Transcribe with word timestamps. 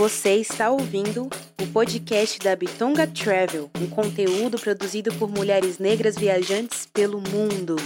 Você 0.00 0.36
está 0.36 0.70
ouvindo 0.70 1.28
o 1.60 1.66
podcast 1.74 2.38
da 2.38 2.56
Bitonga 2.56 3.06
Travel, 3.06 3.70
um 3.78 3.86
conteúdo 3.86 4.58
produzido 4.58 5.12
por 5.16 5.28
mulheres 5.28 5.78
negras 5.78 6.16
viajantes 6.16 6.86
pelo 6.86 7.20
mundo. 7.20 7.76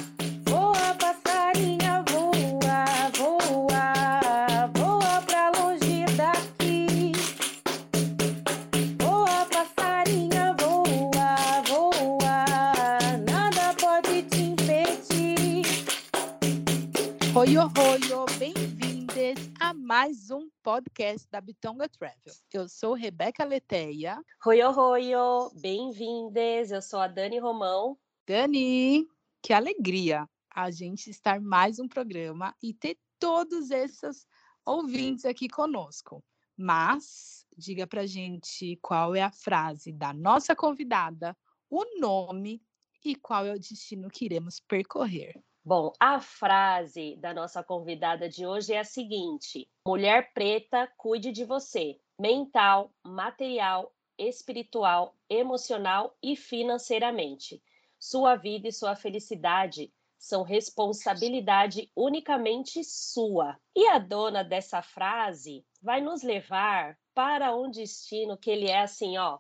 Podcast 20.74 21.28
da 21.30 21.40
Bitonga 21.40 21.88
Travel. 21.88 22.34
Eu 22.52 22.68
sou 22.68 22.94
Rebeca 22.94 23.44
Leteia. 23.44 24.20
Oi, 24.44 24.60
oi, 24.60 25.12
bem-vindes. 25.60 26.72
Eu 26.72 26.82
sou 26.82 26.98
a 26.98 27.06
Dani 27.06 27.38
Romão. 27.38 27.96
Dani, 28.26 29.06
que 29.40 29.52
alegria 29.52 30.28
a 30.52 30.72
gente 30.72 31.10
estar 31.10 31.40
mais 31.40 31.78
um 31.78 31.86
programa 31.86 32.52
e 32.60 32.74
ter 32.74 32.98
todos 33.20 33.70
esses 33.70 34.26
ouvintes 34.66 35.24
aqui 35.24 35.48
conosco. 35.48 36.24
Mas 36.56 37.46
diga 37.56 37.86
pra 37.86 38.04
gente 38.04 38.76
qual 38.82 39.14
é 39.14 39.22
a 39.22 39.30
frase 39.30 39.92
da 39.92 40.12
nossa 40.12 40.56
convidada, 40.56 41.36
o 41.70 42.00
nome 42.00 42.60
e 43.04 43.14
qual 43.14 43.46
é 43.46 43.52
o 43.52 43.60
destino 43.60 44.10
que 44.10 44.24
iremos 44.24 44.58
percorrer. 44.58 45.40
Bom, 45.66 45.94
a 45.98 46.20
frase 46.20 47.16
da 47.16 47.32
nossa 47.32 47.64
convidada 47.64 48.28
de 48.28 48.46
hoje 48.46 48.74
é 48.74 48.80
a 48.80 48.84
seguinte: 48.84 49.66
Mulher 49.88 50.30
preta, 50.34 50.86
cuide 50.98 51.32
de 51.32 51.42
você, 51.42 51.98
mental, 52.20 52.92
material, 53.02 53.90
espiritual, 54.18 55.16
emocional 55.26 56.14
e 56.22 56.36
financeiramente. 56.36 57.62
Sua 57.98 58.36
vida 58.36 58.68
e 58.68 58.72
sua 58.72 58.94
felicidade 58.94 59.90
são 60.18 60.42
responsabilidade 60.42 61.90
unicamente 61.96 62.84
sua. 62.84 63.58
E 63.74 63.88
a 63.88 63.98
dona 63.98 64.44
dessa 64.44 64.82
frase 64.82 65.64
vai 65.82 66.02
nos 66.02 66.22
levar 66.22 66.98
para 67.14 67.56
um 67.56 67.70
destino 67.70 68.36
que 68.36 68.50
ele 68.50 68.68
é 68.68 68.82
assim, 68.82 69.16
ó, 69.16 69.38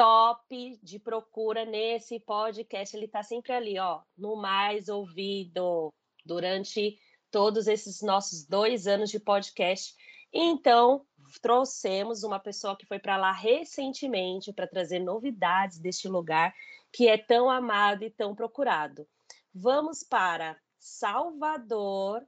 top 0.00 0.78
de 0.82 0.98
procura 0.98 1.66
nesse 1.66 2.18
podcast. 2.20 2.96
Ele 2.96 3.04
está 3.04 3.22
sempre 3.22 3.52
ali, 3.52 3.78
ó, 3.78 4.00
no 4.16 4.34
mais 4.34 4.88
ouvido 4.88 5.92
durante 6.24 6.98
todos 7.30 7.66
esses 7.66 8.00
nossos 8.00 8.46
dois 8.46 8.86
anos 8.86 9.10
de 9.10 9.20
podcast. 9.20 9.94
Então, 10.32 11.04
trouxemos 11.42 12.22
uma 12.22 12.40
pessoa 12.40 12.74
que 12.74 12.86
foi 12.86 12.98
para 12.98 13.18
lá 13.18 13.30
recentemente 13.30 14.54
para 14.54 14.66
trazer 14.66 15.00
novidades 15.00 15.78
deste 15.78 16.08
lugar 16.08 16.54
que 16.90 17.06
é 17.06 17.18
tão 17.18 17.50
amado 17.50 18.02
e 18.02 18.08
tão 18.08 18.34
procurado. 18.34 19.06
Vamos 19.54 20.02
para 20.02 20.58
Salvador 20.78 22.26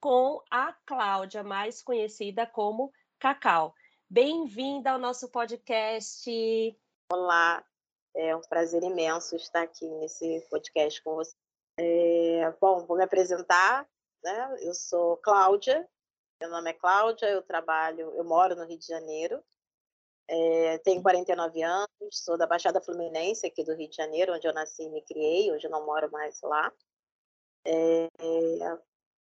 com 0.00 0.42
a 0.50 0.72
Cláudia, 0.84 1.44
mais 1.44 1.80
conhecida 1.80 2.44
como 2.44 2.92
Cacau. 3.20 3.72
Bem-vinda 4.10 4.90
ao 4.90 4.98
nosso 4.98 5.30
podcast. 5.30 6.28
Olá, 7.12 7.62
é 8.14 8.34
um 8.34 8.40
prazer 8.40 8.82
imenso 8.82 9.36
estar 9.36 9.62
aqui 9.62 9.86
nesse 9.86 10.40
podcast 10.48 11.02
com 11.02 11.14
você. 11.14 11.34
É, 11.78 12.50
bom, 12.58 12.86
vou 12.86 12.96
me 12.96 13.04
apresentar, 13.04 13.86
né? 14.22 14.56
Eu 14.62 14.72
sou 14.72 15.18
Cláudia, 15.18 15.86
meu 16.40 16.48
nome 16.48 16.70
é 16.70 16.72
Cláudia, 16.72 17.26
eu 17.26 17.42
trabalho, 17.42 18.10
eu 18.16 18.24
moro 18.24 18.56
no 18.56 18.64
Rio 18.64 18.78
de 18.78 18.86
Janeiro, 18.86 19.42
é, 20.26 20.78
tenho 20.78 21.02
49 21.02 21.62
anos, 21.62 21.88
sou 22.10 22.38
da 22.38 22.46
Baixada 22.46 22.80
Fluminense, 22.80 23.46
aqui 23.46 23.62
do 23.62 23.74
Rio 23.74 23.90
de 23.90 23.96
Janeiro, 23.96 24.32
onde 24.32 24.48
eu 24.48 24.54
nasci 24.54 24.84
e 24.84 24.88
me 24.88 25.02
criei, 25.02 25.52
hoje 25.52 25.68
não 25.68 25.84
moro 25.84 26.10
mais 26.10 26.40
lá. 26.40 26.72
É, 27.66 28.08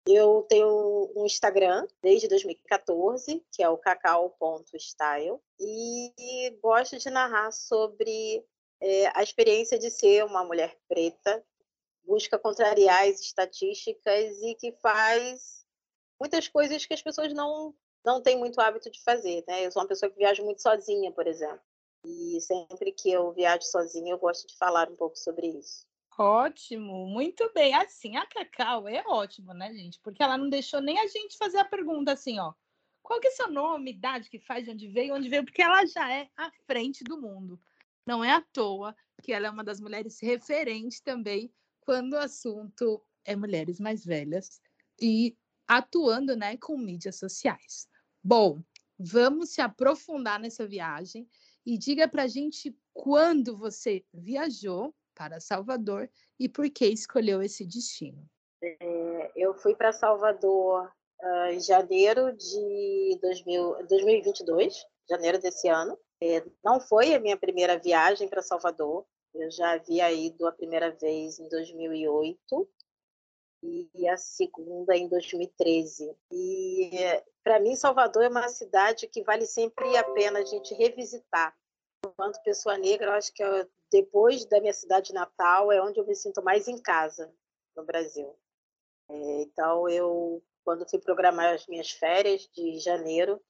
eu 0.08 0.46
tenho 0.50 1.12
um 1.16 1.26
Instagram 1.26 1.88
desde 2.02 2.28
2014, 2.28 3.44
que 3.52 3.62
é 3.62 3.70
o 3.70 3.78
cacau.style, 3.78 5.40
e 5.60 6.58
gosto 6.62 6.98
de 6.98 7.10
narrar 7.10 7.52
sobre 7.52 8.46
é, 8.82 9.08
a 9.18 9.24
experiência 9.24 9.78
de 9.78 9.90
ser 9.90 10.24
uma 10.26 10.44
mulher 10.44 10.78
preta, 10.88 11.44
busca 12.06 12.40
contrariar 12.40 13.08
as 13.08 13.20
estatísticas 13.20 14.42
e 14.42 14.56
que 14.56 14.72
faz 14.82 15.66
muitas 16.20 16.48
coisas 16.48 16.86
que 16.86 16.94
as 16.94 17.02
pessoas 17.02 17.34
não, 17.34 17.76
não 18.04 18.22
têm 18.22 18.38
muito 18.38 18.60
hábito 18.60 18.90
de 18.90 19.02
fazer. 19.04 19.44
Né? 19.48 19.66
Eu 19.66 19.72
sou 19.72 19.82
uma 19.82 19.88
pessoa 19.88 20.10
que 20.10 20.18
viaja 20.18 20.44
muito 20.44 20.62
sozinha, 20.62 21.12
por 21.12 21.28
exemplo. 21.28 21.62
E 22.06 22.40
sempre 22.42 22.92
que 22.92 23.12
eu 23.12 23.32
viajo 23.34 23.64
sozinha, 23.64 24.14
eu 24.14 24.18
gosto 24.18 24.48
de 24.48 24.58
falar 24.58 24.90
um 24.90 24.96
pouco 24.96 25.18
sobre 25.18 25.48
isso. 25.48 25.89
Ótimo, 26.22 27.08
muito 27.08 27.50
bem. 27.54 27.74
Assim, 27.74 28.18
a 28.18 28.26
Cacau 28.26 28.90
é 28.90 29.02
ótimo, 29.08 29.54
né, 29.54 29.74
gente? 29.74 29.98
Porque 30.02 30.22
ela 30.22 30.38
não 30.38 30.50
deixou 30.50 30.82
nem 30.82 31.00
a 31.00 31.08
gente 31.08 31.38
fazer 31.38 31.60
a 31.60 31.64
pergunta 31.64 32.12
assim, 32.12 32.38
ó. 32.40 32.54
Qual 33.02 33.22
que 33.22 33.28
é 33.28 33.32
seu 33.32 33.50
nome, 33.50 33.92
idade 33.92 34.30
que 34.30 34.38
faz, 34.38 34.66
de 34.66 34.72
onde 34.72 34.90
veio, 34.90 35.16
onde 35.16 35.30
veio? 35.30 35.46
Porque 35.46 35.62
ela 35.62 35.86
já 35.86 36.12
é 36.12 36.30
à 36.36 36.52
frente 36.68 37.06
do 37.06 37.22
mundo. 37.22 37.58
Não 38.06 38.22
é 38.22 38.32
à 38.32 38.42
toa 38.42 38.94
que 39.24 39.32
ela 39.32 39.48
é 39.48 39.50
uma 39.50 39.64
das 39.64 39.80
mulheres 39.80 40.20
referentes 40.20 41.00
também 41.00 41.54
quando 41.80 42.14
o 42.14 42.20
assunto 42.20 43.02
é 43.24 43.34
mulheres 43.34 43.80
mais 43.80 44.04
velhas 44.04 44.62
e 45.02 45.38
atuando, 45.66 46.36
né, 46.36 46.58
com 46.58 46.78
mídias 46.78 47.18
sociais. 47.18 47.88
Bom, 48.22 48.62
vamos 49.00 49.52
se 49.52 49.62
aprofundar 49.62 50.38
nessa 50.38 50.68
viagem 50.68 51.30
e 51.66 51.78
diga 51.78 52.10
pra 52.10 52.28
gente 52.28 52.78
quando 52.94 53.56
você 53.56 54.04
viajou 54.14 54.94
para 55.20 55.42
Salvador 55.42 56.10
e 56.40 56.48
por 56.48 56.70
que 56.70 56.86
escolheu 56.86 57.42
esse 57.42 57.66
destino? 57.66 58.26
É, 58.64 59.32
eu 59.36 59.54
fui 59.54 59.76
para 59.76 59.92
Salvador 59.92 60.90
uh, 61.22 61.52
em 61.52 61.60
janeiro 61.60 62.32
de 62.32 63.20
2000, 63.22 63.86
2022, 63.86 64.86
janeiro 65.10 65.38
desse 65.38 65.68
ano. 65.68 66.00
É, 66.24 66.42
não 66.64 66.80
foi 66.80 67.14
a 67.14 67.20
minha 67.20 67.36
primeira 67.36 67.78
viagem 67.78 68.30
para 68.30 68.42
Salvador. 68.42 69.06
Eu 69.36 69.52
já 69.52 69.74
havia 69.74 70.10
ido 70.10 70.48
a 70.48 70.54
primeira 70.54 70.90
vez 70.92 71.38
em 71.38 71.50
2008 71.50 72.70
e 73.62 74.08
a 74.08 74.16
segunda 74.16 74.96
em 74.96 75.10
2013. 75.10 76.16
E 76.32 76.92
para 77.44 77.60
mim 77.60 77.76
Salvador 77.76 78.24
é 78.24 78.30
uma 78.30 78.48
cidade 78.48 79.06
que 79.08 79.22
vale 79.22 79.46
sempre 79.46 79.98
a 79.98 80.04
pena 80.12 80.40
a 80.40 80.46
gente 80.46 80.74
revisitar. 80.76 81.54
Enquanto 82.06 82.42
pessoa 82.42 82.78
negra, 82.78 83.08
eu 83.08 83.14
acho 83.14 83.34
que 83.34 83.44
depois 83.92 84.46
da 84.46 84.60
minha 84.60 84.74
cidade 84.74 85.14
natal, 85.14 85.72
é 85.72 85.82
onde 85.82 86.00
eu 86.00 86.06
me 86.06 86.16
sinto 86.16 86.44
mais 86.44 86.68
em 86.68 86.82
casa 86.82 87.34
no 87.76 87.84
Brasil. 87.84 88.36
É, 89.10 89.42
então, 89.42 89.90
eu, 89.90 90.44
quando 90.64 90.88
fui 90.90 91.00
programar 91.00 91.54
as 91.54 91.66
minhas 91.68 91.92
férias 91.92 92.48
de 92.54 92.80
janeiro, 92.80 93.42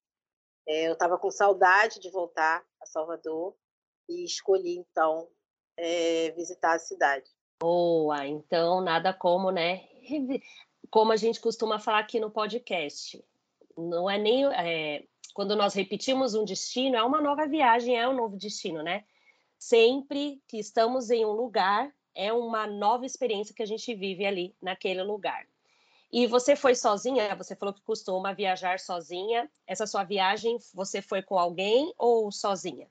é, 0.67 0.87
eu 0.87 0.93
estava 0.93 1.17
com 1.17 1.29
saudade 1.29 1.99
de 1.99 2.09
voltar 2.09 2.63
a 2.81 2.85
Salvador 2.85 3.55
e 4.07 4.23
escolhi, 4.23 4.77
então, 4.77 5.27
é, 5.77 6.31
visitar 6.31 6.75
a 6.75 6.79
cidade. 6.79 7.29
Boa! 7.61 8.25
Então, 8.25 8.81
nada 8.81 9.13
como, 9.13 9.51
né? 9.51 9.87
Como 10.89 11.11
a 11.11 11.17
gente 11.17 11.41
costuma 11.41 11.77
falar 11.77 11.99
aqui 11.99 12.19
no 12.19 12.31
podcast. 12.31 13.23
Não 13.77 14.09
é 14.09 14.17
nem. 14.17 14.45
É, 14.45 15.05
quando 15.33 15.55
nós 15.55 15.73
repetimos 15.73 16.33
um 16.33 16.45
destino, 16.45 16.95
é 16.95 17.03
uma 17.03 17.21
nova 17.21 17.47
viagem, 17.47 17.97
é 17.97 18.07
um 18.07 18.15
novo 18.15 18.37
destino, 18.37 18.81
né? 18.81 19.05
Sempre 19.59 20.41
que 20.47 20.57
estamos 20.57 21.09
em 21.11 21.25
um 21.25 21.31
lugar, 21.31 21.93
é 22.15 22.31
uma 22.31 22.65
nova 22.65 23.05
experiência 23.05 23.53
que 23.53 23.61
a 23.61 23.67
gente 23.67 23.93
vive 23.93 24.25
ali 24.25 24.55
naquele 24.61 25.03
lugar. 25.03 25.45
E 26.11 26.25
você 26.25 26.55
foi 26.55 26.73
sozinha? 26.73 27.35
Você 27.35 27.55
falou 27.55 27.73
que 27.73 27.83
costuma 27.83 28.33
viajar 28.33 28.79
sozinha. 28.79 29.49
Essa 29.67 29.85
sua 29.85 30.03
viagem, 30.03 30.57
você 30.73 31.01
foi 31.01 31.21
com 31.21 31.37
alguém 31.37 31.93
ou 31.97 32.31
sozinha? 32.31 32.87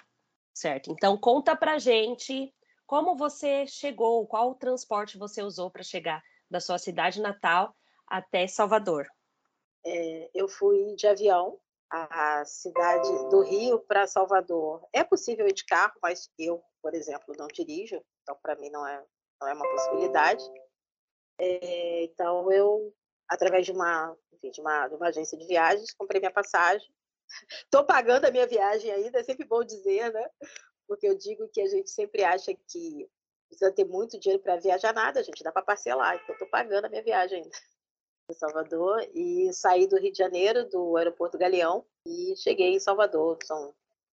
Certo. 0.54 0.92
Então 0.92 1.16
conta 1.16 1.56
pra 1.56 1.78
gente 1.78 2.54
como 2.86 3.16
você 3.16 3.66
chegou, 3.66 4.26
qual 4.26 4.54
transporte 4.54 5.18
você 5.18 5.42
usou 5.42 5.70
para 5.70 5.82
chegar 5.82 6.22
da 6.50 6.60
sua 6.60 6.78
cidade 6.78 7.20
natal 7.20 7.74
até 8.06 8.46
Salvador. 8.46 9.06
É, 9.84 10.30
eu 10.34 10.48
fui 10.48 10.94
de 10.94 11.06
avião 11.06 11.58
a 11.90 12.44
cidade 12.44 13.08
do 13.30 13.40
Rio 13.42 13.78
para 13.80 14.06
Salvador. 14.06 14.86
É 14.92 15.02
possível 15.02 15.46
ir 15.46 15.54
de 15.54 15.64
carro, 15.64 15.94
mas 16.02 16.30
eu, 16.38 16.62
por 16.82 16.94
exemplo, 16.94 17.34
não 17.38 17.48
dirijo, 17.48 18.02
então 18.22 18.36
para 18.42 18.56
mim 18.56 18.70
não 18.70 18.86
é, 18.86 19.04
não 19.40 19.48
é 19.48 19.54
uma 19.54 19.68
possibilidade. 19.70 20.44
É, 21.40 22.04
então 22.04 22.50
eu, 22.50 22.94
através 23.28 23.66
de 23.66 23.72
uma, 23.72 24.16
enfim, 24.32 24.50
de 24.50 24.60
uma, 24.60 24.88
de 24.88 24.94
uma 24.94 25.08
agência 25.08 25.38
de 25.38 25.46
viagens, 25.46 25.92
comprei 25.94 26.20
minha 26.20 26.32
passagem. 26.32 26.88
Estou 27.64 27.84
pagando 27.84 28.24
a 28.24 28.30
minha 28.30 28.46
viagem 28.46 28.90
ainda, 28.90 29.20
é 29.20 29.24
sempre 29.24 29.46
bom 29.46 29.62
dizer, 29.62 30.12
né? 30.12 30.30
Porque 30.86 31.06
eu 31.06 31.16
digo 31.16 31.48
que 31.48 31.60
a 31.60 31.66
gente 31.66 31.90
sempre 31.90 32.24
acha 32.24 32.54
que 32.54 33.08
precisa 33.48 33.72
ter 33.72 33.84
muito 33.84 34.18
dinheiro 34.18 34.42
para 34.42 34.56
viajar 34.56 34.92
nada, 34.92 35.20
a 35.20 35.22
gente 35.22 35.42
dá 35.42 35.52
para 35.52 35.62
parcelar, 35.62 36.16
então 36.16 36.34
estou 36.34 36.48
pagando 36.48 36.86
a 36.86 36.88
minha 36.88 37.02
viagem 37.02 37.42
ainda. 37.42 37.50
em 38.30 38.34
Salvador 38.34 39.00
e 39.14 39.50
saí 39.54 39.86
do 39.86 39.98
Rio 39.98 40.12
de 40.12 40.18
Janeiro, 40.18 40.68
do 40.68 40.96
aeroporto 40.96 41.38
Galeão, 41.38 41.84
e 42.06 42.36
cheguei 42.36 42.74
em 42.74 42.80
Salvador. 42.80 43.38
São 43.42 43.74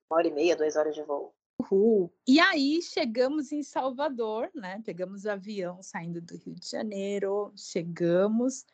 uma 0.09 0.17
hora 0.17 0.27
e 0.27 0.31
meia, 0.31 0.55
duas 0.55 0.75
horas 0.75 0.93
de 0.93 1.01
voo. 1.03 1.33
Uhul. 1.61 2.11
E 2.27 2.39
aí 2.39 2.81
chegamos 2.81 3.51
em 3.51 3.61
Salvador, 3.61 4.49
né? 4.53 4.81
Pegamos 4.83 5.25
o 5.25 5.29
avião 5.29 5.81
saindo 5.83 6.21
do 6.21 6.35
Rio 6.37 6.55
de 6.55 6.67
Janeiro, 6.67 7.53
chegamos. 7.55 8.65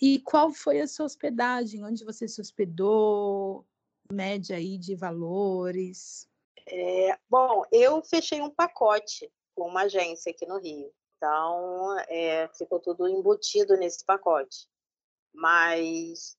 E 0.00 0.20
qual 0.20 0.52
foi 0.52 0.80
a 0.80 0.86
sua 0.86 1.06
hospedagem? 1.06 1.84
Onde 1.84 2.04
você 2.04 2.28
se 2.28 2.40
hospedou? 2.40 3.66
Média 4.10 4.56
aí 4.56 4.78
de 4.78 4.94
valores? 4.94 6.28
É, 6.66 7.18
bom, 7.28 7.64
eu 7.72 8.02
fechei 8.02 8.40
um 8.40 8.50
pacote 8.50 9.30
com 9.54 9.68
uma 9.68 9.82
agência 9.82 10.30
aqui 10.30 10.46
no 10.46 10.58
Rio. 10.58 10.92
Então, 11.16 11.98
é, 12.08 12.48
ficou 12.56 12.78
tudo 12.78 13.08
embutido 13.08 13.76
nesse 13.76 14.04
pacote. 14.04 14.68
Mas, 15.34 16.36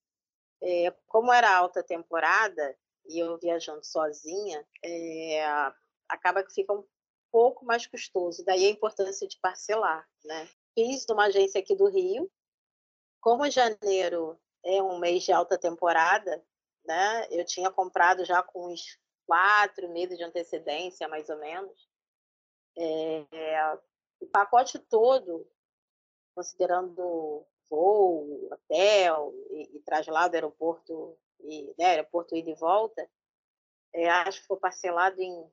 é, 0.62 0.94
como 1.08 1.34
era 1.34 1.58
alta 1.58 1.84
temporada 1.84 2.76
e 3.06 3.20
eu 3.20 3.38
viajando 3.38 3.84
sozinha, 3.84 4.66
é, 4.84 5.72
acaba 6.10 6.44
que 6.44 6.54
fica 6.54 6.74
um 6.74 6.84
pouco 7.32 7.66
mais 7.66 7.86
custoso. 7.86 8.44
Daí 8.44 8.66
a 8.66 8.72
importância 8.72 9.28
de 9.28 9.40
parcelar, 9.40 10.08
né? 10.26 10.50
Fiz 10.74 11.06
numa 11.08 11.26
agência 11.26 11.60
aqui 11.60 11.76
do 11.76 11.88
Rio. 11.88 12.30
Como 13.22 13.50
janeiro 13.50 14.40
é 14.64 14.82
um 14.82 14.98
mês 14.98 15.24
de 15.24 15.32
alta 15.32 15.58
temporada, 15.58 16.44
né? 16.86 17.28
Eu 17.30 17.46
tinha 17.46 17.70
comprado 17.70 18.26
já 18.26 18.42
com 18.42 18.72
uns 18.72 19.00
quatro 19.26 19.88
meses 19.90 20.18
de 20.18 20.24
antecedência, 20.24 21.08
mais 21.08 21.30
ou 21.30 21.38
menos. 21.38 21.88
É, 22.78 23.78
o 24.20 24.28
pacote 24.28 24.80
todo, 24.80 25.48
considerando 26.36 27.46
voo, 27.70 28.50
hotel 28.52 29.34
e, 29.52 29.78
e 29.78 29.80
traslado 29.82 30.36
aeroporto 30.36 31.18
e 31.42 31.74
né, 31.78 31.86
aeroporto 31.86 32.36
ida 32.36 32.50
e 32.50 32.56
volta, 32.56 33.08
é, 33.94 34.10
acho 34.10 34.42
que 34.42 34.48
foi 34.48 34.58
parcelado 34.58 35.22
em 35.22 35.50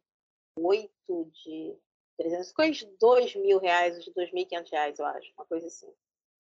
oito 0.58 1.30
de 1.44 1.78
300, 2.16 2.48
ficou 2.48 2.64
uns 2.64 2.84
dois 2.98 3.34
mil 3.36 3.58
reais, 3.58 3.96
uns 3.98 4.08
dois 4.14 4.32
mil 4.32 4.42
e 4.42 4.46
quinhentos 4.46 4.70
reais, 4.70 4.98
eu 4.98 5.06
acho, 5.06 5.32
uma 5.36 5.46
coisa 5.46 5.66
assim, 5.66 5.92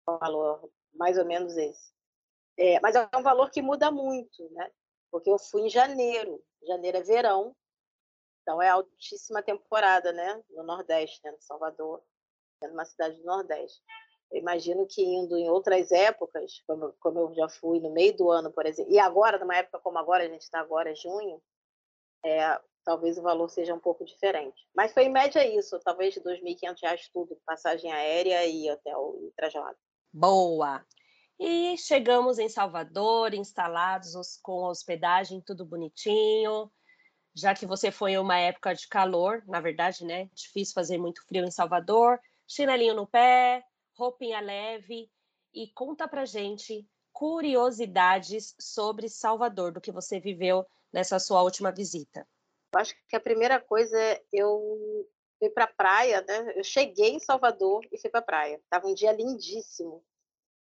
um 0.08 0.18
valor 0.18 0.70
mais 0.94 1.18
ou 1.18 1.26
menos 1.26 1.56
esse. 1.56 1.92
É, 2.58 2.80
mas 2.80 2.96
é 2.96 3.10
um 3.16 3.22
valor 3.22 3.50
que 3.50 3.62
muda 3.62 3.92
muito, 3.92 4.50
né? 4.52 4.72
Porque 5.10 5.30
eu 5.30 5.38
fui 5.38 5.64
em 5.64 5.70
janeiro, 5.70 6.44
janeiro 6.64 6.98
é 6.98 7.02
verão, 7.02 7.56
então 8.42 8.62
é 8.62 8.70
altíssima 8.70 9.42
temporada, 9.42 10.12
né? 10.12 10.44
No 10.50 10.64
Nordeste, 10.64 11.20
né? 11.24 11.32
no 11.32 11.42
Salvador, 11.42 12.02
é 12.62 12.68
numa 12.68 12.86
cidade 12.86 13.18
do 13.18 13.26
Nordeste. 13.26 13.82
Eu 14.32 14.40
imagino 14.40 14.88
que 14.88 15.04
indo 15.04 15.38
em 15.38 15.50
outras 15.50 15.92
épocas, 15.92 16.64
como, 16.66 16.94
como 17.00 17.20
eu 17.20 17.34
já 17.34 17.50
fui 17.50 17.80
no 17.80 17.92
meio 17.92 18.16
do 18.16 18.32
ano, 18.32 18.52
por 18.52 18.66
exemplo, 18.66 18.92
e 18.92 18.98
agora, 18.98 19.38
numa 19.38 19.58
época 19.58 19.80
como 19.80 19.98
agora, 19.98 20.24
a 20.24 20.28
gente 20.28 20.42
está 20.42 20.60
agora, 20.60 20.96
junho, 20.96 21.42
é, 22.24 22.60
talvez 22.84 23.18
o 23.18 23.22
valor 23.22 23.50
seja 23.50 23.74
um 23.74 23.80
pouco 23.80 24.06
diferente. 24.06 24.68
Mas 24.76 24.94
foi 24.94 25.06
em 25.06 25.12
média 25.12 25.46
isso, 25.46 25.80
talvez 25.80 26.16
R$ 26.16 26.22
2.500 26.22 27.10
tudo, 27.14 27.38
passagem 27.46 27.92
aérea 27.92 28.46
e 28.46 28.70
hotel 28.70 29.18
e 29.22 29.32
traslado. 29.32 29.78
Boa! 30.14 30.86
E 31.40 31.76
chegamos 31.78 32.38
em 32.38 32.48
Salvador, 32.48 33.34
instalados 33.34 34.38
com 34.44 34.66
hospedagem, 34.66 35.42
tudo 35.42 35.66
bonitinho. 35.66 36.72
Já 37.34 37.56
que 37.56 37.66
você 37.66 37.92
foi 37.92 38.12
em 38.12 38.18
uma 38.18 38.38
época 38.38 38.76
de 38.76 38.88
calor, 38.88 39.44
na 39.48 39.60
verdade, 39.60 40.06
né? 40.06 40.30
Difícil 40.34 40.74
fazer 40.74 40.98
muito 40.98 41.26
frio 41.26 41.44
em 41.44 41.50
Salvador. 41.50 42.20
Chinelinho 42.48 42.94
no 42.94 43.08
pé, 43.08 43.64
roupinha 43.98 44.40
leve. 44.40 45.10
E 45.54 45.68
conta 45.74 46.08
pra 46.08 46.26
gente 46.26 46.88
curiosidades 47.12 48.56
sobre 48.60 49.10
Salvador, 49.10 49.72
do 49.72 49.82
que 49.82 49.92
você 49.92 50.20
viveu 50.20 50.66
nessa 50.92 51.20
sua 51.20 51.42
última 51.42 51.72
visita. 51.72 52.28
Eu 52.74 52.80
acho 52.80 52.96
que 53.08 53.16
a 53.16 53.20
primeira 53.20 53.60
coisa 53.60 54.00
é 54.00 54.24
eu 54.32 55.08
fui 55.38 55.50
para 55.50 55.66
a 55.66 55.74
praia, 55.74 56.22
né? 56.22 56.54
Eu 56.56 56.64
cheguei 56.64 57.10
em 57.10 57.20
Salvador 57.20 57.86
e 57.92 57.98
fui 57.98 58.10
para 58.10 58.20
a 58.20 58.24
praia. 58.24 58.62
Tava 58.70 58.88
um 58.88 58.94
dia 58.94 59.12
lindíssimo, 59.12 60.04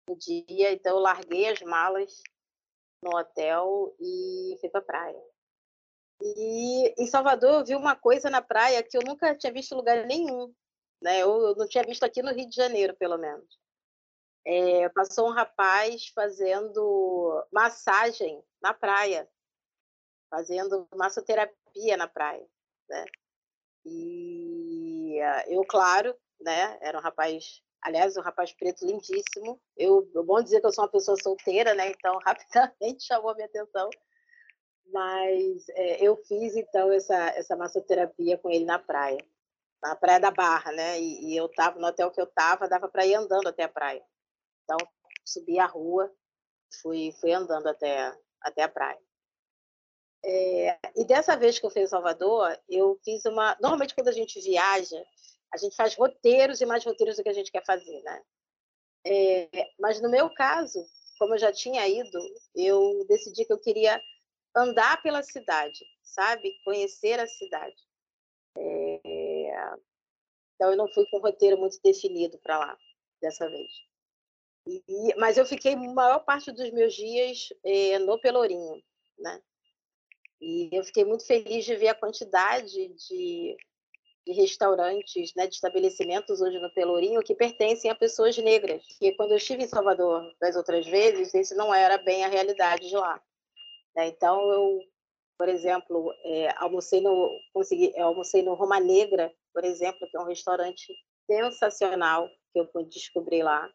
o 0.10 0.16
dia, 0.16 0.72
então 0.72 0.96
eu 0.96 1.00
larguei 1.00 1.48
as 1.48 1.62
malas 1.62 2.22
no 3.02 3.16
hotel 3.16 3.96
e 4.00 4.58
fui 4.60 4.70
para 4.70 4.80
a 4.80 4.84
praia. 4.84 5.24
E 6.22 6.94
em 6.98 7.08
Salvador 7.08 7.60
eu 7.60 7.66
vi 7.66 7.76
uma 7.76 7.96
coisa 7.96 8.30
na 8.30 8.42
praia 8.42 8.84
que 8.84 8.98
eu 8.98 9.02
nunca 9.06 9.36
tinha 9.36 9.54
visto 9.54 9.74
em 9.74 9.78
lugar 9.78 10.06
nenhum, 10.06 10.54
né? 11.02 11.22
Eu 11.22 11.56
não 11.56 11.68
tinha 11.68 11.84
visto 11.84 12.04
aqui 12.04 12.22
no 12.22 12.34
Rio 12.34 12.50
de 12.50 12.56
Janeiro, 12.56 12.96
pelo 12.96 13.18
menos. 13.18 13.60
É, 14.46 14.90
passou 14.90 15.28
um 15.28 15.34
rapaz 15.34 16.08
fazendo 16.08 17.46
massagem 17.52 18.44
na 18.62 18.74
praia, 18.74 19.30
fazendo 20.30 20.88
massoterapia 20.96 21.98
na 21.98 22.08
praia, 22.08 22.48
né? 22.90 23.06
E 23.86 25.18
eu, 25.48 25.64
claro, 25.66 26.16
né? 26.40 26.78
Era 26.82 26.98
um 26.98 27.02
rapaz, 27.02 27.62
aliás, 27.82 28.16
um 28.18 28.22
rapaz 28.22 28.54
preto 28.54 28.86
lindíssimo. 28.86 29.60
Eu, 29.76 30.10
é 30.16 30.22
bom 30.24 30.42
dizer 30.42 30.62
que 30.62 30.68
eu 30.68 30.72
sou 30.72 30.84
uma 30.84 30.92
pessoa 30.92 31.18
solteira, 31.22 31.74
né? 31.74 31.90
Então 31.90 32.18
rapidamente 32.26 33.04
chamou 33.04 33.32
a 33.32 33.36
minha 33.36 33.48
atenção. 33.48 33.90
Mas 34.92 35.70
é, 35.70 36.04
eu 36.04 36.16
fiz 36.18 36.56
então 36.56 36.92
essa 36.92 37.16
essa 37.30 37.56
massoterapia 37.56 38.38
com 38.40 38.50
ele 38.50 38.66
na 38.66 38.80
praia, 38.80 39.24
na 39.84 39.96
praia 39.96 40.20
da 40.20 40.32
Barra, 40.32 40.72
né? 40.72 41.00
E, 41.00 41.32
e 41.32 41.38
eu 41.38 41.48
tava 41.50 41.80
no 41.80 41.88
hotel 41.88 42.12
que 42.12 42.22
eu 42.22 42.28
tava, 42.28 42.68
dava 42.68 42.88
para 42.90 43.06
ir 43.06 43.16
andando 43.16 43.48
até 43.48 43.64
a 43.64 43.70
praia. 43.70 44.04
Então 44.64 44.78
subi 45.26 45.60
a 45.60 45.68
rua, 45.68 46.12
fui 46.82 47.12
fui 47.20 47.32
andando 47.32 47.68
até 47.68 48.18
até 48.42 48.64
a 48.64 48.70
praia. 48.70 49.00
É, 50.24 50.78
e 50.96 51.06
dessa 51.06 51.38
vez 51.38 51.58
que 51.58 51.66
eu 51.66 51.70
fui 51.70 51.82
em 51.82 51.88
Salvador, 51.88 52.58
eu 52.68 53.00
fiz 53.04 53.24
uma. 53.26 53.56
Normalmente, 53.62 53.96
quando 53.96 54.10
a 54.10 54.14
gente 54.14 54.40
viaja, 54.42 55.02
a 55.54 55.58
gente 55.58 55.76
faz 55.76 55.96
roteiros 55.96 56.62
e 56.62 56.66
mais 56.66 56.84
roteiros 56.84 57.18
do 57.18 57.24
que 57.24 57.30
a 57.30 57.34
gente 57.34 57.52
quer 57.52 57.66
fazer, 57.66 58.02
né? 58.02 58.22
É, 59.06 59.50
mas 59.80 60.02
no 60.02 60.10
meu 60.10 60.30
caso, 60.34 60.86
como 61.18 61.36
eu 61.36 61.40
já 61.40 61.52
tinha 61.52 61.88
ido, 61.88 62.20
eu 62.56 63.06
decidi 63.08 63.46
que 63.46 63.54
eu 63.54 63.60
queria 63.60 64.02
andar 64.56 65.02
pela 65.02 65.24
cidade, 65.24 65.80
sabe? 66.04 66.54
Conhecer 66.64 67.20
a 67.20 67.28
cidade. 67.28 67.78
É, 68.58 69.00
então, 70.56 70.72
eu 70.72 70.78
não 70.78 70.92
fui 70.94 71.06
com 71.10 71.18
um 71.18 71.22
roteiro 71.22 71.58
muito 71.58 71.80
definido 71.82 72.38
para 72.40 72.60
lá, 72.60 72.78
dessa 73.22 73.48
vez. 73.50 73.72
E, 74.68 75.16
mas 75.16 75.38
eu 75.38 75.46
fiquei 75.46 75.74
a 75.74 75.78
maior 75.78 76.20
parte 76.26 76.52
dos 76.52 76.70
meus 76.72 76.94
dias 76.94 77.48
é, 77.64 77.98
no 78.00 78.20
Pelourinho, 78.20 78.84
né? 79.18 79.42
E 80.42 80.70
eu 80.72 80.84
fiquei 80.84 81.04
muito 81.04 81.26
feliz 81.26 81.66
de 81.66 81.76
ver 81.76 81.90
a 81.90 81.96
quantidade 81.96 82.72
de, 82.72 83.58
de 84.26 84.34
restaurantes, 84.34 85.34
né, 85.36 85.48
de 85.48 85.56
estabelecimentos 85.56 86.40
hoje 86.40 86.60
no 86.60 86.74
Pelourinho 86.74 87.22
que 87.22 87.36
pertencem 87.36 87.92
a 87.92 87.96
pessoas 87.96 88.38
negras. 88.38 88.84
E 89.02 89.12
quando 89.14 89.32
eu 89.32 89.38
estive 89.38 89.64
em 89.64 89.68
Salvador 89.68 90.34
das 90.40 90.56
outras 90.56 90.86
vezes, 90.86 91.34
esse 91.34 91.56
não 91.56 91.74
era 91.74 91.98
bem 91.98 92.24
a 92.24 92.30
realidade 92.30 92.88
de 92.88 92.96
lá. 92.96 93.22
Né? 93.96 94.08
Então, 94.08 94.40
eu, 94.52 94.80
por 95.38 95.50
exemplo, 95.50 96.14
é, 96.24 96.54
almocei, 96.58 97.02
no, 97.02 97.30
consegui, 97.54 97.98
almocei 98.00 98.42
no 98.42 98.54
Roma 98.54 98.80
Negra, 98.80 99.34
por 99.54 99.66
exemplo, 99.66 100.08
que 100.10 100.16
é 100.16 100.20
um 100.20 100.26
restaurante 100.26 100.94
sensacional 101.26 102.30
que 102.54 102.60
eu 102.60 102.66
pude 102.66 102.90
descobrir 102.90 103.44
lá. 103.44 103.70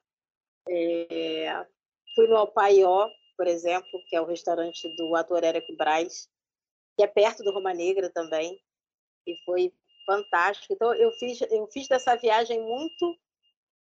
É, 0.68 1.66
fui 2.14 2.26
no 2.26 2.36
Alpaió, 2.36 3.10
por 3.36 3.46
exemplo, 3.46 4.00
que 4.08 4.16
é 4.16 4.20
o 4.20 4.26
restaurante 4.26 4.88
do 4.96 5.14
ator 5.14 5.44
Érico 5.44 5.76
Braz, 5.76 6.28
que 6.96 7.02
é 7.02 7.06
perto 7.06 7.42
do 7.42 7.52
Roma 7.52 7.72
Negra 7.72 8.10
também, 8.10 8.60
e 9.26 9.36
foi 9.44 9.72
fantástico. 10.06 10.72
Então, 10.72 10.94
eu 10.94 11.10
fiz, 11.12 11.40
eu 11.42 11.66
fiz 11.68 11.88
dessa 11.88 12.14
viagem 12.16 12.60
muito 12.60 13.16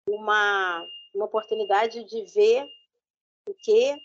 uma, 0.08 0.86
uma 1.16 1.26
oportunidade 1.26 2.04
de 2.04 2.24
ver 2.26 2.66
o 3.48 3.54
que, 3.54 3.96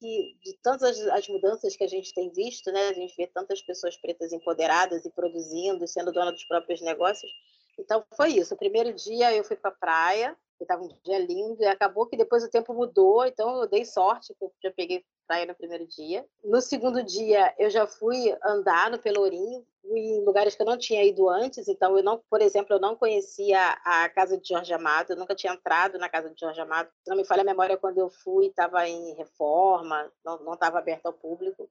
de 0.00 0.58
tantas 0.62 1.00
as 1.08 1.28
mudanças 1.28 1.76
que 1.76 1.84
a 1.84 1.88
gente 1.88 2.12
tem 2.12 2.30
visto, 2.30 2.70
né? 2.70 2.88
A 2.88 2.92
gente 2.92 3.14
vê 3.16 3.26
tantas 3.26 3.62
pessoas 3.62 3.96
pretas 3.96 4.32
empoderadas 4.32 5.04
e 5.04 5.10
produzindo, 5.10 5.86
sendo 5.86 6.12
dona 6.12 6.32
dos 6.32 6.44
próprios 6.44 6.80
negócios. 6.80 7.30
Então, 7.78 8.04
foi 8.14 8.32
isso. 8.32 8.54
O 8.54 8.58
primeiro 8.58 8.92
dia 8.92 9.34
eu 9.34 9.44
fui 9.44 9.56
para 9.56 9.70
a 9.70 9.74
praia, 9.74 10.36
estava 10.60 10.82
um 10.82 10.88
dia 11.04 11.18
lindo, 11.18 11.62
e 11.62 11.66
acabou 11.66 12.06
que 12.06 12.16
depois 12.16 12.44
o 12.44 12.50
tempo 12.50 12.72
mudou, 12.74 13.24
então 13.26 13.62
eu 13.62 13.68
dei 13.68 13.84
sorte, 13.84 14.34
que 14.34 14.44
eu 14.44 14.52
já 14.62 14.70
peguei 14.70 15.04
praia 15.32 15.46
no 15.46 15.54
primeiro 15.54 15.86
dia. 15.86 16.26
No 16.44 16.60
segundo 16.60 17.02
dia, 17.02 17.54
eu 17.58 17.70
já 17.70 17.86
fui 17.86 18.36
andar 18.44 18.90
no 18.90 18.98
Pelourinho, 18.98 19.66
em 19.84 20.22
lugares 20.24 20.54
que 20.54 20.60
eu 20.60 20.66
não 20.66 20.76
tinha 20.76 21.02
ido 21.02 21.26
antes, 21.28 21.68
então 21.68 21.96
eu 21.96 22.04
não, 22.04 22.22
por 22.28 22.42
exemplo, 22.42 22.74
eu 22.74 22.78
não 22.78 22.94
conhecia 22.94 23.58
a 23.82 24.08
casa 24.10 24.36
de 24.36 24.46
Jorge 24.46 24.74
Amado, 24.74 25.12
eu 25.12 25.16
nunca 25.16 25.34
tinha 25.34 25.54
entrado 25.54 25.98
na 25.98 26.08
casa 26.08 26.28
de 26.28 26.38
Jorge 26.38 26.60
Amado. 26.60 26.90
Não 27.06 27.16
me 27.16 27.24
falha 27.24 27.40
a 27.40 27.46
memória 27.46 27.78
quando 27.78 27.96
eu 27.96 28.10
fui, 28.10 28.46
estava 28.46 28.86
em 28.86 29.14
reforma, 29.14 30.12
não 30.22 30.52
estava 30.52 30.78
aberto 30.78 31.06
ao 31.06 31.14
público. 31.14 31.66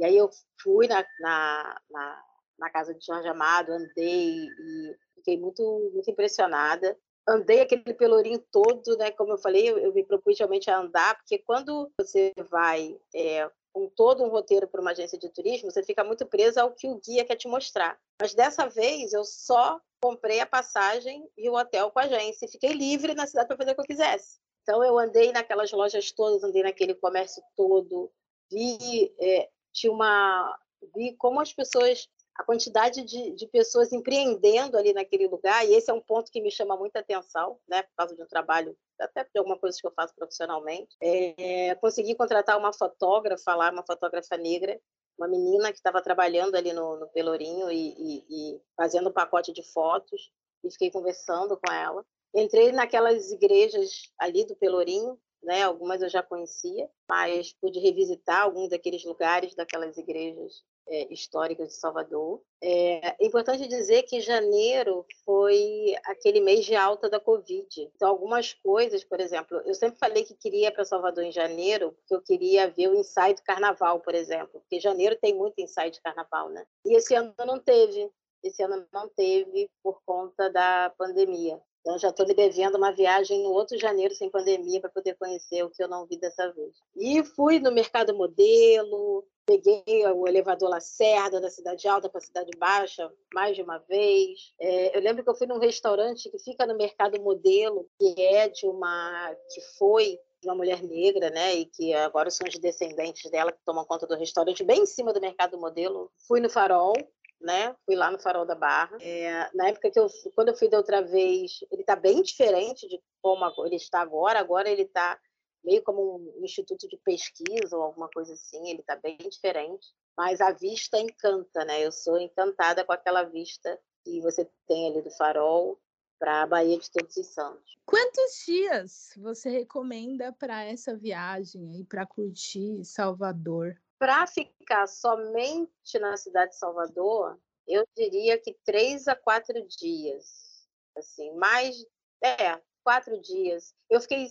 E 0.00 0.04
aí 0.06 0.16
eu 0.16 0.30
fui 0.62 0.88
na, 0.88 1.04
na, 1.20 1.80
na, 1.90 2.24
na 2.58 2.70
casa 2.70 2.94
de 2.94 3.04
Jorge 3.04 3.28
Amado, 3.28 3.72
andei 3.72 4.46
e 4.46 4.96
fiquei 5.16 5.38
muito, 5.38 5.90
muito 5.92 6.10
impressionada. 6.10 6.96
Andei 7.28 7.60
aquele 7.60 7.94
pelourinho 7.94 8.38
todo, 8.52 8.96
né? 8.96 9.10
Como 9.10 9.32
eu 9.32 9.38
falei, 9.38 9.68
eu, 9.68 9.92
me 9.92 10.04
propus 10.04 10.38
realmente 10.38 10.70
a 10.70 10.78
andar, 10.78 11.16
porque 11.16 11.38
quando 11.38 11.90
você 11.98 12.32
vai 12.50 12.98
é, 13.14 13.50
com 13.72 13.88
todo 13.88 14.22
um 14.22 14.28
roteiro 14.28 14.68
para 14.68 14.80
uma 14.80 14.92
agência 14.92 15.18
de 15.18 15.28
turismo, 15.28 15.70
você 15.70 15.82
fica 15.82 16.04
muito 16.04 16.24
preso 16.24 16.60
ao 16.60 16.72
que 16.72 16.88
o 16.88 17.00
guia 17.00 17.24
quer 17.24 17.36
te 17.36 17.48
mostrar. 17.48 17.98
Mas 18.20 18.34
dessa 18.34 18.68
vez 18.68 19.12
eu 19.12 19.24
só 19.24 19.80
comprei 20.00 20.40
a 20.40 20.46
passagem 20.46 21.28
e 21.36 21.48
o 21.48 21.54
hotel 21.54 21.90
com 21.90 21.98
a 21.98 22.04
agência 22.04 22.46
e 22.46 22.50
fiquei 22.50 22.72
livre 22.72 23.14
na 23.14 23.26
cidade 23.26 23.48
para 23.48 23.56
fazer 23.56 23.72
o 23.72 23.74
que 23.74 23.80
eu 23.80 23.86
quisesse. 23.86 24.38
Então 24.62 24.82
eu 24.84 24.98
andei 24.98 25.32
naquelas 25.32 25.70
lojas 25.72 26.10
todas, 26.12 26.42
andei 26.42 26.62
naquele 26.62 26.94
comércio 26.94 27.42
todo, 27.56 28.10
vi 28.50 29.12
é, 29.20 29.48
tinha 29.72 29.92
uma 29.92 30.58
vi 30.94 31.14
como 31.16 31.40
as 31.40 31.52
pessoas 31.52 32.08
a 32.38 32.44
quantidade 32.44 33.02
de, 33.02 33.32
de, 33.32 33.46
pessoas 33.46 33.92
empreendendo 33.92 34.76
ali 34.76 34.92
naquele 34.92 35.26
lugar, 35.26 35.66
e 35.66 35.74
esse 35.74 35.90
é 35.90 35.94
um 35.94 36.00
ponto 36.00 36.30
que 36.30 36.40
me 36.40 36.50
chama 36.50 36.76
muita 36.76 37.00
atenção, 37.00 37.58
né, 37.66 37.82
por 37.82 37.94
causa 37.96 38.14
de 38.14 38.22
um 38.22 38.26
trabalho, 38.26 38.76
até 39.00 39.24
de 39.24 39.38
alguma 39.38 39.58
coisa 39.58 39.78
que 39.80 39.86
eu 39.86 39.92
faço 39.92 40.14
profissionalmente. 40.14 40.94
É, 41.00 41.74
consegui 41.76 42.14
contratar 42.14 42.58
uma 42.58 42.72
fotógrafa 42.72 43.54
lá, 43.54 43.70
uma 43.70 43.84
fotógrafa 43.86 44.36
negra, 44.36 44.78
uma 45.18 45.28
menina 45.28 45.72
que 45.72 45.78
estava 45.78 46.02
trabalhando 46.02 46.56
ali 46.56 46.74
no, 46.74 46.98
no 46.98 47.08
Pelourinho 47.08 47.70
e, 47.70 47.94
e, 47.96 48.24
e 48.28 48.60
fazendo 48.76 49.08
um 49.08 49.12
pacote 49.12 49.52
de 49.52 49.62
fotos, 49.72 50.30
e 50.62 50.70
fiquei 50.70 50.90
conversando 50.90 51.56
com 51.56 51.72
ela. 51.72 52.04
Entrei 52.34 52.70
naquelas 52.70 53.30
igrejas 53.32 54.10
ali 54.18 54.44
do 54.44 54.54
Pelourinho, 54.56 55.18
né? 55.42 55.62
Algumas 55.62 56.02
eu 56.02 56.08
já 56.08 56.22
conhecia, 56.22 56.90
mas 57.08 57.54
pude 57.60 57.78
revisitar 57.78 58.42
alguns 58.42 58.68
daqueles 58.68 59.04
lugares 59.04 59.54
daquelas 59.54 59.96
igrejas 59.96 60.62
é, 60.88 61.12
históricas 61.12 61.68
de 61.68 61.74
Salvador. 61.74 62.40
É, 62.60 63.08
é, 63.08 63.26
importante 63.26 63.68
dizer 63.68 64.04
que 64.04 64.20
janeiro 64.20 65.04
foi 65.24 65.94
aquele 66.04 66.40
mês 66.40 66.64
de 66.64 66.74
alta 66.74 67.08
da 67.08 67.20
Covid. 67.20 67.90
Então, 67.94 68.08
algumas 68.08 68.54
coisas, 68.54 69.04
por 69.04 69.20
exemplo, 69.20 69.60
eu 69.64 69.74
sempre 69.74 69.98
falei 69.98 70.24
que 70.24 70.34
queria 70.34 70.68
ir 70.68 70.72
para 70.72 70.84
Salvador 70.84 71.24
em 71.24 71.32
janeiro, 71.32 71.92
porque 71.92 72.14
eu 72.14 72.22
queria 72.22 72.70
ver 72.70 72.88
o 72.88 72.94
ensaio 72.94 73.34
do 73.34 73.42
carnaval, 73.42 74.00
por 74.00 74.14
exemplo, 74.14 74.60
porque 74.60 74.80
janeiro 74.80 75.16
tem 75.20 75.34
muito 75.34 75.60
ensaio 75.60 75.90
de 75.90 76.00
carnaval, 76.00 76.48
né? 76.50 76.64
E 76.84 76.96
esse 76.96 77.14
ano 77.14 77.34
não 77.46 77.58
teve. 77.58 78.10
Esse 78.42 78.62
ano 78.62 78.86
não 78.92 79.08
teve 79.08 79.68
por 79.82 80.00
conta 80.04 80.48
da 80.50 80.92
pandemia. 80.96 81.60
Então, 81.86 81.96
já 82.00 82.08
estou 82.08 82.26
me 82.26 82.34
devendo 82.34 82.74
uma 82.74 82.90
viagem 82.90 83.44
no 83.44 83.52
outro 83.52 83.78
janeiro 83.78 84.12
sem 84.12 84.28
pandemia 84.28 84.80
para 84.80 84.90
poder 84.90 85.14
conhecer 85.14 85.62
o 85.62 85.70
que 85.70 85.80
eu 85.80 85.86
não 85.86 86.04
vi 86.04 86.18
dessa 86.18 86.50
vez. 86.50 86.74
E 86.96 87.22
fui 87.22 87.60
no 87.60 87.70
Mercado 87.70 88.12
Modelo, 88.12 89.24
peguei 89.46 90.04
o 90.12 90.26
elevador 90.26 90.68
Lacerda 90.68 91.40
da 91.40 91.48
Cidade 91.48 91.86
Alta 91.86 92.08
para 92.08 92.18
a 92.18 92.24
Cidade 92.24 92.50
Baixa 92.58 93.08
mais 93.32 93.54
de 93.54 93.62
uma 93.62 93.78
vez. 93.78 94.52
É, 94.60 94.98
eu 94.98 95.00
lembro 95.00 95.22
que 95.22 95.30
eu 95.30 95.36
fui 95.36 95.46
num 95.46 95.60
restaurante 95.60 96.28
que 96.28 96.40
fica 96.40 96.66
no 96.66 96.76
Mercado 96.76 97.22
Modelo, 97.22 97.88
que 98.00 98.20
é 98.20 98.48
de 98.48 98.66
uma 98.66 99.32
que 99.54 99.60
foi 99.78 100.18
de 100.42 100.48
uma 100.48 100.56
mulher 100.56 100.82
negra, 100.82 101.30
né, 101.30 101.54
e 101.54 101.66
que 101.66 101.94
agora 101.94 102.30
são 102.30 102.46
os 102.46 102.58
descendentes 102.58 103.30
dela 103.30 103.52
que 103.52 103.64
tomam 103.64 103.84
conta 103.84 104.06
do 104.06 104.16
restaurante 104.16 104.62
bem 104.62 104.82
em 104.82 104.86
cima 104.86 105.12
do 105.12 105.20
Mercado 105.20 105.58
Modelo. 105.58 106.10
Fui 106.26 106.40
no 106.40 106.50
Farol, 106.50 106.94
né? 107.40 107.74
Fui 107.84 107.94
lá 107.94 108.10
no 108.10 108.18
Farol 108.18 108.46
da 108.46 108.54
Barra. 108.54 108.96
É, 109.00 109.50
na 109.54 109.68
época 109.68 109.90
que 109.90 109.98
eu, 109.98 110.06
quando 110.34 110.48
eu 110.48 110.56
fui 110.56 110.68
da 110.68 110.78
outra 110.78 111.02
vez, 111.02 111.60
ele 111.70 111.82
está 111.82 111.96
bem 111.96 112.22
diferente 112.22 112.88
de 112.88 113.00
como 113.22 113.44
ele 113.66 113.76
está 113.76 114.00
agora. 114.00 114.38
Agora 114.38 114.68
ele 114.68 114.82
está 114.82 115.18
meio 115.64 115.82
como 115.82 116.32
um 116.38 116.44
instituto 116.44 116.88
de 116.88 116.96
pesquisa 116.98 117.76
ou 117.76 117.82
alguma 117.82 118.08
coisa 118.08 118.32
assim. 118.32 118.70
Ele 118.70 118.80
está 118.80 118.96
bem 118.96 119.16
diferente. 119.18 119.86
Mas 120.16 120.40
a 120.40 120.50
vista 120.52 120.98
encanta, 120.98 121.64
né? 121.64 121.84
Eu 121.84 121.92
sou 121.92 122.18
encantada 122.18 122.84
com 122.84 122.92
aquela 122.92 123.22
vista 123.24 123.78
que 124.04 124.20
você 124.20 124.48
tem 124.66 124.88
ali 124.88 125.02
do 125.02 125.10
Farol 125.10 125.78
para 126.18 126.42
a 126.42 126.46
Baía 126.46 126.78
de 126.78 126.90
Todos 126.90 127.16
os 127.16 127.26
Santos. 127.26 127.76
Quantos 127.84 128.44
dias 128.46 129.12
você 129.16 129.50
recomenda 129.50 130.32
para 130.32 130.64
essa 130.64 130.96
viagem 130.96 131.80
e 131.80 131.84
para 131.84 132.06
curtir 132.06 132.84
Salvador? 132.84 133.76
Para 133.98 134.26
ficar 134.26 134.86
somente 134.86 135.98
na 135.98 136.16
cidade 136.16 136.50
de 136.50 136.58
Salvador, 136.58 137.38
eu 137.66 137.86
diria 137.96 138.38
que 138.38 138.54
três 138.64 139.08
a 139.08 139.16
quatro 139.16 139.66
dias. 139.66 140.68
Assim, 140.96 141.34
mais. 141.34 141.76
É, 142.22 142.60
quatro 142.82 143.20
dias. 143.20 143.74
Eu 143.90 144.00
fiquei 144.00 144.28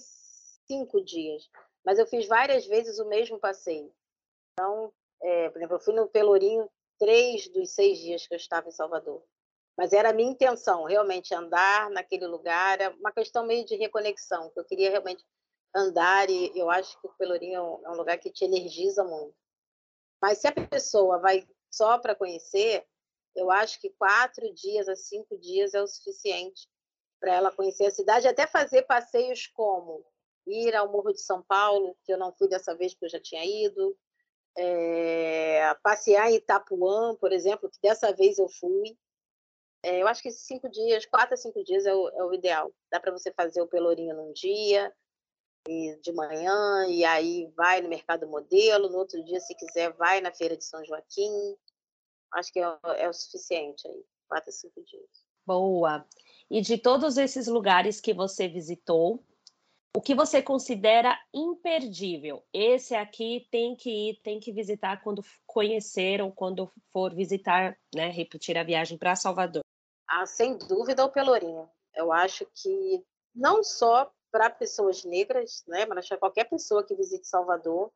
cinco 0.68 1.04
dias, 1.04 1.50
mas 1.86 2.00
eu 2.00 2.08
fiz 2.08 2.28
várias 2.28 2.66
vezes 2.66 3.00
o 3.00 3.06
mesmo 3.06 3.40
passeio. 3.40 3.94
Então, 4.54 4.92
é, 5.22 5.50
por 5.50 5.58
exemplo, 5.58 5.76
eu 5.76 5.82
fui 5.82 5.94
no 5.94 6.08
Pelourinho 6.08 6.70
três 6.98 7.48
dos 7.50 7.72
seis 7.72 7.98
dias 8.00 8.26
que 8.26 8.34
eu 8.34 8.38
estava 8.38 8.68
em 8.68 8.72
Salvador. 8.72 9.24
Mas 9.78 9.92
era 9.92 10.10
a 10.10 10.14
minha 10.14 10.32
intenção, 10.32 10.86
realmente 10.86 11.36
andar 11.36 11.90
naquele 11.90 12.26
lugar, 12.28 12.80
é 12.80 12.90
uma 12.90 13.12
questão 13.12 13.46
meio 13.46 13.66
de 13.66 13.76
reconexão, 13.76 14.50
que 14.52 14.60
eu 14.60 14.64
queria 14.64 14.90
realmente 14.90 15.24
andar 15.76 16.30
e 16.30 16.58
eu 16.58 16.70
acho 16.70 17.00
que 17.02 17.08
o 17.08 17.14
Pelourinho 17.18 17.82
é 17.84 17.90
um 17.90 17.96
lugar 17.96 18.18
que 18.18 18.32
te 18.32 18.46
energiza 18.46 19.04
muito. 19.04 19.36
Mas 20.26 20.40
se 20.40 20.48
a 20.48 20.52
pessoa 20.52 21.20
vai 21.20 21.48
só 21.70 22.00
para 22.00 22.16
conhecer, 22.16 22.84
eu 23.36 23.52
acho 23.52 23.80
que 23.80 23.92
quatro 23.92 24.52
dias 24.56 24.90
a 24.90 24.96
cinco 24.96 25.38
dias 25.38 25.76
é 25.76 25.84
o 25.84 25.88
suficiente 25.88 26.68
para 27.20 27.36
ela 27.36 27.52
conhecer 27.52 27.86
a 27.86 27.92
cidade, 27.92 28.28
até 28.28 28.48
fazer 28.48 28.82
passeios 28.88 29.46
como 29.46 30.04
ir 30.48 30.76
ao 30.76 30.92
Morro 30.92 31.14
de 31.14 31.22
São 31.22 31.44
Paulo, 31.44 31.96
que 32.04 32.12
eu 32.12 32.18
não 32.18 32.34
fui 32.34 32.50
dessa 32.50 32.76
vez 32.76 32.92
porque 32.92 33.06
eu 33.06 33.10
já 33.10 33.20
tinha 33.20 33.46
ido, 33.46 33.96
é, 34.58 35.72
passear 35.84 36.32
em 36.32 36.38
Itapuã, 36.38 37.16
por 37.18 37.32
exemplo, 37.32 37.70
que 37.70 37.80
dessa 37.80 38.12
vez 38.12 38.40
eu 38.40 38.50
fui. 38.50 38.98
É, 39.84 40.02
eu 40.02 40.08
acho 40.08 40.24
que 40.24 40.32
cinco 40.32 40.68
dias, 40.68 41.06
quatro 41.06 41.36
a 41.36 41.38
cinco 41.38 41.64
dias 41.64 41.86
é 41.86 41.94
o, 41.94 42.10
é 42.10 42.24
o 42.24 42.34
ideal. 42.34 42.74
Dá 42.90 43.00
para 43.00 43.12
você 43.12 43.32
fazer 43.32 43.62
o 43.62 43.68
Pelourinho 43.68 44.16
num 44.16 44.34
dia, 44.34 44.92
de 45.66 46.12
manhã, 46.12 46.86
e 46.88 47.04
aí 47.04 47.52
vai 47.56 47.82
no 47.82 47.90
mercado 47.90 48.28
modelo, 48.28 48.90
no 48.90 48.98
outro 48.98 49.24
dia, 49.24 49.40
se 49.40 49.56
quiser, 49.56 49.92
vai 49.94 50.22
na 50.22 50.32
feira 50.32 50.56
de 50.56 50.64
São 50.64 50.84
Joaquim. 50.86 51.56
Acho 52.34 52.54
que 52.54 52.60
é, 52.60 52.78
é 52.98 53.10
o 53.10 53.14
suficiente 53.14 53.88
aí, 53.88 54.06
quatro 54.28 54.50
a 54.50 54.54
cinco 54.54 54.84
dias. 54.84 55.10
Boa. 55.46 56.06
E 56.50 56.62
de 56.62 56.78
todos 56.78 57.18
esses 57.18 57.48
lugares 57.48 58.00
que 58.00 58.14
você 58.14 58.48
visitou, 58.48 59.24
o 59.96 60.02
que 60.02 60.14
você 60.14 60.42
considera 60.42 61.18
imperdível? 61.34 62.44
Esse 62.54 62.94
aqui 62.96 63.48
tem 63.50 63.76
que 63.76 64.10
ir, 64.10 64.22
tem 64.22 64.40
que 64.40 64.52
visitar 64.52 65.02
quando 65.02 65.24
conhecer 65.48 66.22
ou 66.22 66.32
quando 66.32 66.72
for 66.92 67.16
visitar, 67.16 67.78
né, 67.96 68.10
repetir 68.10 68.58
a 68.58 68.64
viagem 68.64 68.98
para 68.98 69.16
Salvador. 69.16 69.64
Ah, 70.08 70.26
sem 70.26 70.58
dúvida 70.58 71.04
o 71.06 71.12
Pelourinho. 71.12 71.70
Eu 71.96 72.12
acho 72.12 72.46
que 72.54 73.04
não 73.34 73.64
só 73.64 74.12
para 74.36 74.50
pessoas 74.50 75.06
negras, 75.06 75.64
né, 75.66 75.86
mas 75.86 76.10
para 76.10 76.18
qualquer 76.18 76.44
pessoa 76.50 76.84
que 76.84 76.94
visite 76.94 77.26
Salvador, 77.26 77.90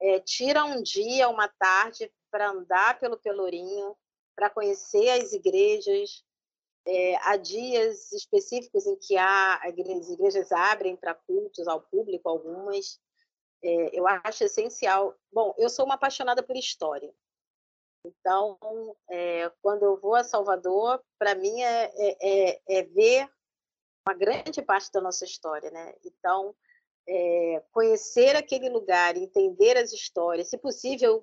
é, 0.00 0.18
tira 0.18 0.64
um 0.64 0.82
dia, 0.82 1.28
uma 1.28 1.46
tarde 1.46 2.12
para 2.32 2.50
andar 2.50 2.98
pelo 2.98 3.16
Pelourinho, 3.16 3.96
para 4.34 4.50
conhecer 4.50 5.08
as 5.10 5.32
igrejas. 5.32 6.24
É, 6.84 7.14
há 7.22 7.36
dias 7.36 8.10
específicos 8.10 8.88
em 8.88 8.96
que 8.96 9.16
há, 9.16 9.54
as 9.62 10.10
igrejas 10.10 10.50
abrem 10.50 10.96
para 10.96 11.14
cultos 11.14 11.68
ao 11.68 11.80
público, 11.80 12.28
algumas. 12.28 13.00
É, 13.62 13.96
eu 13.96 14.04
acho 14.08 14.42
essencial. 14.42 15.14
Bom, 15.32 15.54
eu 15.56 15.70
sou 15.70 15.84
uma 15.84 15.94
apaixonada 15.94 16.42
por 16.42 16.56
história. 16.56 17.14
Então, 18.04 18.58
é, 19.08 19.48
quando 19.62 19.84
eu 19.84 19.96
vou 19.96 20.16
a 20.16 20.24
Salvador, 20.24 21.00
para 21.16 21.36
mim 21.36 21.62
é, 21.62 21.92
é, 22.20 22.60
é, 22.68 22.82
ver 22.82 23.30
uma 24.08 24.14
grande 24.14 24.62
parte 24.62 24.90
da 24.90 25.02
nossa 25.02 25.24
história, 25.24 25.70
né? 25.70 25.94
Então, 26.02 26.54
é, 27.06 27.62
conhecer 27.70 28.34
aquele 28.34 28.70
lugar, 28.70 29.16
entender 29.16 29.76
as 29.76 29.92
histórias, 29.92 30.48
se 30.48 30.56
possível, 30.56 31.22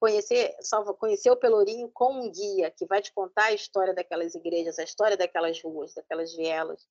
conhecer, 0.00 0.54
salvo, 0.60 0.94
conhecer 0.94 1.30
o 1.30 1.36
Pelourinho 1.36 1.90
com 1.92 2.12
um 2.12 2.30
guia 2.30 2.70
que 2.70 2.86
vai 2.86 3.02
te 3.02 3.12
contar 3.12 3.46
a 3.46 3.52
história 3.52 3.92
daquelas 3.92 4.34
igrejas, 4.36 4.78
a 4.78 4.84
história 4.84 5.16
daquelas 5.16 5.60
ruas, 5.60 5.94
daquelas 5.94 6.34
vielas. 6.34 6.88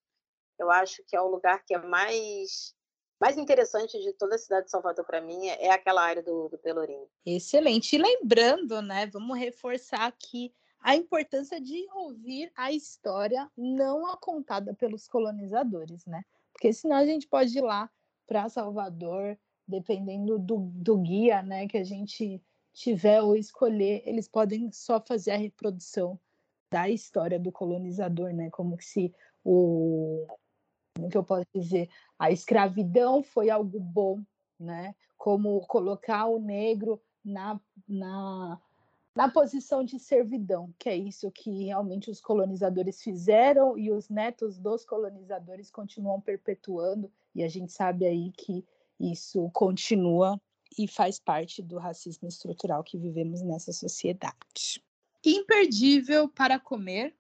Eu 0.59 0.69
acho 0.69 1.01
que 1.07 1.15
é 1.15 1.21
o 1.21 1.27
lugar 1.27 1.63
que 1.65 1.73
é 1.73 1.77
mais 1.77 2.75
mais 3.19 3.37
interessante 3.37 3.99
de 3.99 4.13
toda 4.13 4.33
a 4.33 4.39
cidade 4.39 4.65
de 4.65 4.71
Salvador 4.71 5.05
para 5.05 5.21
mim 5.21 5.47
é 5.47 5.69
aquela 5.69 6.01
área 6.01 6.23
do, 6.23 6.49
do 6.49 6.57
Pelourinho. 6.57 7.07
Excelente. 7.23 7.95
E 7.95 7.99
lembrando, 7.99 8.81
né, 8.81 9.05
vamos 9.05 9.37
reforçar 9.37 10.07
aqui 10.07 10.51
a 10.81 10.95
importância 10.95 11.61
de 11.61 11.87
ouvir 11.93 12.51
a 12.55 12.71
história 12.71 13.49
não 13.55 14.07
a 14.07 14.17
contada 14.17 14.73
pelos 14.73 15.07
colonizadores, 15.07 16.05
né? 16.05 16.23
Porque 16.51 16.73
senão 16.73 16.97
a 16.97 17.05
gente 17.05 17.27
pode 17.27 17.57
ir 17.57 17.61
lá 17.61 17.89
para 18.27 18.49
Salvador, 18.49 19.37
dependendo 19.67 20.39
do, 20.39 20.57
do 20.73 20.97
guia, 20.97 21.41
né, 21.41 21.67
que 21.67 21.77
a 21.77 21.83
gente 21.83 22.41
tiver 22.73 23.21
ou 23.21 23.35
escolher, 23.35 24.01
eles 24.05 24.27
podem 24.27 24.71
só 24.71 24.99
fazer 24.99 25.31
a 25.31 25.37
reprodução 25.37 26.19
da 26.71 26.89
história 26.89 27.39
do 27.39 27.51
colonizador, 27.51 28.33
né? 28.33 28.49
Como 28.49 28.77
se 28.81 29.13
o 29.43 30.25
como 30.95 31.09
que 31.09 31.17
eu 31.17 31.23
posso 31.23 31.45
dizer, 31.53 31.89
a 32.19 32.31
escravidão 32.31 33.23
foi 33.23 33.49
algo 33.49 33.79
bom, 33.79 34.21
né? 34.59 34.95
Como 35.17 35.65
colocar 35.67 36.25
o 36.25 36.39
negro 36.39 37.01
na, 37.23 37.59
na 37.87 38.59
na 39.15 39.29
posição 39.29 39.83
de 39.83 39.99
servidão, 39.99 40.73
que 40.79 40.89
é 40.89 40.95
isso 40.95 41.29
que 41.31 41.65
realmente 41.65 42.09
os 42.09 42.21
colonizadores 42.21 43.01
fizeram 43.01 43.77
e 43.77 43.91
os 43.91 44.09
netos 44.09 44.57
dos 44.57 44.85
colonizadores 44.85 45.69
continuam 45.69 46.21
perpetuando, 46.21 47.11
e 47.35 47.43
a 47.43 47.47
gente 47.47 47.71
sabe 47.71 48.05
aí 48.05 48.31
que 48.31 48.65
isso 48.99 49.49
continua 49.51 50.39
e 50.77 50.87
faz 50.87 51.19
parte 51.19 51.61
do 51.61 51.77
racismo 51.77 52.27
estrutural 52.27 52.83
que 52.83 52.97
vivemos 52.97 53.41
nessa 53.41 53.73
sociedade. 53.73 54.81
Imperdível 55.25 56.29
para 56.29 56.59
comer 56.59 57.13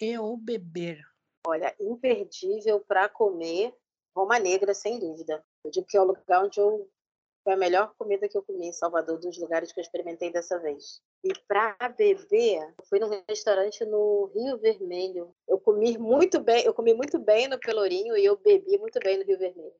e 0.00 0.18
ou 0.18 0.36
beber. 0.36 1.04
Olha, 1.46 1.74
imperdível 1.78 2.80
para 2.80 3.08
comer 3.08 3.74
Roma 4.16 4.38
Negra, 4.38 4.72
sem 4.72 4.98
dúvida. 4.98 5.44
Eu 5.62 5.70
digo 5.70 5.86
que 5.86 5.96
é 5.96 6.00
o 6.00 6.04
lugar 6.04 6.44
onde 6.44 6.58
eu 6.58 6.88
foi 7.44 7.52
a 7.52 7.56
melhor 7.56 7.94
comida 7.96 8.28
que 8.28 8.36
eu 8.36 8.42
comi 8.42 8.66
em 8.66 8.72
Salvador, 8.72 9.20
dos 9.20 9.38
lugares 9.38 9.70
que 9.70 9.78
eu 9.78 9.82
experimentei 9.82 10.32
dessa 10.32 10.58
vez. 10.58 11.00
E 11.26 11.32
para 11.48 11.74
beber, 11.88 12.72
eu 12.78 12.84
fui 12.88 13.00
num 13.00 13.10
restaurante 13.28 13.84
no 13.84 14.30
Rio 14.32 14.58
Vermelho. 14.58 15.34
Eu 15.48 15.58
comi 15.58 15.98
muito 15.98 16.38
bem, 16.38 16.64
eu 16.64 16.72
comi 16.72 16.94
muito 16.94 17.18
bem 17.18 17.48
no 17.48 17.58
Pelourinho 17.58 18.16
e 18.16 18.24
eu 18.24 18.36
bebi 18.36 18.78
muito 18.78 19.00
bem 19.00 19.18
no 19.18 19.24
Rio 19.24 19.36
Vermelho. 19.36 19.74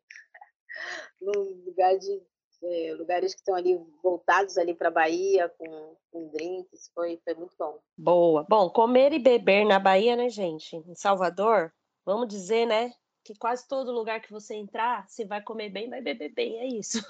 Num 1.23 1.63
lugar 1.65 1.97
de 1.97 2.21
é, 2.65 2.95
lugares 2.95 3.33
que 3.33 3.41
estão 3.41 3.55
ali 3.55 3.81
voltados 4.03 4.59
ali 4.59 4.75
para 4.75 4.89
a 4.89 4.91
Bahia 4.91 5.49
com, 5.57 5.97
com 6.11 6.29
drinks, 6.31 6.91
foi, 6.93 7.21
foi 7.23 7.35
muito 7.35 7.55
bom. 7.57 7.79
Boa. 7.97 8.45
Bom, 8.49 8.69
comer 8.69 9.13
e 9.13 9.21
beber 9.21 9.65
na 9.65 9.79
Bahia, 9.79 10.17
né, 10.17 10.29
gente? 10.29 10.75
Em 10.75 10.97
Salvador, 10.97 11.73
vamos 12.05 12.27
dizer, 12.27 12.67
né? 12.67 12.93
Que 13.25 13.37
quase 13.39 13.69
todo 13.69 13.93
lugar 13.93 14.21
que 14.21 14.33
você 14.33 14.57
entrar, 14.57 15.09
se 15.09 15.25
vai 15.25 15.41
comer 15.41 15.71
bem, 15.71 15.89
vai 15.89 16.01
beber 16.01 16.33
bem, 16.35 16.59
é 16.59 16.67
isso. 16.67 16.99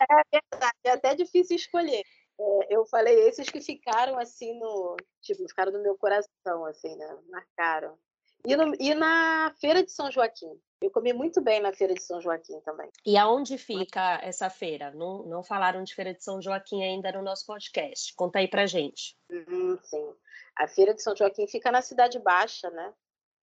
é 0.00 0.22
verdade, 0.32 0.78
é 0.84 0.90
até 0.90 1.16
difícil 1.16 1.56
escolher. 1.56 2.04
É, 2.40 2.74
eu 2.74 2.86
falei 2.86 3.28
esses 3.28 3.48
que 3.48 3.60
ficaram 3.60 4.18
assim 4.18 4.58
no, 4.58 4.96
tipo, 5.20 5.46
ficaram 5.48 5.72
no 5.72 5.82
meu 5.82 5.96
coração, 5.96 6.64
assim, 6.66 6.94
né? 6.96 7.18
Marcaram. 7.28 7.98
E, 8.46 8.56
no, 8.56 8.74
e 8.78 8.94
na 8.94 9.52
Feira 9.60 9.82
de 9.82 9.90
São 9.90 10.10
Joaquim. 10.10 10.60
Eu 10.80 10.92
comi 10.92 11.12
muito 11.12 11.40
bem 11.40 11.60
na 11.60 11.72
Feira 11.72 11.92
de 11.92 12.02
São 12.02 12.20
Joaquim 12.20 12.60
também. 12.60 12.88
E 13.04 13.16
aonde 13.16 13.58
fica 13.58 14.20
essa 14.22 14.48
feira? 14.48 14.92
Não, 14.92 15.24
não 15.24 15.42
falaram 15.42 15.82
de 15.82 15.92
Feira 15.92 16.14
de 16.14 16.22
São 16.22 16.40
Joaquim 16.40 16.84
ainda 16.84 17.10
no 17.10 17.22
nosso 17.22 17.44
podcast. 17.44 18.14
Conta 18.14 18.38
aí 18.38 18.46
pra 18.46 18.66
gente. 18.66 19.16
Hum, 19.28 19.76
sim. 19.82 20.14
A 20.56 20.68
Feira 20.68 20.94
de 20.94 21.02
São 21.02 21.16
Joaquim 21.16 21.48
fica 21.48 21.72
na 21.72 21.82
Cidade 21.82 22.18
Baixa, 22.20 22.70
né? 22.70 22.94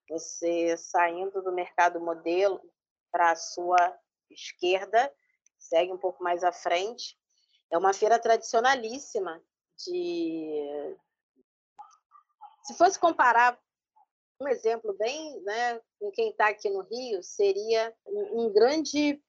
Você 0.09 0.77
saindo 0.77 1.41
do 1.41 1.51
Mercado 1.51 1.99
Modelo 1.99 2.61
para 3.11 3.31
a 3.31 3.35
sua 3.35 3.97
esquerda, 4.29 5.11
segue 5.57 5.91
um 5.91 5.97
pouco 5.97 6.23
mais 6.23 6.43
à 6.43 6.51
frente. 6.51 7.17
É 7.71 7.77
uma 7.77 7.93
feira 7.93 8.19
tradicionalíssima 8.19 9.41
de 9.77 10.95
se 12.63 12.73
fosse 12.73 12.97
comparar 12.97 13.59
um 14.41 14.47
exemplo 14.47 14.93
bem, 14.93 15.39
né, 15.41 15.79
com 15.99 16.11
quem 16.11 16.29
está 16.29 16.49
aqui 16.49 16.69
no 16.69 16.81
Rio, 16.81 17.23
seria 17.23 17.93
um, 18.05 18.51
grande, 18.51 19.21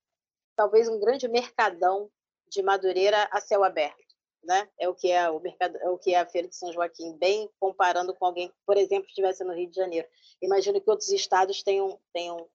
talvez 0.56 0.88
um 0.88 0.98
grande 0.98 1.28
mercadão 1.28 2.10
de 2.48 2.62
Madureira 2.62 3.28
a 3.30 3.40
céu 3.40 3.62
aberto. 3.62 4.04
Né? 4.42 4.68
É 4.78 4.88
o 4.88 4.94
que 4.94 5.10
é 5.10 5.28
o 5.28 5.40
mercado, 5.40 5.76
é 5.76 5.88
o 5.88 5.98
que 5.98 6.14
é 6.14 6.20
a 6.20 6.26
Feira 6.26 6.48
de 6.48 6.54
São 6.54 6.72
Joaquim, 6.72 7.16
bem 7.18 7.50
comparando 7.58 8.14
com 8.14 8.26
alguém 8.26 8.48
que, 8.48 8.54
por 8.64 8.76
exemplo, 8.76 9.08
estivesse 9.08 9.42
no 9.42 9.52
Rio 9.52 9.68
de 9.68 9.76
Janeiro. 9.76 10.08
Imagino 10.40 10.80
que 10.80 10.88
outros 10.88 11.10
estados 11.10 11.62
tenham, 11.64 12.00
tenham 12.12 12.48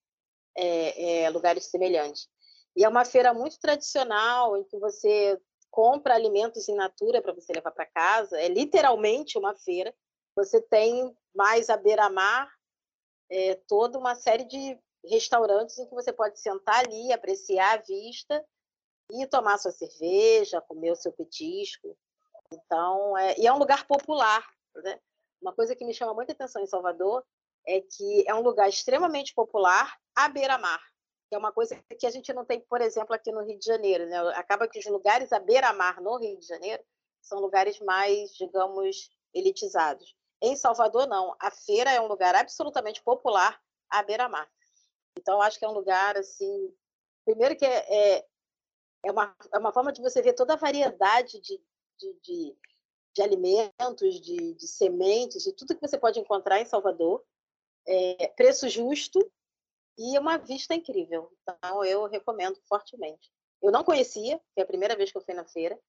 é, 0.56 1.24
é, 1.24 1.30
lugares 1.30 1.66
semelhantes. 1.66 2.30
E 2.76 2.86
é 2.86 2.90
uma 2.90 3.04
feira 3.04 3.34
muito 3.34 3.60
tradicional, 3.60 4.56
em 4.56 4.64
que 4.64 4.80
você 4.80 5.38
compra 5.72 6.14
alimentos 6.14 6.68
in 6.68 6.76
natura 6.76 7.22
para 7.22 7.34
você 7.34 7.54
levar 7.54 7.72
para 7.72 7.86
casa. 7.86 8.40
É 8.40 8.48
literalmente 8.48 9.38
uma 9.38 9.56
feira. 9.56 9.94
Você 10.36 10.62
tem 10.62 11.16
mais 11.34 11.70
à 11.70 11.78
beira-mar 11.78 12.52
é, 13.30 13.56
toda 13.68 13.98
uma 13.98 14.14
série 14.14 14.44
de 14.44 14.78
restaurantes 15.06 15.80
em 15.80 15.88
que 15.88 15.96
você 15.96 16.14
pode 16.14 16.40
sentar 16.40 16.86
ali, 16.86 17.12
apreciar 17.12 17.80
a 17.80 17.82
vista 17.82 18.46
e 19.10 19.26
tomar 19.26 19.58
sua 19.58 19.72
cerveja, 19.72 20.62
comer 20.62 20.92
o 20.92 20.96
seu 20.96 21.12
petisco. 21.12 21.98
Então, 22.52 23.18
é, 23.18 23.40
e 23.40 23.48
é 23.48 23.54
um 23.54 23.58
lugar 23.58 23.88
popular. 23.88 24.46
Né? 24.76 25.00
Uma 25.42 25.54
coisa 25.54 25.76
que 25.76 25.86
me 25.86 25.94
chama 25.94 26.14
muita 26.14 26.34
atenção 26.34 26.62
em 26.62 26.68
Salvador 26.68 27.26
é 27.66 27.82
que 27.82 28.28
é 28.28 28.36
um 28.36 28.42
lugar 28.42 28.68
extremamente 28.68 29.34
popular 29.34 29.98
à 30.16 30.28
beira-mar, 30.28 30.82
que 31.32 31.36
é 31.36 31.38
uma 31.38 31.54
coisa 31.54 31.82
que 31.98 32.06
a 32.06 32.10
gente 32.10 32.34
não 32.34 32.44
tem, 32.44 32.60
por 32.60 32.82
exemplo, 32.82 33.16
aqui 33.16 33.32
no 33.32 33.42
Rio 33.42 33.58
de 33.58 33.66
Janeiro. 33.66 34.06
Né? 34.06 34.18
Acaba 34.36 34.68
que 34.68 34.78
os 34.78 34.86
lugares 34.86 35.32
à 35.32 35.40
beira-mar 35.40 36.02
no 36.02 36.18
Rio 36.18 36.38
de 36.38 36.46
Janeiro 36.46 36.84
são 37.22 37.40
lugares 37.40 37.80
mais, 37.80 38.36
digamos, 38.36 39.10
elitizados. 39.34 40.14
Em 40.42 40.58
Salvador, 40.58 41.08
não. 41.08 41.34
A 41.40 41.50
feira 41.50 41.90
é 41.90 42.02
um 42.02 42.08
lugar 42.08 42.36
absolutamente 42.36 43.02
popular 43.02 43.58
à 43.90 44.04
beira-mar. 44.04 44.52
Então, 45.18 45.42
acho 45.42 45.58
que 45.58 45.64
é 45.64 45.70
um 45.70 45.74
lugar, 45.74 46.18
assim... 46.18 46.76
Primeiro 47.24 47.56
que 47.56 47.66
é, 47.66 48.18
é, 48.18 48.26
é, 49.06 49.12
uma, 49.12 49.34
é 49.54 49.58
uma 49.58 49.72
forma 49.72 49.94
de 49.94 50.02
você 50.02 50.22
ver 50.22 50.34
toda 50.34 50.56
a 50.56 50.58
variedade 50.58 51.40
de, 51.40 51.58
de, 51.98 52.14
de, 52.24 52.58
de 53.16 53.22
alimentos, 53.22 54.20
de, 54.20 54.54
de, 54.56 54.68
sementes, 54.68 55.44
de 55.44 55.54
tudo 55.54 55.76
que 55.76 55.88
você 55.88 55.98
pode 55.98 56.20
encontrar 56.20 56.60
em 56.60 56.66
Salvador. 56.66 57.24
É, 57.88 58.28
preço 58.36 58.68
justo 58.68 59.32
e 59.98 60.18
uma 60.18 60.38
vista 60.38 60.74
incrível. 60.74 61.32
Então, 61.42 61.84
eu 61.84 62.06
recomendo 62.08 62.60
fortemente. 62.68 63.32
Eu 63.62 63.72
não 63.72 63.84
conhecia, 63.84 64.42
é 64.56 64.62
a 64.62 64.66
primeira 64.66 64.96
vez 64.96 65.12
que 65.12 65.18
eu 65.18 65.22
fui 65.22 65.34
na 65.34 65.46
feira, 65.46 65.80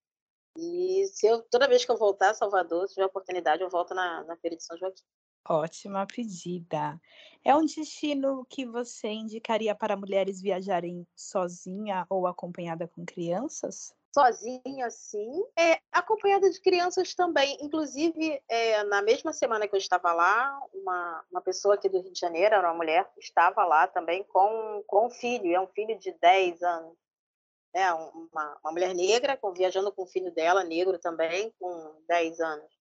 e 0.56 1.06
se 1.06 1.26
eu, 1.26 1.42
toda 1.50 1.68
vez 1.68 1.84
que 1.84 1.90
eu 1.90 1.96
voltar 1.96 2.30
a 2.30 2.34
Salvador, 2.34 2.86
se 2.86 2.94
tiver 2.94 3.06
oportunidade, 3.06 3.62
eu 3.62 3.70
volto 3.70 3.94
na, 3.94 4.22
na 4.24 4.36
Feira 4.36 4.56
de 4.56 4.62
São 4.62 4.76
Joaquim. 4.76 5.02
Ótima 5.48 6.06
pedida. 6.06 7.00
É 7.44 7.56
um 7.56 7.64
destino 7.64 8.46
que 8.48 8.64
você 8.64 9.08
indicaria 9.08 9.74
para 9.74 9.96
mulheres 9.96 10.40
viajarem 10.40 11.06
sozinha 11.16 12.06
ou 12.08 12.26
acompanhada 12.26 12.86
com 12.86 13.04
crianças? 13.04 13.92
Sozinha, 14.14 14.90
sim. 14.90 15.42
É, 15.58 15.80
acompanhada 15.90 16.50
de 16.50 16.60
crianças 16.60 17.14
também. 17.14 17.56
Inclusive, 17.60 18.42
é, 18.48 18.84
na 18.84 19.00
mesma 19.00 19.32
semana 19.32 19.66
que 19.66 19.74
eu 19.74 19.78
estava 19.78 20.12
lá, 20.12 20.60
uma, 20.74 21.24
uma 21.30 21.40
pessoa 21.40 21.74
aqui 21.74 21.88
do 21.88 22.00
Rio 22.00 22.12
de 22.12 22.20
Janeiro, 22.20 22.54
era 22.54 22.68
uma 22.68 22.76
mulher, 22.76 23.10
estava 23.18 23.64
lá 23.64 23.86
também 23.86 24.22
com, 24.24 24.84
com 24.86 25.06
um 25.06 25.10
filho. 25.10 25.54
É 25.54 25.60
um 25.60 25.68
filho 25.68 25.98
de 25.98 26.12
10 26.12 26.62
anos 26.62 27.02
né, 27.72 27.92
uma, 27.92 28.58
uma 28.62 28.72
mulher 28.72 28.94
negra 28.94 29.36
com, 29.36 29.52
viajando 29.52 29.90
com 29.92 30.02
o 30.02 30.06
filho 30.06 30.30
dela, 30.32 30.62
negro 30.62 30.98
também, 30.98 31.52
com 31.58 32.02
10 32.06 32.40
anos. 32.40 32.72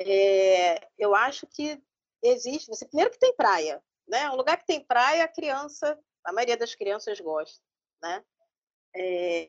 É, 0.00 0.88
eu 0.98 1.14
acho 1.14 1.46
que 1.46 1.80
existe, 2.22 2.68
você 2.68 2.84
primeiro 2.84 3.12
que 3.12 3.18
tem 3.18 3.34
praia, 3.34 3.82
né? 4.08 4.28
Um 4.30 4.34
lugar 4.34 4.56
que 4.56 4.66
tem 4.66 4.84
praia, 4.84 5.24
a 5.24 5.28
criança, 5.28 5.98
a 6.24 6.32
maioria 6.32 6.56
das 6.56 6.74
crianças 6.74 7.20
gosta, 7.20 7.62
né? 8.02 8.24
É, 8.96 9.48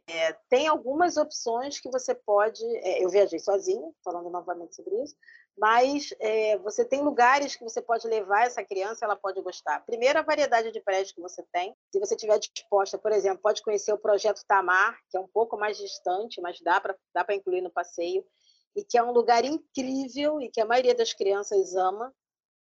tem 0.49 0.67
algumas 0.67 1.17
opções 1.17 1.79
que 1.79 1.89
você 1.89 2.15
pode. 2.15 2.63
É, 2.77 3.03
eu 3.03 3.09
viajei 3.09 3.39
sozinha, 3.39 3.91
falando 4.03 4.29
novamente 4.29 4.75
sobre 4.75 4.95
isso, 5.03 5.15
mas 5.57 6.13
é, 6.19 6.57
você 6.57 6.83
tem 6.83 7.01
lugares 7.01 7.55
que 7.55 7.63
você 7.63 7.81
pode 7.81 8.07
levar 8.07 8.45
essa 8.45 8.63
criança, 8.63 9.05
ela 9.05 9.15
pode 9.15 9.41
gostar. 9.41 9.85
Primeiro, 9.85 10.17
a 10.17 10.23
variedade 10.23 10.71
de 10.71 10.81
prédios 10.81 11.11
que 11.11 11.21
você 11.21 11.43
tem. 11.53 11.75
Se 11.91 11.99
você 11.99 12.15
estiver 12.15 12.39
disposta, 12.39 12.97
por 12.97 13.11
exemplo, 13.11 13.41
pode 13.41 13.61
conhecer 13.61 13.93
o 13.93 13.97
projeto 13.97 14.43
Tamar, 14.47 14.97
que 15.09 15.17
é 15.17 15.19
um 15.19 15.27
pouco 15.27 15.57
mais 15.57 15.77
distante, 15.77 16.41
mas 16.41 16.59
dá 16.61 16.81
para 16.81 16.95
dá 17.13 17.25
incluir 17.33 17.61
no 17.61 17.71
passeio, 17.71 18.25
e 18.75 18.83
que 18.83 18.97
é 18.97 19.03
um 19.03 19.11
lugar 19.11 19.45
incrível 19.45 20.41
e 20.41 20.49
que 20.49 20.59
a 20.59 20.65
maioria 20.65 20.93
das 20.93 21.13
crianças 21.13 21.75
ama, 21.75 22.13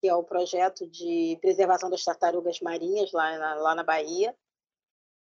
que 0.00 0.08
é 0.08 0.14
o 0.14 0.24
projeto 0.24 0.88
de 0.88 1.36
preservação 1.40 1.90
das 1.90 2.04
tartarugas 2.04 2.60
marinhas 2.60 3.12
lá 3.12 3.36
na, 3.36 3.54
lá 3.56 3.74
na 3.74 3.82
Bahia. 3.82 4.34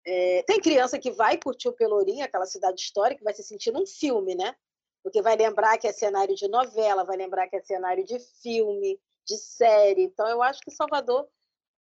É, 0.06 0.44
tem 0.44 0.60
criança 0.60 1.00
que 1.00 1.12
vai 1.12 1.38
curtir 1.38 1.70
o 1.70 1.74
Pelourinho, 1.74 2.26
aquela 2.26 2.46
cidade 2.46 2.82
histórica, 2.82 3.24
vai 3.24 3.34
se 3.34 3.44
sentir 3.44 3.72
num 3.72 3.86
filme, 3.86 4.36
né? 4.36 4.56
porque 5.04 5.22
vai 5.22 5.36
lembrar 5.36 5.78
que 5.78 5.86
é 5.86 5.92
cenário 5.92 6.34
de 6.34 6.48
novela, 6.48 7.04
vai 7.04 7.18
lembrar 7.18 7.48
que 7.50 7.58
é 7.58 7.62
cenário 7.62 8.06
de 8.06 8.18
filme, 8.42 8.98
de 9.28 9.38
série. 9.38 10.04
Então, 10.04 10.28
eu 10.28 10.42
acho 10.42 10.62
que 10.62 10.72
Salvador, 10.72 11.28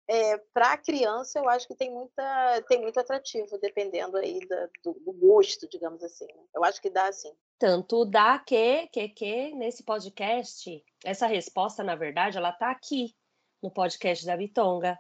é, 0.07 0.37
para 0.53 0.73
a 0.73 0.77
criança, 0.77 1.39
eu 1.39 1.49
acho 1.49 1.67
que 1.67 1.75
tem, 1.75 1.91
muita, 1.91 2.61
tem 2.69 2.79
muito 2.79 2.99
atrativo, 2.99 3.57
dependendo 3.57 4.15
aí 4.17 4.39
da, 4.47 4.69
do, 4.83 4.93
do, 4.93 5.11
gosto, 5.13 5.67
digamos 5.67 6.03
assim. 6.03 6.27
Né? 6.27 6.43
Eu 6.55 6.63
acho 6.63 6.79
que 6.79 6.91
dá 6.91 7.07
assim. 7.07 7.33
Tanto 7.57 8.05
dá 8.05 8.37
que, 8.37 8.87
que, 8.87 9.09
que, 9.09 9.51
nesse 9.55 9.83
podcast, 9.83 10.83
essa 11.03 11.25
resposta, 11.25 11.83
na 11.83 11.95
verdade, 11.95 12.37
ela 12.37 12.51
está 12.51 12.69
aqui 12.69 13.15
no 13.61 13.71
podcast 13.71 14.23
da 14.27 14.37
Bitonga. 14.37 14.97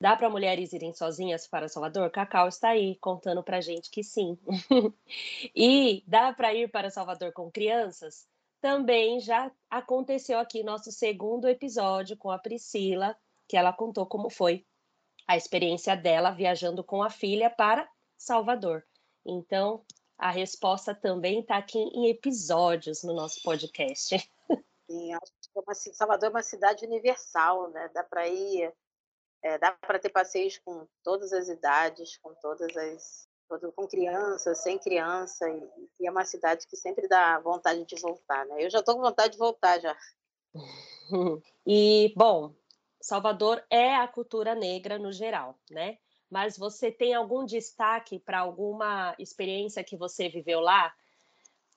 Dá 0.00 0.16
para 0.16 0.30
mulheres 0.30 0.72
irem 0.72 0.94
sozinhas 0.94 1.46
para 1.46 1.68
Salvador? 1.68 2.10
Cacau 2.10 2.48
está 2.48 2.70
aí 2.70 2.96
contando 2.96 3.42
para 3.42 3.60
gente 3.60 3.90
que 3.90 4.02
sim. 4.02 4.38
e 5.54 6.02
dá 6.06 6.32
para 6.32 6.54
ir 6.54 6.70
para 6.70 6.90
Salvador 6.90 7.32
com 7.32 7.50
crianças? 7.50 8.26
Também 8.62 9.20
já 9.20 9.52
aconteceu 9.68 10.38
aqui 10.38 10.62
nosso 10.62 10.90
segundo 10.90 11.46
episódio 11.48 12.16
com 12.16 12.30
a 12.30 12.38
Priscila, 12.38 13.14
que 13.46 13.56
ela 13.56 13.72
contou 13.72 14.06
como 14.06 14.30
foi 14.30 14.66
a 15.26 15.36
experiência 15.36 15.94
dela 15.94 16.30
viajando 16.30 16.82
com 16.82 17.02
a 17.02 17.10
filha 17.10 17.50
para 17.50 17.88
Salvador. 18.16 18.84
Então, 19.24 19.84
A 20.22 20.30
resposta 20.30 20.94
também 20.94 21.40
está 21.40 21.56
aqui 21.56 21.78
em 21.78 22.10
episódios 22.10 23.02
no 23.02 23.14
nosso 23.14 23.42
podcast. 23.42 24.18
Sim, 24.90 25.14
acho 25.14 25.32
que 25.32 25.58
é 25.58 25.60
uma 25.60 25.74
Salvador 25.74 26.26
é 26.26 26.30
uma 26.30 26.42
cidade 26.42 26.84
universal, 26.84 27.70
né? 27.70 27.88
Dá 27.94 28.04
para 28.04 28.28
ir, 28.28 28.70
é, 29.42 29.58
dá 29.58 29.72
para 29.72 29.98
ter 29.98 30.10
passeios 30.10 30.58
com 30.58 30.86
todas 31.02 31.32
as 31.32 31.48
idades, 31.48 32.16
com 32.18 32.34
todas 32.34 32.76
as, 32.76 33.28
todo- 33.48 33.72
com 33.72 33.86
criança, 33.86 34.54
sem 34.54 34.78
criança, 34.78 35.48
e, 35.48 35.68
e 36.00 36.06
é 36.06 36.10
uma 36.10 36.24
cidade 36.24 36.66
que 36.66 36.76
sempre 36.76 37.08
dá 37.08 37.38
vontade 37.40 37.84
de 37.84 38.00
voltar, 38.00 38.44
né? 38.46 38.64
Eu 38.64 38.70
já 38.70 38.80
estou 38.80 38.96
com 38.96 39.02
vontade 39.02 39.32
de 39.32 39.38
voltar 39.38 39.80
já. 39.80 39.96
E, 41.66 42.12
bom, 42.16 42.54
Salvador 43.00 43.64
é 43.70 43.94
a 43.94 44.08
cultura 44.08 44.54
negra 44.54 44.98
no 44.98 45.12
geral, 45.12 45.58
né? 45.70 45.98
Mas 46.28 46.56
você 46.56 46.90
tem 46.90 47.14
algum 47.14 47.44
destaque 47.44 48.18
para 48.18 48.38
alguma 48.40 49.14
experiência 49.18 49.84
que 49.84 49.96
você 49.96 50.28
viveu 50.28 50.60
lá, 50.60 50.94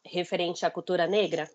referente 0.05 0.65
à 0.65 0.71
cultura 0.71 1.07
negra? 1.07 1.49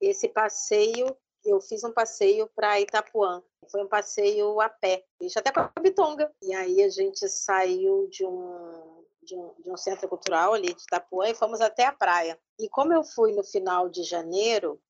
Esse 0.00 0.28
passeio, 0.28 1.16
eu 1.44 1.60
fiz 1.60 1.84
um 1.84 1.92
passeio 1.92 2.48
para 2.54 2.80
Itapuã. 2.80 3.42
Foi 3.70 3.82
um 3.82 3.88
passeio 3.88 4.60
a 4.60 4.68
pé, 4.68 5.04
fiz 5.18 5.36
até 5.36 5.52
com 5.52 5.60
a 5.60 5.72
Bitonga. 5.80 6.32
E 6.42 6.54
aí 6.54 6.82
a 6.82 6.88
gente 6.88 7.28
saiu 7.28 8.08
de 8.08 8.24
um, 8.24 9.04
de 9.22 9.36
um, 9.36 9.54
de 9.58 9.70
um 9.70 9.76
centro 9.76 10.08
cultural 10.08 10.54
ali 10.54 10.74
de 10.74 10.82
Itapuã 10.82 11.28
e 11.28 11.34
fomos 11.34 11.60
até 11.60 11.84
a 11.84 11.92
praia. 11.92 12.38
E 12.58 12.68
como 12.68 12.92
eu 12.92 13.02
fui 13.02 13.32
no 13.32 13.44
final 13.44 13.88
de 13.88 14.02
janeiro, 14.02 14.80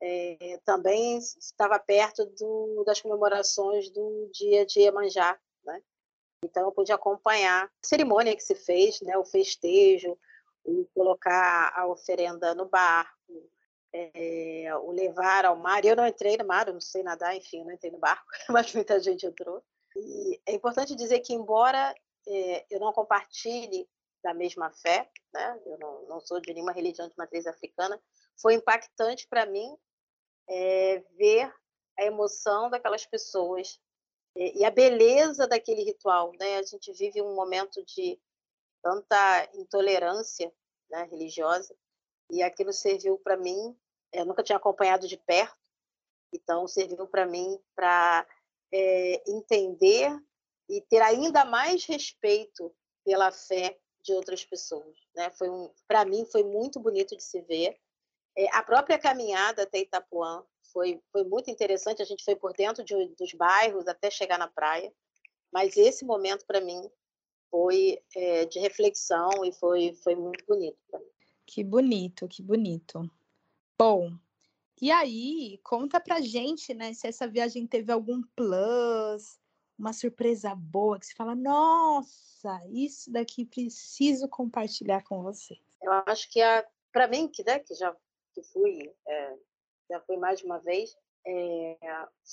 eh, 0.00 0.60
também 0.64 1.18
estava 1.18 1.78
perto 1.78 2.26
do, 2.26 2.84
das 2.84 3.00
comemorações 3.00 3.90
do 3.90 4.30
dia 4.32 4.66
de 4.66 4.80
Iemanjá, 4.80 5.38
né? 5.64 5.82
Então 6.44 6.64
eu 6.64 6.72
pude 6.72 6.92
acompanhar 6.92 7.64
a 7.64 7.70
cerimônia 7.82 8.36
que 8.36 8.42
se 8.42 8.54
fez, 8.54 9.00
né? 9.00 9.16
O 9.16 9.24
festejo, 9.24 10.18
o 10.64 10.86
colocar 10.94 11.72
a 11.74 11.86
oferenda 11.86 12.54
no 12.54 12.66
barco, 12.66 13.15
é, 14.14 14.76
o 14.76 14.90
levar 14.90 15.44
ao 15.44 15.56
mar. 15.56 15.84
Eu 15.84 15.96
não 15.96 16.06
entrei 16.06 16.36
no 16.36 16.46
mar, 16.46 16.66
eu 16.66 16.74
não 16.74 16.80
sei 16.80 17.02
nadar, 17.02 17.36
enfim, 17.36 17.64
não 17.64 17.72
entrei 17.72 17.90
no 17.90 17.98
barco, 17.98 18.26
mas 18.48 18.72
muita 18.74 19.00
gente 19.00 19.26
entrou. 19.26 19.62
E 19.96 20.40
é 20.46 20.52
importante 20.52 20.94
dizer 20.94 21.20
que, 21.20 21.32
embora 21.32 21.94
é, 22.28 22.66
eu 22.70 22.80
não 22.80 22.92
compartilhe 22.92 23.88
da 24.22 24.34
mesma 24.34 24.70
fé, 24.70 25.08
né? 25.32 25.60
eu 25.66 25.78
não, 25.78 26.02
não 26.06 26.20
sou 26.20 26.40
de 26.40 26.52
nenhuma 26.52 26.72
religião 26.72 27.08
de 27.08 27.14
matriz 27.16 27.46
africana, 27.46 28.00
foi 28.40 28.54
impactante 28.54 29.26
para 29.28 29.46
mim 29.46 29.76
é, 30.48 30.98
ver 31.16 31.52
a 31.98 32.04
emoção 32.04 32.68
daquelas 32.68 33.06
pessoas 33.06 33.80
é, 34.36 34.58
e 34.58 34.64
a 34.64 34.70
beleza 34.70 35.46
daquele 35.46 35.82
ritual. 35.82 36.32
Né? 36.38 36.58
A 36.58 36.62
gente 36.62 36.92
vive 36.92 37.22
um 37.22 37.34
momento 37.34 37.82
de 37.84 38.20
tanta 38.82 39.48
intolerância 39.54 40.52
né, 40.90 41.08
religiosa 41.10 41.74
e 42.30 42.42
aquilo 42.42 42.72
serviu 42.72 43.18
para 43.18 43.36
mim. 43.36 43.76
Eu 44.12 44.24
nunca 44.24 44.42
tinha 44.42 44.56
acompanhado 44.56 45.06
de 45.06 45.16
perto, 45.16 45.56
então 46.32 46.66
serviu 46.66 47.06
para 47.06 47.26
mim 47.26 47.58
para 47.74 48.26
é, 48.72 49.22
entender 49.30 50.10
e 50.68 50.80
ter 50.82 51.00
ainda 51.00 51.44
mais 51.44 51.84
respeito 51.84 52.74
pela 53.04 53.30
fé 53.30 53.78
de 54.02 54.12
outras 54.12 54.44
pessoas. 54.44 54.96
Né? 55.14 55.30
Foi 55.30 55.48
um, 55.48 55.70
para 55.86 56.04
mim 56.04 56.24
foi 56.26 56.42
muito 56.42 56.80
bonito 56.80 57.16
de 57.16 57.22
se 57.22 57.40
ver. 57.42 57.76
É, 58.36 58.54
a 58.54 58.62
própria 58.62 58.98
caminhada 58.98 59.62
até 59.62 59.80
Itapuã 59.80 60.44
foi, 60.72 61.00
foi 61.10 61.24
muito 61.24 61.50
interessante. 61.50 62.02
A 62.02 62.04
gente 62.06 62.24
foi 62.24 62.36
por 62.36 62.52
dentro 62.52 62.84
de, 62.84 62.94
dos 63.16 63.32
bairros 63.34 63.86
até 63.86 64.10
chegar 64.10 64.38
na 64.38 64.48
praia. 64.48 64.92
Mas 65.52 65.76
esse 65.76 66.04
momento 66.04 66.44
para 66.46 66.60
mim 66.60 66.90
foi 67.50 67.98
é, 68.14 68.44
de 68.44 68.58
reflexão 68.58 69.30
e 69.44 69.52
foi, 69.52 69.94
foi 70.02 70.14
muito 70.14 70.44
bonito. 70.46 70.76
Que 71.46 71.62
bonito, 71.62 72.28
que 72.28 72.42
bonito. 72.42 73.08
Bom, 73.78 74.12
e 74.80 74.90
aí, 74.90 75.58
conta 75.62 76.00
pra 76.00 76.20
gente, 76.20 76.74
né, 76.74 76.92
se 76.92 77.06
essa 77.06 77.26
viagem 77.26 77.66
teve 77.66 77.92
algum 77.92 78.22
plus, 78.34 79.38
uma 79.78 79.92
surpresa 79.92 80.54
boa, 80.54 80.98
que 80.98 81.06
você 81.06 81.14
fala, 81.14 81.34
nossa, 81.34 82.60
isso 82.70 83.10
daqui 83.10 83.44
preciso 83.44 84.28
compartilhar 84.28 85.02
com 85.04 85.22
você. 85.22 85.56
Eu 85.82 85.92
acho 86.06 86.30
que 86.30 86.40
para 86.92 87.06
mim, 87.08 87.28
que, 87.28 87.44
né, 87.44 87.58
que 87.58 87.74
já 87.74 87.94
que 88.34 88.42
fui, 88.42 88.90
é, 89.06 89.36
já 89.90 90.00
fui 90.00 90.16
mais 90.16 90.40
de 90.40 90.46
uma 90.46 90.58
vez, 90.58 90.94
é, 91.26 91.76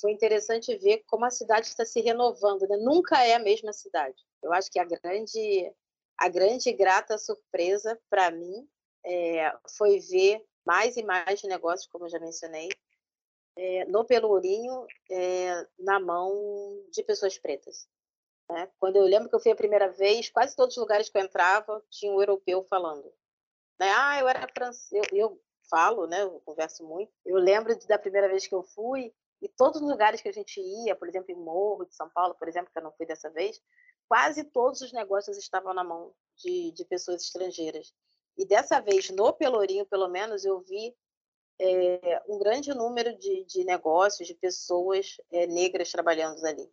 foi 0.00 0.12
interessante 0.12 0.76
ver 0.78 1.02
como 1.06 1.24
a 1.24 1.30
cidade 1.30 1.66
está 1.66 1.84
se 1.84 2.00
renovando, 2.00 2.62
né? 2.68 2.76
Nunca 2.76 3.24
é 3.24 3.34
a 3.34 3.38
mesma 3.38 3.72
cidade. 3.72 4.22
Eu 4.42 4.52
acho 4.52 4.70
que 4.70 4.78
a 4.78 4.84
grande, 4.84 5.72
a 6.16 6.28
grande 6.28 6.72
grata 6.72 7.18
surpresa 7.18 7.98
para 8.08 8.30
mim 8.30 8.68
é, 9.04 9.52
foi 9.76 9.98
ver 9.98 10.44
mais 10.64 10.96
e 10.96 11.02
mais 11.02 11.42
negócios, 11.42 11.88
como 11.90 12.06
eu 12.06 12.10
já 12.10 12.18
mencionei, 12.18 12.68
é, 13.56 13.84
no 13.84 14.04
Pelourinho, 14.04 14.86
é, 15.10 15.66
na 15.78 16.00
mão 16.00 16.32
de 16.90 17.02
pessoas 17.02 17.38
pretas. 17.38 17.88
Né? 18.50 18.70
Quando 18.78 18.96
eu 18.96 19.04
lembro 19.04 19.28
que 19.28 19.34
eu 19.34 19.40
fui 19.40 19.52
a 19.52 19.56
primeira 19.56 19.88
vez, 19.90 20.28
quase 20.28 20.56
todos 20.56 20.76
os 20.76 20.80
lugares 20.80 21.08
que 21.08 21.16
eu 21.16 21.22
entrava 21.22 21.82
tinha 21.90 22.12
um 22.12 22.20
europeu 22.20 22.64
falando. 22.64 23.04
Né? 23.78 23.90
Ah, 23.90 24.20
eu 24.20 24.28
era 24.28 24.48
francês, 24.48 24.90
eu, 25.12 25.18
eu 25.18 25.40
falo, 25.68 26.06
né? 26.06 26.22
Eu 26.22 26.40
converso 26.44 26.84
muito. 26.86 27.12
Eu 27.24 27.36
lembro 27.36 27.76
de, 27.76 27.86
da 27.86 27.98
primeira 27.98 28.28
vez 28.28 28.46
que 28.46 28.54
eu 28.54 28.62
fui 28.62 29.12
e 29.40 29.48
todos 29.48 29.80
os 29.80 29.88
lugares 29.88 30.20
que 30.20 30.28
a 30.28 30.32
gente 30.32 30.60
ia, 30.60 30.94
por 30.94 31.08
exemplo, 31.08 31.30
em 31.30 31.36
Morro 31.36 31.84
de 31.84 31.94
São 31.94 32.08
Paulo, 32.10 32.34
por 32.34 32.48
exemplo, 32.48 32.70
que 32.72 32.78
eu 32.78 32.82
não 32.82 32.92
fui 32.92 33.06
dessa 33.06 33.30
vez, 33.30 33.60
quase 34.08 34.44
todos 34.44 34.80
os 34.80 34.92
negócios 34.92 35.36
estavam 35.36 35.74
na 35.74 35.84
mão 35.84 36.14
de, 36.36 36.72
de 36.72 36.84
pessoas 36.84 37.22
estrangeiras. 37.22 37.92
E 38.36 38.44
dessa 38.44 38.80
vez, 38.80 39.10
no 39.10 39.32
Pelourinho, 39.32 39.86
pelo 39.86 40.08
menos, 40.08 40.44
eu 40.44 40.60
vi 40.60 40.94
é, 41.60 42.22
um 42.28 42.38
grande 42.38 42.74
número 42.74 43.16
de, 43.16 43.44
de 43.44 43.64
negócios, 43.64 44.26
de 44.26 44.34
pessoas 44.34 45.16
é, 45.30 45.46
negras 45.46 45.90
trabalhando 45.90 46.44
ali. 46.44 46.68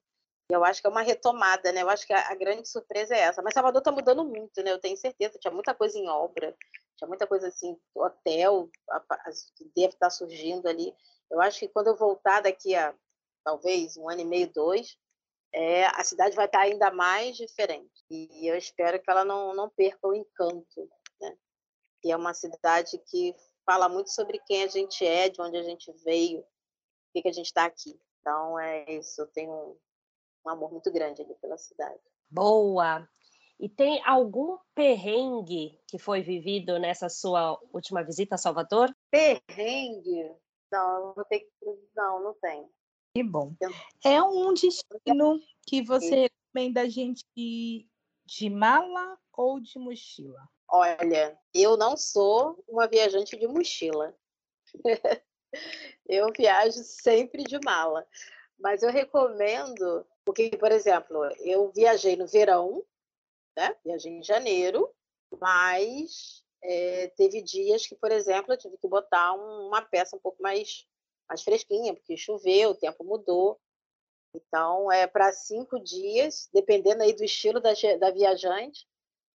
Eu 0.50 0.65
acho 0.65 0.82
que 0.82 0.88
é 0.88 0.89
uma 0.89 1.02
retomada, 1.02 1.71
né? 1.71 1.82
Eu 1.82 1.89
acho 1.89 2.06
que 2.06 2.13
a, 2.13 2.30
a 2.30 2.36
grande 2.36 2.67
surpresa 2.67 3.15
é 3.15 3.19
essa. 3.19 3.41
Mas 3.41 3.54
Salvador 3.54 3.80
está 3.80 3.91
mudando 3.91 4.26
muito, 4.26 4.62
né? 4.62 4.71
Eu 4.71 4.80
tenho 4.80 4.97
certeza. 4.97 5.39
Tinha 5.39 5.54
muita 5.54 5.74
coisa 5.74 5.97
em 5.97 6.10
obra, 6.10 6.56
tinha 6.97 7.08
muita 7.08 7.26
coisa 7.26 7.47
assim, 7.47 7.78
hotel, 7.95 8.69
que 9.56 9.65
deve 9.76 9.93
estar 9.93 10.10
surgindo 10.10 10.67
ali. 10.67 10.93
Eu 11.30 11.39
acho 11.39 11.60
que 11.60 11.69
quando 11.69 11.88
eu 11.88 11.95
voltar 11.95 12.41
daqui 12.41 12.76
a 12.76 12.93
talvez 13.43 13.97
um 13.97 14.10
ano 14.10 14.21
e 14.21 14.26
meio, 14.26 14.52
dois, 14.52 14.97
é, 15.54 15.86
a 15.86 16.04
cidade 16.04 16.36
vai 16.36 16.45
estar 16.45 16.62
ainda 16.62 16.91
mais 16.91 17.38
diferente. 17.38 18.04
E 18.10 18.47
eu 18.47 18.58
espero 18.58 19.02
que 19.02 19.10
ela 19.10 19.24
não, 19.24 19.54
não 19.54 19.69
perca 19.69 20.08
o 20.08 20.13
encanto, 20.13 20.89
Que 22.01 22.11
é 22.11 22.15
uma 22.15 22.33
cidade 22.33 22.97
que 23.09 23.35
fala 23.65 23.87
muito 23.87 24.09
sobre 24.09 24.39
quem 24.45 24.63
a 24.63 24.67
gente 24.67 25.05
é, 25.05 25.29
de 25.29 25.41
onde 25.41 25.57
a 25.57 25.63
gente 25.63 25.91
veio, 26.03 26.41
por 26.41 27.13
que, 27.13 27.21
que 27.21 27.29
a 27.29 27.33
gente 27.33 27.47
está 27.47 27.65
aqui. 27.65 27.99
Então, 28.19 28.59
é 28.59 28.91
isso. 28.91 29.21
Eu 29.21 29.27
tenho 29.27 29.51
um, 29.51 29.77
um 30.45 30.49
amor 30.49 30.71
muito 30.71 30.91
grande 30.91 31.21
ali 31.21 31.35
pela 31.35 31.57
cidade. 31.57 31.99
Boa! 32.29 33.07
E 33.59 33.69
tem 33.69 34.01
algum 34.05 34.57
perrengue 34.73 35.79
que 35.87 35.99
foi 35.99 36.21
vivido 36.23 36.79
nessa 36.79 37.09
sua 37.09 37.59
última 37.71 38.03
visita 38.03 38.33
a 38.33 38.37
Salvador? 38.37 38.91
Perrengue? 39.11 40.35
Não, 40.71 41.09
eu 41.09 41.13
vou 41.13 41.25
ter 41.25 41.41
que. 41.41 41.47
Não, 41.95 42.23
não 42.23 42.33
tem. 42.41 42.67
Que 43.13 43.23
bom. 43.23 43.53
É 44.03 44.21
um 44.23 44.53
destino 44.53 45.39
que 45.67 45.83
você 45.83 46.29
recomenda 46.53 46.81
a 46.81 46.89
gente 46.89 47.23
ir 47.35 47.87
de 48.25 48.49
mala 48.49 49.17
ou 49.33 49.59
de 49.59 49.77
mochila? 49.77 50.41
Olha, 50.73 51.38
eu 51.53 51.75
não 51.75 51.97
sou 51.97 52.63
uma 52.65 52.88
viajante 52.88 53.36
de 53.36 53.45
mochila. 53.45 54.15
eu 56.07 56.31
viajo 56.31 56.81
sempre 56.81 57.43
de 57.43 57.60
mala. 57.60 58.07
Mas 58.57 58.81
eu 58.81 58.89
recomendo, 58.89 60.07
porque, 60.23 60.49
por 60.51 60.71
exemplo, 60.71 61.25
eu 61.41 61.73
viajei 61.73 62.15
no 62.15 62.25
verão, 62.25 62.86
né? 63.57 63.75
Viajei 63.84 64.13
em 64.13 64.23
janeiro, 64.23 64.89
mas 65.41 66.45
é, 66.63 67.07
teve 67.17 67.41
dias 67.41 67.86
que, 67.86 67.95
por 67.95 68.10
exemplo, 68.10 68.53
eu 68.53 68.57
tive 68.57 68.77
que 68.77 68.88
botar 68.88 69.34
um, 69.34 69.67
uma 69.67 69.81
peça 69.81 70.15
um 70.15 70.19
pouco 70.19 70.41
mais, 70.41 70.88
mais 71.27 71.43
fresquinha, 71.43 71.93
porque 71.93 72.15
choveu, 72.15 72.69
o 72.69 72.75
tempo 72.75 73.03
mudou. 73.03 73.60
Então, 74.34 74.89
é 74.89 75.05
para 75.05 75.34
cinco 75.34 75.77
dias, 75.79 76.47
dependendo 76.53 77.03
aí 77.03 77.12
do 77.12 77.25
estilo 77.25 77.60
da, 77.60 77.73
da 77.99 78.12
viajante, 78.12 78.88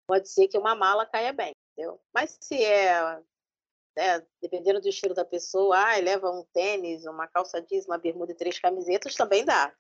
pode 0.08 0.30
ser 0.30 0.48
que 0.48 0.58
uma 0.58 0.76
mala 0.76 1.06
caia 1.06 1.34
bem, 1.34 1.52
entendeu? 1.74 2.00
Mas 2.14 2.38
se 2.40 2.64
é, 2.64 3.20
né, 3.96 4.26
dependendo 4.42 4.82
do 4.82 4.90
estilo 4.90 5.14
da 5.14 5.26
pessoa, 5.26 5.78
ah, 5.78 5.98
leva 5.98 6.30
um 6.30 6.44
tênis, 6.54 7.06
uma 7.06 7.28
calça 7.28 7.62
jeans, 7.62 7.86
uma 7.86 7.98
bermuda 7.98 8.32
e 8.32 8.36
três 8.36 8.60
camisetas, 8.60 9.16
também 9.16 9.46
dá, 9.46 9.74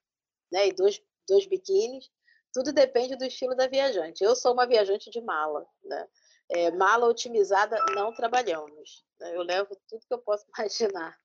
né? 0.51 0.67
E 0.67 0.73
dois, 0.73 1.01
dois 1.27 1.45
biquínis, 1.45 2.09
tudo 2.53 2.71
depende 2.71 3.15
do 3.15 3.25
estilo 3.25 3.55
da 3.55 3.67
viajante. 3.67 4.23
Eu 4.23 4.35
sou 4.35 4.53
uma 4.53 4.65
viajante 4.65 5.09
de 5.09 5.21
mala, 5.21 5.65
né? 5.83 6.07
É, 6.49 6.71
mala 6.71 7.07
otimizada 7.07 7.77
não 7.95 8.13
trabalhamos. 8.13 9.03
Né? 9.19 9.35
Eu 9.35 9.41
levo 9.41 9.75
tudo 9.89 10.05
que 10.07 10.13
eu 10.13 10.19
posso 10.19 10.45
imaginar 10.57 11.17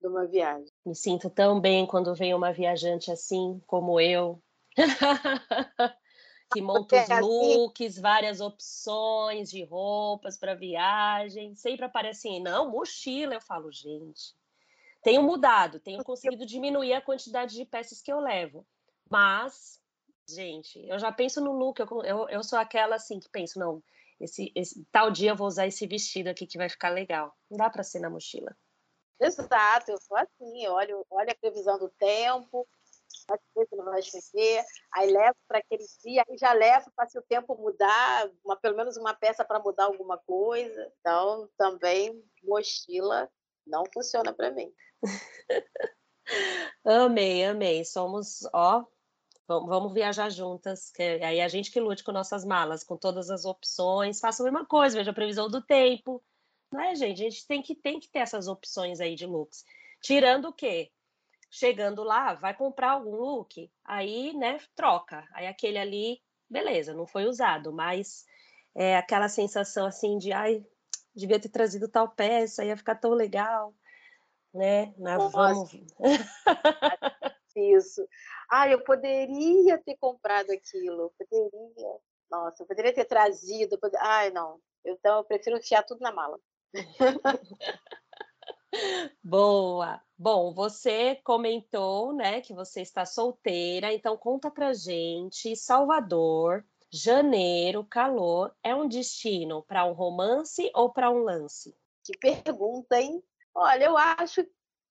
numa 0.00 0.26
viagem. 0.26 0.70
Me 0.84 0.94
sinto 0.94 1.28
tão 1.28 1.60
bem 1.60 1.86
quando 1.86 2.14
vem 2.14 2.34
uma 2.34 2.52
viajante 2.52 3.10
assim 3.10 3.60
como 3.66 4.00
eu. 4.00 4.40
que 6.52 6.60
monta 6.60 6.96
os 6.96 7.10
assim- 7.10 7.20
looks, 7.20 7.98
várias 7.98 8.40
opções 8.40 9.50
de 9.50 9.64
roupas 9.64 10.36
para 10.36 10.54
viagem. 10.54 11.54
Sempre 11.54 11.84
aparece 11.84 12.28
assim, 12.28 12.40
não, 12.40 12.70
mochila. 12.70 13.34
Eu 13.34 13.40
falo, 13.40 13.70
gente, 13.70 14.34
tenho 15.02 15.22
mudado, 15.22 15.80
tenho 15.80 16.02
conseguido 16.04 16.44
diminuir 16.44 16.92
a 16.92 17.00
quantidade 17.00 17.54
de 17.54 17.64
peças 17.64 18.02
que 18.02 18.12
eu 18.12 18.20
levo. 18.20 18.66
Mas, 19.08 19.80
gente, 20.28 20.86
eu 20.86 20.98
já 20.98 21.10
penso 21.10 21.40
no 21.40 21.52
look, 21.52 21.80
eu, 21.80 21.88
eu, 22.04 22.28
eu 22.28 22.42
sou 22.42 22.58
aquela 22.58 22.96
assim 22.96 23.18
que 23.18 23.28
penso, 23.28 23.58
não, 23.58 23.82
esse, 24.20 24.52
esse 24.54 24.84
tal 24.92 25.10
dia 25.10 25.30
eu 25.30 25.36
vou 25.36 25.46
usar 25.46 25.66
esse 25.66 25.86
vestido 25.86 26.28
aqui 26.28 26.46
que 26.46 26.58
vai 26.58 26.68
ficar 26.68 26.90
legal. 26.90 27.34
Não 27.50 27.56
dá 27.56 27.70
para 27.70 27.82
ser 27.82 28.00
na 28.00 28.10
mochila. 28.10 28.54
Exato, 29.18 29.90
eu 29.90 29.98
sou 30.00 30.16
assim, 30.16 30.64
eu 30.64 30.72
olho, 30.72 31.04
olho 31.10 31.30
a 31.30 31.34
previsão 31.34 31.78
do 31.78 31.90
tempo, 31.90 32.66
não 33.72 33.84
vai 33.84 34.02
chover, 34.02 34.64
aí 34.94 35.10
levo 35.10 35.36
para 35.48 35.58
aquele 35.58 35.84
dia, 36.04 36.24
aí 36.28 36.36
já 36.36 36.52
levo 36.52 36.90
para 36.94 37.08
se 37.08 37.18
o 37.18 37.22
tempo 37.22 37.56
mudar, 37.56 38.30
uma, 38.44 38.56
pelo 38.56 38.76
menos 38.76 38.96
uma 38.96 39.14
peça 39.14 39.44
para 39.44 39.60
mudar 39.60 39.84
alguma 39.84 40.18
coisa. 40.18 40.92
Então, 41.00 41.48
também 41.56 42.22
mochila 42.42 43.30
não 43.66 43.84
funciona 43.92 44.32
para 44.32 44.50
mim. 44.50 44.72
Amei, 46.84 47.44
amei. 47.44 47.84
Somos, 47.84 48.48
ó, 48.52 48.84
vamos, 49.46 49.68
vamos 49.68 49.92
viajar 49.92 50.30
juntas. 50.30 50.90
Que 50.90 51.02
aí 51.02 51.40
a 51.40 51.48
gente 51.48 51.70
que 51.70 51.80
lute 51.80 52.04
com 52.04 52.12
nossas 52.12 52.44
malas, 52.44 52.84
com 52.84 52.96
todas 52.96 53.30
as 53.30 53.44
opções. 53.44 54.20
Faça 54.20 54.42
a 54.42 54.44
mesma 54.44 54.64
coisa, 54.64 54.96
veja 54.96 55.10
a 55.10 55.14
previsão 55.14 55.48
do 55.48 55.60
tempo. 55.60 56.22
Não 56.72 56.80
é, 56.80 56.94
gente? 56.94 57.20
A 57.20 57.30
gente 57.30 57.46
tem 57.46 57.60
que, 57.60 57.74
tem 57.74 57.98
que 57.98 58.08
ter 58.08 58.20
essas 58.20 58.46
opções 58.46 59.00
aí 59.00 59.16
de 59.16 59.26
looks. 59.26 59.64
Tirando 60.00 60.48
o 60.48 60.52
quê? 60.52 60.90
Chegando 61.50 62.04
lá, 62.04 62.34
vai 62.34 62.54
comprar 62.54 62.92
algum 62.92 63.16
look, 63.16 63.70
aí, 63.84 64.32
né, 64.36 64.58
troca. 64.74 65.26
Aí 65.34 65.46
aquele 65.46 65.78
ali, 65.78 66.22
beleza, 66.48 66.94
não 66.94 67.06
foi 67.06 67.26
usado, 67.26 67.72
mas 67.72 68.24
é 68.74 68.96
aquela 68.96 69.28
sensação 69.28 69.84
assim 69.86 70.16
de, 70.16 70.32
ai, 70.32 70.64
devia 71.14 71.40
ter 71.40 71.48
trazido 71.48 71.88
tal 71.88 72.08
peça, 72.08 72.64
ia 72.64 72.76
ficar 72.76 72.94
tão 72.94 73.10
legal, 73.12 73.74
né? 74.54 74.94
Nossa. 74.96 75.28
vamos... 75.30 75.70
Isso. 77.56 78.06
Ah, 78.48 78.68
eu 78.68 78.82
poderia 78.84 79.76
ter 79.78 79.96
comprado 79.96 80.50
aquilo, 80.50 81.12
poderia. 81.18 81.96
Nossa, 82.30 82.62
eu 82.62 82.66
poderia 82.66 82.92
ter 82.94 83.04
trazido. 83.04 83.78
Ai, 83.98 84.30
não. 84.30 84.60
Então, 84.84 85.18
eu 85.18 85.24
prefiro 85.24 85.58
enfiar 85.58 85.82
tudo 85.82 86.00
na 86.00 86.12
mala. 86.12 86.38
Boa. 89.22 90.00
Bom, 90.18 90.52
você 90.52 91.16
comentou, 91.24 92.12
né, 92.12 92.40
que 92.40 92.52
você 92.52 92.82
está 92.82 93.06
solteira, 93.06 93.92
então 93.92 94.16
conta 94.16 94.50
pra 94.50 94.72
gente, 94.72 95.56
Salvador, 95.56 96.64
janeiro, 96.92 97.84
calor, 97.84 98.54
é 98.62 98.74
um 98.74 98.86
destino 98.88 99.62
para 99.62 99.84
um 99.86 99.92
romance 99.92 100.70
ou 100.74 100.92
para 100.92 101.10
um 101.10 101.22
lance? 101.22 101.74
Que 102.04 102.16
pergunta, 102.18 103.00
hein? 103.00 103.22
Olha, 103.54 103.84
eu 103.84 103.96
acho 103.96 104.46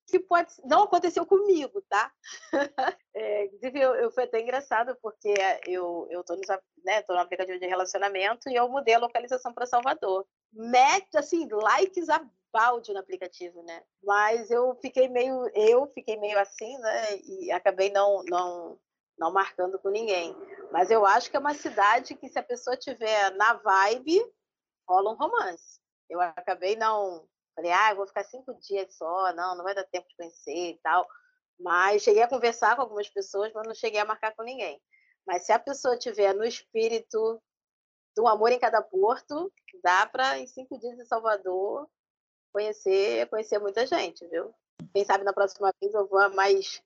que 0.07 0.19
pode. 0.19 0.53
Não 0.65 0.83
aconteceu 0.83 1.25
comigo, 1.25 1.81
tá? 1.87 2.11
É, 3.13 3.45
inclusive, 3.45 3.79
eu, 3.81 3.95
eu- 3.95 4.11
foi 4.11 4.23
até 4.23 4.39
engraçado, 4.39 4.95
porque 5.01 5.33
eu, 5.67 6.07
eu 6.09 6.23
tô, 6.23 6.35
nos, 6.35 6.49
a- 6.49 6.61
né, 6.85 7.01
tô 7.01 7.13
no 7.13 7.19
aplicativo 7.19 7.59
de 7.59 7.65
relacionamento 7.67 8.49
e 8.49 8.55
eu 8.55 8.69
mudei 8.69 8.93
a 8.93 8.99
localização 8.99 9.53
para 9.53 9.65
Salvador. 9.65 10.25
Mete, 10.53 11.17
assim, 11.17 11.45
likes 11.51 12.07
a 12.07 12.23
balde 12.51 12.93
no 12.93 12.99
aplicativo, 12.99 13.61
né? 13.63 13.83
Mas 14.03 14.49
eu 14.51 14.75
fiquei 14.81 15.07
meio. 15.07 15.49
Eu 15.53 15.87
fiquei 15.93 16.17
meio 16.17 16.39
assim, 16.39 16.77
né? 16.79 17.17
E 17.17 17.51
acabei 17.51 17.91
não, 17.91 18.23
não, 18.29 18.79
não 19.17 19.31
marcando 19.31 19.79
com 19.79 19.89
ninguém. 19.89 20.35
Mas 20.71 20.89
eu 20.91 21.05
acho 21.05 21.29
que 21.29 21.37
é 21.37 21.39
uma 21.39 21.53
cidade 21.53 22.15
que, 22.15 22.29
se 22.29 22.39
a 22.39 22.43
pessoa 22.43 22.77
tiver 22.77 23.31
na 23.31 23.53
vibe, 23.53 24.19
rola 24.87 25.11
um 25.11 25.15
romance. 25.15 25.79
Eu 26.09 26.19
acabei 26.21 26.75
não. 26.75 27.27
Falei, 27.55 27.71
ah, 27.71 27.93
vou 27.93 28.07
ficar 28.07 28.23
cinco 28.23 28.53
dias 28.55 28.95
só, 28.95 29.33
não, 29.33 29.57
não 29.57 29.63
vai 29.63 29.75
dar 29.75 29.83
tempo 29.83 30.07
de 30.07 30.15
conhecer 30.15 30.71
e 30.71 30.79
tal. 30.81 31.07
Mas 31.59 32.03
cheguei 32.03 32.23
a 32.23 32.27
conversar 32.27 32.75
com 32.75 32.83
algumas 32.83 33.09
pessoas, 33.09 33.51
mas 33.53 33.67
não 33.67 33.75
cheguei 33.75 33.99
a 33.99 34.05
marcar 34.05 34.33
com 34.33 34.43
ninguém. 34.43 34.81
Mas 35.27 35.45
se 35.45 35.51
a 35.51 35.59
pessoa 35.59 35.97
tiver 35.97 36.33
no 36.33 36.45
espírito 36.45 37.41
do 38.15 38.27
amor 38.27 38.51
em 38.51 38.59
cada 38.59 38.81
porto, 38.81 39.51
dá 39.83 40.05
para, 40.05 40.39
em 40.39 40.47
cinco 40.47 40.79
dias 40.79 40.97
em 40.97 41.05
Salvador, 41.05 41.89
conhecer, 42.51 43.27
conhecer 43.29 43.59
muita 43.59 43.85
gente, 43.85 44.27
viu? 44.27 44.53
Quem 44.93 45.05
sabe 45.05 45.23
na 45.23 45.33
próxima 45.33 45.73
vez 45.79 45.93
eu 45.93 46.07
vou 46.07 46.29
mais, 46.33 46.81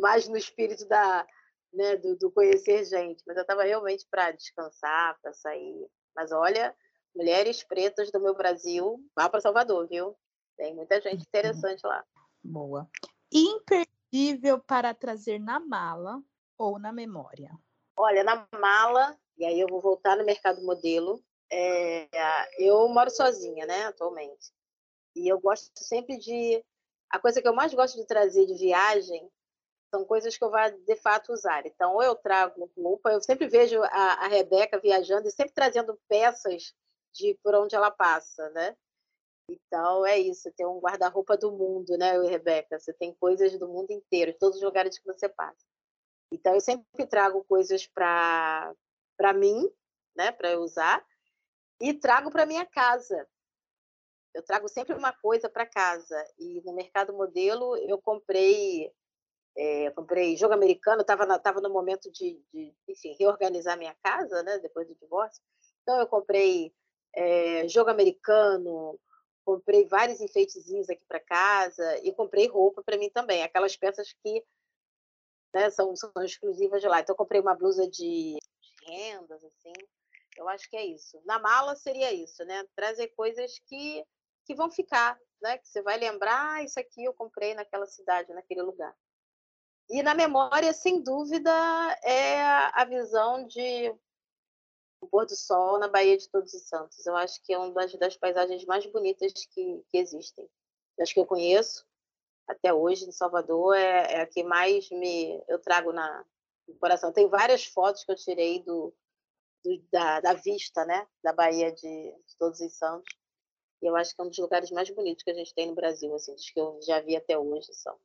mais 0.00 0.28
no 0.28 0.36
espírito 0.36 0.86
da, 0.86 1.26
né, 1.72 1.96
do, 1.96 2.16
do 2.16 2.30
conhecer 2.30 2.84
gente. 2.84 3.22
Mas 3.26 3.36
eu 3.36 3.42
estava 3.42 3.62
realmente 3.62 4.06
para 4.10 4.32
descansar, 4.32 5.18
para 5.20 5.32
sair. 5.34 5.86
Mas 6.14 6.32
olha, 6.32 6.74
mulheres 7.14 7.62
pretas 7.62 8.10
do 8.10 8.20
meu 8.20 8.34
Brasil, 8.34 8.98
vá 9.14 9.28
para 9.28 9.40
Salvador, 9.40 9.86
viu? 9.88 10.16
Tem 10.56 10.74
muita 10.74 11.00
gente 11.00 11.22
interessante 11.22 11.86
lá. 11.86 12.04
Boa. 12.42 12.88
Imperdível 13.30 14.58
para 14.58 14.94
trazer 14.94 15.38
na 15.38 15.60
mala 15.60 16.22
ou 16.56 16.78
na 16.78 16.92
memória. 16.92 17.50
Olha, 17.98 18.24
na 18.24 18.46
mala, 18.58 19.18
e 19.36 19.44
aí 19.44 19.60
eu 19.60 19.68
vou 19.68 19.80
voltar 19.80 20.16
no 20.16 20.24
mercado 20.24 20.62
modelo. 20.64 21.22
é, 21.50 22.08
eu 22.58 22.88
moro 22.88 23.10
sozinha, 23.10 23.66
né, 23.66 23.84
atualmente. 23.84 24.55
E 25.16 25.28
eu 25.28 25.40
gosto 25.40 25.72
sempre 25.82 26.18
de. 26.18 26.62
A 27.10 27.18
coisa 27.18 27.40
que 27.40 27.48
eu 27.48 27.54
mais 27.54 27.72
gosto 27.72 27.96
de 27.96 28.06
trazer 28.06 28.46
de 28.46 28.54
viagem 28.54 29.30
são 29.94 30.04
coisas 30.04 30.36
que 30.36 30.44
eu 30.44 30.50
vá 30.50 30.68
de 30.68 30.96
fato 30.96 31.32
usar. 31.32 31.64
Então, 31.66 31.94
ou 31.94 32.02
eu 32.02 32.14
trago 32.14 32.70
roupa, 32.76 33.10
eu 33.10 33.22
sempre 33.22 33.48
vejo 33.48 33.82
a, 33.82 34.24
a 34.24 34.28
Rebeca 34.28 34.78
viajando 34.78 35.26
e 35.26 35.30
sempre 35.30 35.54
trazendo 35.54 35.98
peças 36.08 36.74
de 37.14 37.34
por 37.42 37.54
onde 37.54 37.74
ela 37.74 37.90
passa, 37.90 38.50
né? 38.50 38.76
Então, 39.48 40.04
é 40.04 40.18
isso, 40.18 40.52
tem 40.56 40.66
um 40.66 40.80
guarda-roupa 40.80 41.36
do 41.36 41.52
mundo, 41.52 41.96
né, 41.96 42.16
eu 42.16 42.24
e 42.24 42.28
Rebeca? 42.28 42.78
Você 42.78 42.92
tem 42.92 43.14
coisas 43.14 43.56
do 43.58 43.68
mundo 43.68 43.92
inteiro, 43.92 44.32
de 44.32 44.38
todos 44.38 44.56
os 44.56 44.62
lugares 44.62 44.98
que 44.98 45.06
você 45.06 45.28
passa. 45.28 45.64
Então, 46.32 46.52
eu 46.52 46.60
sempre 46.60 47.06
trago 47.06 47.44
coisas 47.44 47.86
para 47.86 48.74
mim, 49.34 49.70
né, 50.16 50.32
para 50.32 50.50
eu 50.50 50.60
usar, 50.62 51.04
e 51.80 51.94
trago 51.94 52.30
para 52.30 52.44
minha 52.44 52.66
casa. 52.66 53.26
Eu 54.36 54.42
trago 54.42 54.68
sempre 54.68 54.94
uma 54.94 55.14
coisa 55.14 55.48
para 55.48 55.64
casa. 55.64 56.14
E 56.38 56.60
no 56.62 56.74
mercado 56.74 57.14
modelo, 57.14 57.74
eu 57.78 57.96
comprei, 57.96 58.92
é, 59.56 59.90
comprei 59.92 60.36
jogo 60.36 60.52
americano, 60.52 61.00
estava 61.00 61.38
tava 61.38 61.58
no 61.62 61.70
momento 61.70 62.12
de, 62.12 62.38
de, 62.52 62.74
enfim, 62.86 63.16
reorganizar 63.18 63.78
minha 63.78 63.96
casa, 64.02 64.42
né, 64.42 64.58
depois 64.58 64.86
do 64.86 64.94
divórcio. 64.94 65.42
Então, 65.82 65.98
eu 65.98 66.06
comprei 66.06 66.70
é, 67.14 67.66
jogo 67.66 67.88
americano, 67.88 69.00
comprei 69.42 69.86
vários 69.86 70.20
enfeitezinhos 70.20 70.90
aqui 70.90 71.04
para 71.08 71.18
casa 71.18 71.98
e 72.04 72.12
comprei 72.12 72.46
roupa 72.46 72.82
para 72.82 72.98
mim 72.98 73.08
também, 73.08 73.42
aquelas 73.42 73.74
peças 73.74 74.12
que 74.22 74.44
né, 75.54 75.70
são, 75.70 75.96
são 75.96 76.12
exclusivas 76.22 76.82
de 76.82 76.88
lá. 76.88 77.00
Então, 77.00 77.14
eu 77.14 77.16
comprei 77.16 77.40
uma 77.40 77.54
blusa 77.54 77.88
de, 77.88 78.36
de 78.36 78.86
rendas, 78.86 79.42
assim. 79.42 79.72
Eu 80.36 80.46
acho 80.50 80.68
que 80.68 80.76
é 80.76 80.84
isso. 80.84 81.18
Na 81.24 81.38
mala 81.38 81.74
seria 81.74 82.12
isso, 82.12 82.44
né? 82.44 82.62
Trazer 82.76 83.08
coisas 83.16 83.58
que, 83.66 84.04
que 84.46 84.54
vão 84.54 84.70
ficar, 84.70 85.18
né? 85.42 85.58
Que 85.58 85.68
você 85.68 85.82
vai 85.82 85.98
lembrar, 85.98 86.54
ah, 86.54 86.62
isso 86.62 86.78
aqui 86.78 87.04
eu 87.04 87.12
comprei 87.12 87.54
naquela 87.54 87.86
cidade, 87.86 88.32
naquele 88.32 88.62
lugar. 88.62 88.94
E 89.88 90.02
na 90.02 90.14
memória, 90.14 90.72
sem 90.72 91.02
dúvida, 91.02 91.50
é 92.02 92.40
a 92.72 92.84
visão 92.84 93.46
de 93.46 93.94
o 95.00 95.06
pôr 95.06 95.26
do 95.26 95.36
sol 95.36 95.78
na 95.78 95.88
Baía 95.88 96.16
de 96.16 96.28
Todos 96.28 96.54
os 96.54 96.62
Santos. 96.68 97.04
Eu 97.06 97.14
acho 97.16 97.42
que 97.42 97.52
é 97.52 97.58
uma 97.58 97.72
das, 97.72 97.94
das 97.94 98.16
paisagens 98.16 98.64
mais 98.64 98.86
bonitas 98.86 99.32
que, 99.32 99.84
que 99.88 99.98
existem. 99.98 100.48
Acho 100.98 101.12
que 101.12 101.20
eu 101.20 101.26
conheço 101.26 101.86
até 102.48 102.72
hoje 102.72 103.04
em 103.04 103.12
Salvador 103.12 103.76
é, 103.76 104.14
é 104.14 104.20
a 104.22 104.26
que 104.26 104.42
mais 104.42 104.88
me 104.90 105.42
eu 105.48 105.58
trago 105.58 105.92
na 105.92 106.24
no 106.66 106.74
coração. 106.76 107.12
Tem 107.12 107.28
várias 107.28 107.64
fotos 107.64 108.04
que 108.04 108.10
eu 108.10 108.16
tirei 108.16 108.62
do, 108.62 108.92
do 109.64 109.82
da, 109.92 110.20
da, 110.20 110.32
vista, 110.34 110.84
né, 110.84 111.06
da 111.22 111.32
Baía 111.32 111.72
de, 111.72 111.80
de, 111.82 112.36
Todos 112.38 112.60
os 112.60 112.76
Santos. 112.76 113.14
Eu 113.86 113.96
acho 113.96 114.14
que 114.14 114.20
é 114.20 114.24
um 114.24 114.28
dos 114.28 114.38
lugares 114.38 114.70
mais 114.70 114.90
bonitos 114.90 115.22
que 115.22 115.30
a 115.30 115.34
gente 115.34 115.54
tem 115.54 115.66
no 115.66 115.74
Brasil, 115.74 116.14
assim, 116.14 116.34
dos 116.34 116.50
que 116.50 116.60
eu 116.60 116.78
já 116.82 117.00
vi 117.00 117.16
até 117.16 117.38
hoje 117.38 117.72
são. 117.72 117.96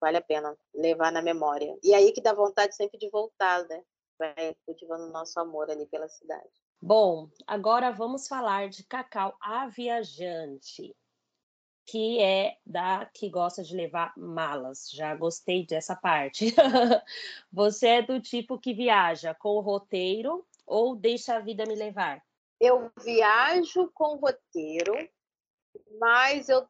Vale 0.00 0.18
a 0.18 0.22
pena 0.22 0.56
levar 0.74 1.10
na 1.10 1.20
memória. 1.20 1.76
E 1.82 1.92
aí 1.92 2.12
que 2.12 2.20
dá 2.20 2.32
vontade 2.32 2.74
sempre 2.74 2.98
de 2.98 3.08
voltar, 3.10 3.66
né? 3.68 3.82
Vai 4.18 4.56
cultivando 4.64 5.04
o 5.04 5.12
nosso 5.12 5.38
amor 5.40 5.70
ali 5.70 5.86
pela 5.86 6.08
cidade. 6.08 6.50
Bom, 6.80 7.28
agora 7.46 7.90
vamos 7.90 8.28
falar 8.28 8.68
de 8.68 8.84
Cacau 8.84 9.36
a 9.40 9.66
Viajante 9.66 10.94
que 11.90 12.20
é 12.20 12.58
da 12.66 13.06
que 13.06 13.30
gosta 13.30 13.62
de 13.62 13.74
levar 13.74 14.12
malas. 14.14 14.90
Já 14.92 15.14
gostei 15.14 15.64
dessa 15.64 15.96
parte. 15.96 16.54
Você 17.50 17.86
é 17.88 18.02
do 18.02 18.20
tipo 18.20 18.58
que 18.58 18.74
viaja 18.74 19.34
com 19.34 19.56
o 19.56 19.60
roteiro 19.60 20.46
ou 20.66 20.94
deixa 20.94 21.36
a 21.36 21.40
vida 21.40 21.64
me 21.64 21.74
levar? 21.74 22.22
Eu 22.60 22.90
viajo 23.02 23.90
com 23.94 24.16
roteiro, 24.16 24.94
mas 26.00 26.48
eu 26.48 26.66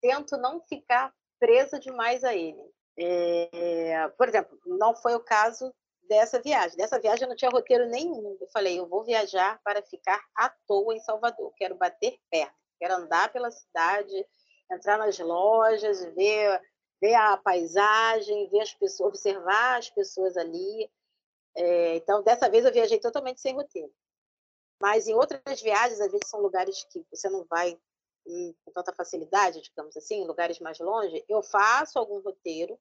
tento 0.00 0.36
não 0.36 0.60
ficar 0.62 1.12
presa 1.38 1.78
demais 1.78 2.24
a 2.24 2.34
ele. 2.34 2.62
É, 2.98 4.08
por 4.16 4.28
exemplo, 4.28 4.58
não 4.66 4.94
foi 4.96 5.14
o 5.14 5.20
caso 5.20 5.72
dessa 6.08 6.40
viagem. 6.40 6.76
Dessa 6.76 6.98
viagem 6.98 7.24
eu 7.24 7.28
não 7.28 7.36
tinha 7.36 7.50
roteiro 7.50 7.86
nenhum. 7.88 8.36
Eu 8.40 8.48
falei, 8.48 8.78
eu 8.78 8.88
vou 8.88 9.04
viajar 9.04 9.60
para 9.62 9.82
ficar 9.82 10.22
à 10.34 10.48
toa 10.66 10.94
em 10.94 11.00
Salvador. 11.00 11.52
Quero 11.56 11.76
bater 11.76 12.16
perto, 12.30 12.54
quero 12.78 12.94
andar 12.94 13.32
pela 13.32 13.50
cidade, 13.50 14.26
entrar 14.72 14.98
nas 14.98 15.18
lojas, 15.18 16.04
ver, 16.14 16.60
ver 17.00 17.14
a 17.14 17.36
paisagem, 17.36 18.48
ver 18.48 18.60
as 18.60 18.72
pessoas, 18.72 19.08
observar 19.08 19.78
as 19.78 19.90
pessoas 19.90 20.36
ali. 20.36 20.90
É, 21.54 21.96
então, 21.96 22.22
dessa 22.22 22.48
vez 22.48 22.64
eu 22.64 22.72
viajei 22.72 22.98
totalmente 22.98 23.40
sem 23.40 23.54
roteiro. 23.54 23.92
Mas 24.80 25.06
em 25.06 25.14
outras 25.14 25.60
viagens, 25.62 26.00
às 26.00 26.10
vezes 26.10 26.28
são 26.28 26.40
lugares 26.40 26.84
que 26.90 27.04
você 27.10 27.28
não 27.28 27.44
vai 27.44 27.78
com 28.64 28.72
tanta 28.72 28.92
facilidade, 28.92 29.62
digamos 29.62 29.96
assim, 29.96 30.24
lugares 30.24 30.58
mais 30.58 30.78
longe, 30.80 31.24
eu 31.28 31.42
faço 31.42 31.98
algum 31.98 32.20
roteiro, 32.20 32.78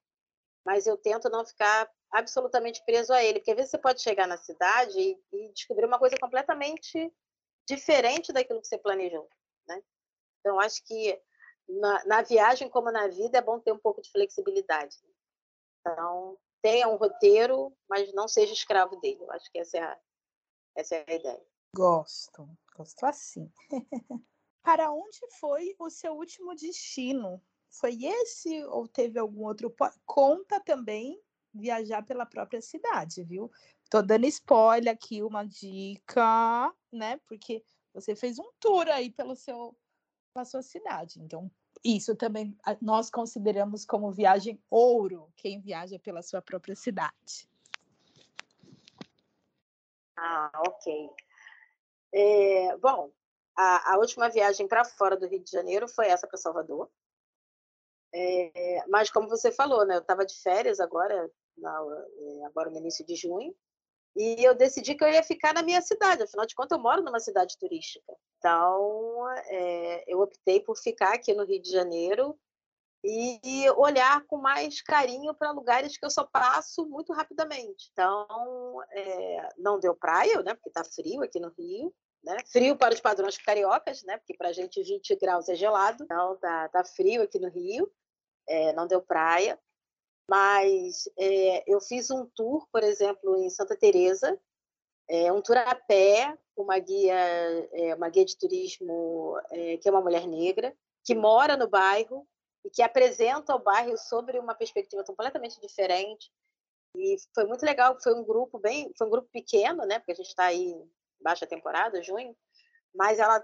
mas 0.65 0.88
eu 0.88 0.97
tento 0.97 1.29
não 1.29 1.45
ficar 1.45 1.89
absolutamente 2.12 2.84
preso 2.84 3.13
a 3.13 3.23
ele, 3.23 3.39
porque 3.39 3.51
às 3.51 3.58
vezes 3.58 3.71
você 3.71 3.77
pode 3.77 4.01
chegar 4.01 4.27
na 4.27 4.38
cidade 4.38 4.99
e, 4.99 5.21
e 5.34 5.53
descobrir 5.53 5.86
uma 5.86 5.99
coisa 5.99 6.17
completamente 6.19 7.13
diferente 7.67 8.34
daquilo 8.34 8.62
que 8.62 8.67
você 8.67 8.77
planejou, 8.77 9.29
né? 9.67 9.84
Então, 10.39 10.60
acho 10.60 10.84
que 10.84 11.21
na, 11.67 12.05
na, 12.05 12.21
viagem, 12.21 12.69
como 12.69 12.91
na 12.91 13.08
vida, 13.08 13.38
é 13.38 13.41
bom 13.41 13.60
ter 13.60 13.71
um 13.71 13.79
pouco 13.79 14.01
de 14.01 14.12
flexibilidade. 14.12 14.95
Então, 15.79 16.38
tenha 16.62 16.88
um 16.88 16.95
roteiro, 16.95 17.75
mas 17.88 18.12
não 18.13 18.27
seja 18.27 18.53
escravo 18.53 18.95
dele. 18.97 19.21
Eu 19.21 19.31
acho 19.31 19.51
que 19.51 19.60
essa 19.60 19.77
é 19.77 19.81
a, 19.81 19.99
essa 20.75 20.95
é 20.95 21.05
a 21.08 21.13
ideia. 21.13 21.45
Gosto, 21.75 22.47
gosto 22.73 23.05
assim. 23.05 23.51
Para 24.63 24.93
onde 24.93 25.19
foi 25.38 25.75
o 25.77 25.89
seu 25.89 26.13
último 26.13 26.55
destino? 26.55 27.41
Foi 27.69 28.01
esse 28.01 28.63
ou 28.67 28.88
teve 28.88 29.19
algum 29.19 29.43
outro? 29.43 29.75
Conta 30.05 30.57
também 30.61 31.21
viajar 31.53 32.01
pela 32.01 32.25
própria 32.25 32.61
cidade, 32.61 33.25
viu? 33.25 33.51
Tô 33.89 34.01
dando 34.01 34.25
spoiler 34.25 34.93
aqui, 34.93 35.21
uma 35.21 35.43
dica, 35.43 36.73
né? 36.93 37.19
Porque 37.27 37.61
você 37.93 38.15
fez 38.15 38.39
um 38.39 38.49
tour 38.57 38.88
aí 38.88 39.11
pelo 39.11 39.35
seu, 39.35 39.75
pela 40.33 40.45
sua 40.45 40.61
cidade. 40.61 41.21
Então, 41.21 41.51
isso 41.83 42.15
também 42.15 42.57
nós 42.81 43.09
consideramos 43.09 43.85
como 43.85 44.13
viagem 44.13 44.63
ouro, 44.69 45.29
quem 45.35 45.59
viaja 45.59 45.99
pela 45.99 46.21
sua 46.21 46.41
própria 46.41 46.73
cidade. 46.73 47.49
Ah, 50.15 50.49
ok. 50.65 51.24
É, 52.17 52.78
bom, 52.78 53.12
a, 53.58 53.93
a 53.93 53.97
última 53.97 54.30
viagem 54.30 54.69
para 54.69 54.86
fora 54.86 55.17
do 55.17 55.28
Rio 55.28 55.43
de 55.43 55.51
Janeiro 55.51 55.86
foi 55.88 56.08
essa 56.08 56.25
para 56.25 56.38
Salvador. 56.38 56.89
É, 58.13 58.86
mas 58.88 59.12
como 59.12 59.28
você 59.28 59.51
falou, 59.51 59.86
né, 59.86 59.95
eu 59.95 59.99
estava 59.99 60.25
de 60.25 60.41
férias 60.41 60.80
agora, 60.80 61.30
na, 61.58 61.78
é, 62.17 62.45
agora 62.45 62.69
no 62.69 62.78
início 62.78 63.06
de 63.06 63.15
junho, 63.15 63.54
e 64.15 64.41
eu 64.45 64.56
decidi 64.56 64.95
que 64.95 65.04
eu 65.04 65.10
ia 65.10 65.21
ficar 65.21 65.54
na 65.54 65.62
minha 65.62 65.82
cidade. 65.82 66.23
Afinal 66.23 66.45
de 66.45 66.56
contas, 66.56 66.78
eu 66.78 66.82
moro 66.82 67.04
numa 67.04 67.19
cidade 67.19 67.58
turística. 67.58 68.15
Então, 68.38 69.30
é, 69.47 70.06
eu 70.08 70.21
optei 70.21 70.62
por 70.62 70.78
ficar 70.78 71.13
aqui 71.13 71.34
no 71.34 71.43
Rio 71.43 71.62
de 71.62 71.69
Janeiro 71.69 72.39
e 73.04 73.69
olhar 73.71 74.25
com 74.25 74.38
mais 74.38 74.82
carinho 74.82 75.34
para 75.36 75.51
lugares 75.51 75.97
que 75.97 76.06
eu 76.06 76.10
só 76.10 76.23
passo 76.23 76.88
muito 76.88 77.12
rapidamente. 77.12 77.89
Então, 77.91 78.82
é, 78.91 79.49
não 79.58 79.80
deu 79.80 79.93
praia, 79.93 80.41
né? 80.43 80.54
Porque 80.54 80.69
está 80.69 80.84
frio 80.84 81.21
aqui 81.21 81.39
no 81.39 81.49
Rio. 81.49 81.93
Né? 82.25 82.38
Frio 82.51 82.75
para 82.75 82.93
os 82.93 82.99
padrões 82.99 83.38
cariocas, 83.38 84.03
né? 84.03 84.17
Porque 84.17 84.35
para 84.35 84.49
a 84.49 84.53
gente 84.53 84.81
20 84.81 85.15
graus 85.17 85.47
é 85.47 85.55
gelado. 85.55 86.03
Então 86.03 86.38
tá, 86.38 86.69
tá 86.69 86.83
frio 86.83 87.21
aqui 87.21 87.39
no 87.39 87.49
Rio. 87.49 87.91
É, 88.47 88.73
não 88.73 88.88
deu 88.88 89.01
praia. 89.01 89.59
Mas 90.27 91.07
é, 91.17 91.63
eu 91.71 91.79
fiz 91.79 92.09
um 92.09 92.25
tour, 92.25 92.67
por 92.71 92.83
exemplo, 92.83 93.38
em 93.38 93.49
Santa 93.51 93.77
Teresa, 93.77 94.39
é, 95.07 95.31
um 95.31 95.39
tour 95.39 95.57
a 95.57 95.75
pé, 95.75 96.35
uma 96.57 96.79
guia, 96.79 97.13
é, 97.73 97.93
uma 97.93 98.09
guia 98.09 98.25
de 98.25 98.35
turismo 98.35 99.39
é, 99.51 99.77
que 99.77 99.88
é 99.88 99.91
uma 99.91 100.01
mulher 100.01 100.27
negra 100.27 100.75
que 101.03 101.13
mora 101.13 101.55
no 101.55 101.67
bairro 101.67 102.27
e 102.65 102.69
que 102.71 102.81
apresenta 102.81 103.53
o 103.55 103.59
bairro 103.59 103.95
sobre 103.95 104.39
uma 104.39 104.55
perspectiva 104.55 105.03
completamente 105.03 105.61
diferente. 105.61 106.31
E 106.97 107.17
foi 107.35 107.45
muito 107.45 107.63
legal, 107.63 107.95
foi 108.01 108.15
um 108.15 108.23
grupo 108.23 108.57
bem, 108.57 108.91
foi 108.97 109.05
um 109.05 109.11
grupo 109.11 109.29
pequeno, 109.31 109.85
né? 109.85 109.99
Porque 109.99 110.13
a 110.13 110.15
gente 110.15 110.29
está 110.29 110.45
aí 110.45 110.75
baixa 111.21 111.47
temporada, 111.47 112.01
junho, 112.04 112.36
mas 112.93 113.19
ela 113.19 113.43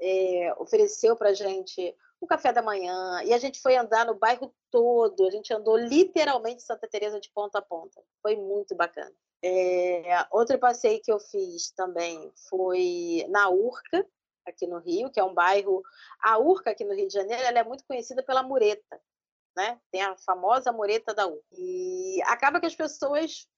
é, 0.00 0.54
ofereceu 0.58 1.16
para 1.16 1.34
gente 1.34 1.94
o 2.20 2.26
café 2.26 2.52
da 2.52 2.62
manhã 2.62 3.22
e 3.24 3.32
a 3.32 3.38
gente 3.38 3.60
foi 3.60 3.76
andar 3.76 4.04
no 4.06 4.14
bairro 4.14 4.54
todo. 4.70 5.26
A 5.26 5.30
gente 5.30 5.52
andou 5.52 5.76
literalmente 5.76 6.62
Santa 6.62 6.88
Teresa 6.88 7.20
de 7.20 7.30
ponta 7.32 7.58
a 7.58 7.62
ponta. 7.62 8.02
Foi 8.22 8.36
muito 8.36 8.74
bacana. 8.74 9.14
É, 9.42 10.26
outro 10.32 10.58
passeio 10.58 11.00
que 11.00 11.12
eu 11.12 11.20
fiz 11.20 11.70
também 11.70 12.32
foi 12.48 13.24
na 13.28 13.48
Urca, 13.48 14.04
aqui 14.44 14.66
no 14.66 14.78
Rio, 14.78 15.10
que 15.10 15.20
é 15.20 15.24
um 15.24 15.34
bairro. 15.34 15.82
A 16.20 16.38
Urca 16.38 16.70
aqui 16.70 16.84
no 16.84 16.94
Rio 16.94 17.06
de 17.06 17.14
Janeiro, 17.14 17.42
ela 17.42 17.60
é 17.60 17.64
muito 17.64 17.84
conhecida 17.86 18.22
pela 18.22 18.42
mureta, 18.42 19.00
né? 19.56 19.80
Tem 19.92 20.02
a 20.02 20.16
famosa 20.16 20.72
mureta 20.72 21.14
da 21.14 21.26
Urca. 21.26 21.44
E 21.52 22.20
acaba 22.26 22.58
que 22.58 22.66
as 22.66 22.74
pessoas 22.74 23.48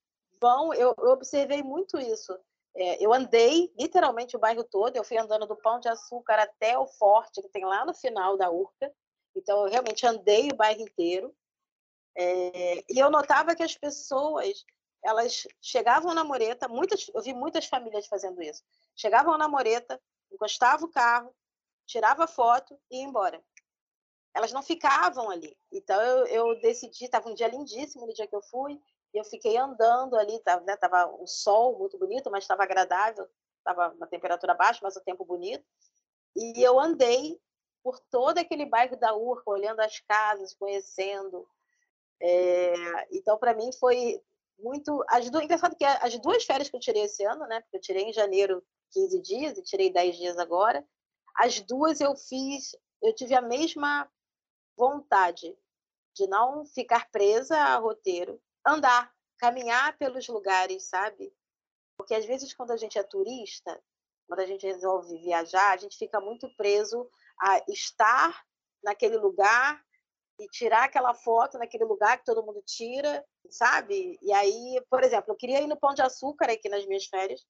vão. 0.40 0.74
Eu, 0.74 0.94
eu 0.98 1.10
observei 1.10 1.62
muito 1.62 1.98
isso. 1.98 2.38
É, 2.74 3.04
eu 3.04 3.12
andei 3.12 3.72
literalmente 3.78 4.36
o 4.36 4.38
bairro 4.38 4.62
todo, 4.64 4.96
eu 4.96 5.04
fui 5.04 5.18
andando 5.18 5.46
do 5.46 5.56
Pão 5.56 5.80
de 5.80 5.88
Açúcar 5.88 6.38
até 6.38 6.78
o 6.78 6.86
Forte, 6.86 7.42
que 7.42 7.48
tem 7.48 7.64
lá 7.64 7.84
no 7.84 7.94
final 7.94 8.36
da 8.36 8.50
Urca. 8.50 8.92
Então, 9.34 9.64
eu 9.64 9.70
realmente 9.70 10.06
andei 10.06 10.48
o 10.50 10.56
bairro 10.56 10.80
inteiro. 10.80 11.34
É, 12.16 12.84
e 12.92 12.98
eu 12.98 13.10
notava 13.10 13.54
que 13.54 13.62
as 13.62 13.76
pessoas, 13.76 14.64
elas 15.02 15.46
chegavam 15.60 16.14
na 16.14 16.24
mureta, 16.24 16.68
muitas, 16.68 17.08
eu 17.14 17.22
vi 17.22 17.32
muitas 17.32 17.66
famílias 17.66 18.06
fazendo 18.06 18.42
isso. 18.42 18.62
Chegavam 18.94 19.36
na 19.36 19.48
mureta, 19.48 20.00
encostavam 20.30 20.88
o 20.88 20.92
carro, 20.92 21.34
tirava 21.86 22.26
foto 22.26 22.78
e 22.90 22.98
ia 22.98 23.04
embora. 23.04 23.42
Elas 24.32 24.52
não 24.52 24.62
ficavam 24.62 25.28
ali. 25.28 25.56
Então, 25.72 26.00
eu, 26.00 26.26
eu 26.26 26.60
decidi, 26.60 27.04
estava 27.04 27.28
um 27.28 27.34
dia 27.34 27.48
lindíssimo 27.48 28.06
no 28.06 28.12
dia 28.12 28.28
que 28.28 28.34
eu 28.34 28.42
fui, 28.42 28.80
e 29.12 29.18
eu 29.18 29.24
fiquei 29.24 29.56
andando 29.56 30.16
ali, 30.16 30.36
estava 30.36 30.64
né, 30.64 30.76
tava 30.76 31.06
um 31.20 31.26
sol 31.26 31.78
muito 31.78 31.98
bonito, 31.98 32.30
mas 32.30 32.44
estava 32.44 32.62
agradável, 32.62 33.28
estava 33.58 33.94
uma 33.94 34.06
temperatura 34.06 34.54
baixa, 34.54 34.80
mas 34.82 34.96
o 34.96 35.00
tempo 35.00 35.24
bonito. 35.24 35.64
E 36.36 36.62
eu 36.62 36.78
andei 36.78 37.40
por 37.82 37.98
todo 38.10 38.38
aquele 38.38 38.66
bairro 38.66 38.96
da 38.96 39.14
Urca, 39.14 39.50
olhando 39.50 39.80
as 39.80 39.98
casas, 40.00 40.54
conhecendo. 40.54 41.48
É, 42.20 43.08
então, 43.10 43.38
para 43.38 43.54
mim, 43.54 43.72
foi 43.72 44.22
muito. 44.58 45.04
As 45.08 45.28
duas, 45.30 45.44
engraçado 45.44 45.76
que 45.76 45.84
as 45.84 46.18
duas 46.18 46.44
férias 46.44 46.68
que 46.68 46.76
eu 46.76 46.80
tirei 46.80 47.02
esse 47.02 47.24
ano, 47.24 47.46
né? 47.46 47.60
Porque 47.62 47.78
eu 47.78 47.80
tirei 47.80 48.04
em 48.04 48.12
janeiro 48.12 48.62
15 48.92 49.20
dias 49.22 49.58
e 49.58 49.62
tirei 49.62 49.90
10 49.90 50.16
dias 50.16 50.38
agora. 50.38 50.86
As 51.34 51.60
duas 51.60 52.00
eu 52.00 52.14
fiz, 52.16 52.76
eu 53.02 53.14
tive 53.14 53.34
a 53.34 53.40
mesma 53.40 54.08
vontade 54.76 55.56
de 56.14 56.26
não 56.26 56.64
ficar 56.66 57.10
presa 57.10 57.56
a 57.56 57.76
roteiro, 57.76 58.40
andar, 58.66 59.12
caminhar 59.38 59.96
pelos 59.98 60.26
lugares, 60.28 60.84
sabe? 60.84 61.32
Porque 61.96 62.14
às 62.14 62.24
vezes 62.24 62.54
quando 62.54 62.70
a 62.72 62.76
gente 62.76 62.98
é 62.98 63.02
turista, 63.02 63.80
quando 64.26 64.40
a 64.40 64.46
gente 64.46 64.66
resolve 64.66 65.18
viajar, 65.18 65.72
a 65.72 65.76
gente 65.76 65.96
fica 65.96 66.20
muito 66.20 66.48
preso 66.56 67.10
a 67.40 67.62
estar 67.68 68.44
naquele 68.82 69.16
lugar 69.16 69.82
e 70.38 70.48
tirar 70.48 70.84
aquela 70.84 71.12
foto 71.14 71.58
naquele 71.58 71.84
lugar 71.84 72.18
que 72.18 72.24
todo 72.24 72.44
mundo 72.44 72.62
tira, 72.64 73.24
sabe? 73.50 74.18
E 74.22 74.32
aí, 74.32 74.82
por 74.88 75.02
exemplo, 75.02 75.32
eu 75.32 75.36
queria 75.36 75.60
ir 75.60 75.66
no 75.66 75.78
Pão 75.78 75.92
de 75.92 76.02
Açúcar 76.02 76.50
aqui 76.50 76.68
nas 76.68 76.86
minhas 76.86 77.06
férias, 77.06 77.44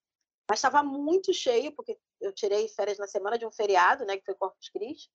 mas 0.48 0.58
estava 0.58 0.82
muito 0.82 1.32
cheio, 1.32 1.72
porque 1.72 1.96
eu 2.20 2.32
tirei 2.32 2.66
férias 2.68 2.98
na 2.98 3.06
semana 3.06 3.38
de 3.38 3.46
um 3.46 3.52
feriado, 3.52 4.04
né, 4.04 4.16
que 4.16 4.24
foi 4.24 4.34
Corpus 4.34 4.68
Christi, 4.70 5.08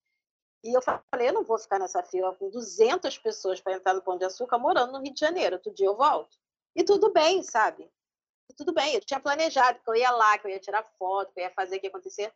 e 0.65 0.73
eu 0.73 0.81
falei, 0.81 1.29
eu 1.29 1.33
não 1.33 1.43
vou 1.43 1.59
ficar 1.59 1.77
nessa 1.77 2.01
fila 2.01 2.33
com 2.35 2.49
200 2.49 3.15
pessoas 3.19 3.61
para 3.61 3.73
entrar 3.73 3.93
no 3.93 4.01
Pão 4.01 4.17
de 4.17 4.25
Açúcar 4.25 4.57
morando 4.57 4.93
no 4.93 4.99
Rio 4.99 5.13
de 5.13 5.19
Janeiro. 5.19 5.57
Outro 5.57 5.71
dia 5.71 5.85
eu 5.85 5.95
volto. 5.95 6.35
E 6.75 6.83
tudo 6.83 7.13
bem, 7.13 7.43
sabe? 7.43 7.87
E 8.49 8.53
tudo 8.55 8.73
bem, 8.73 8.95
eu 8.95 9.01
tinha 9.01 9.19
planejado 9.19 9.79
que 9.79 9.87
eu 9.87 9.95
ia 9.95 10.09
lá, 10.09 10.39
que 10.39 10.47
eu 10.47 10.51
ia 10.51 10.59
tirar 10.59 10.83
foto, 10.97 11.31
que 11.31 11.39
eu 11.39 11.43
ia 11.43 11.51
fazer 11.51 11.77
o 11.77 11.79
que 11.79 11.87
acontecer. 11.87 12.33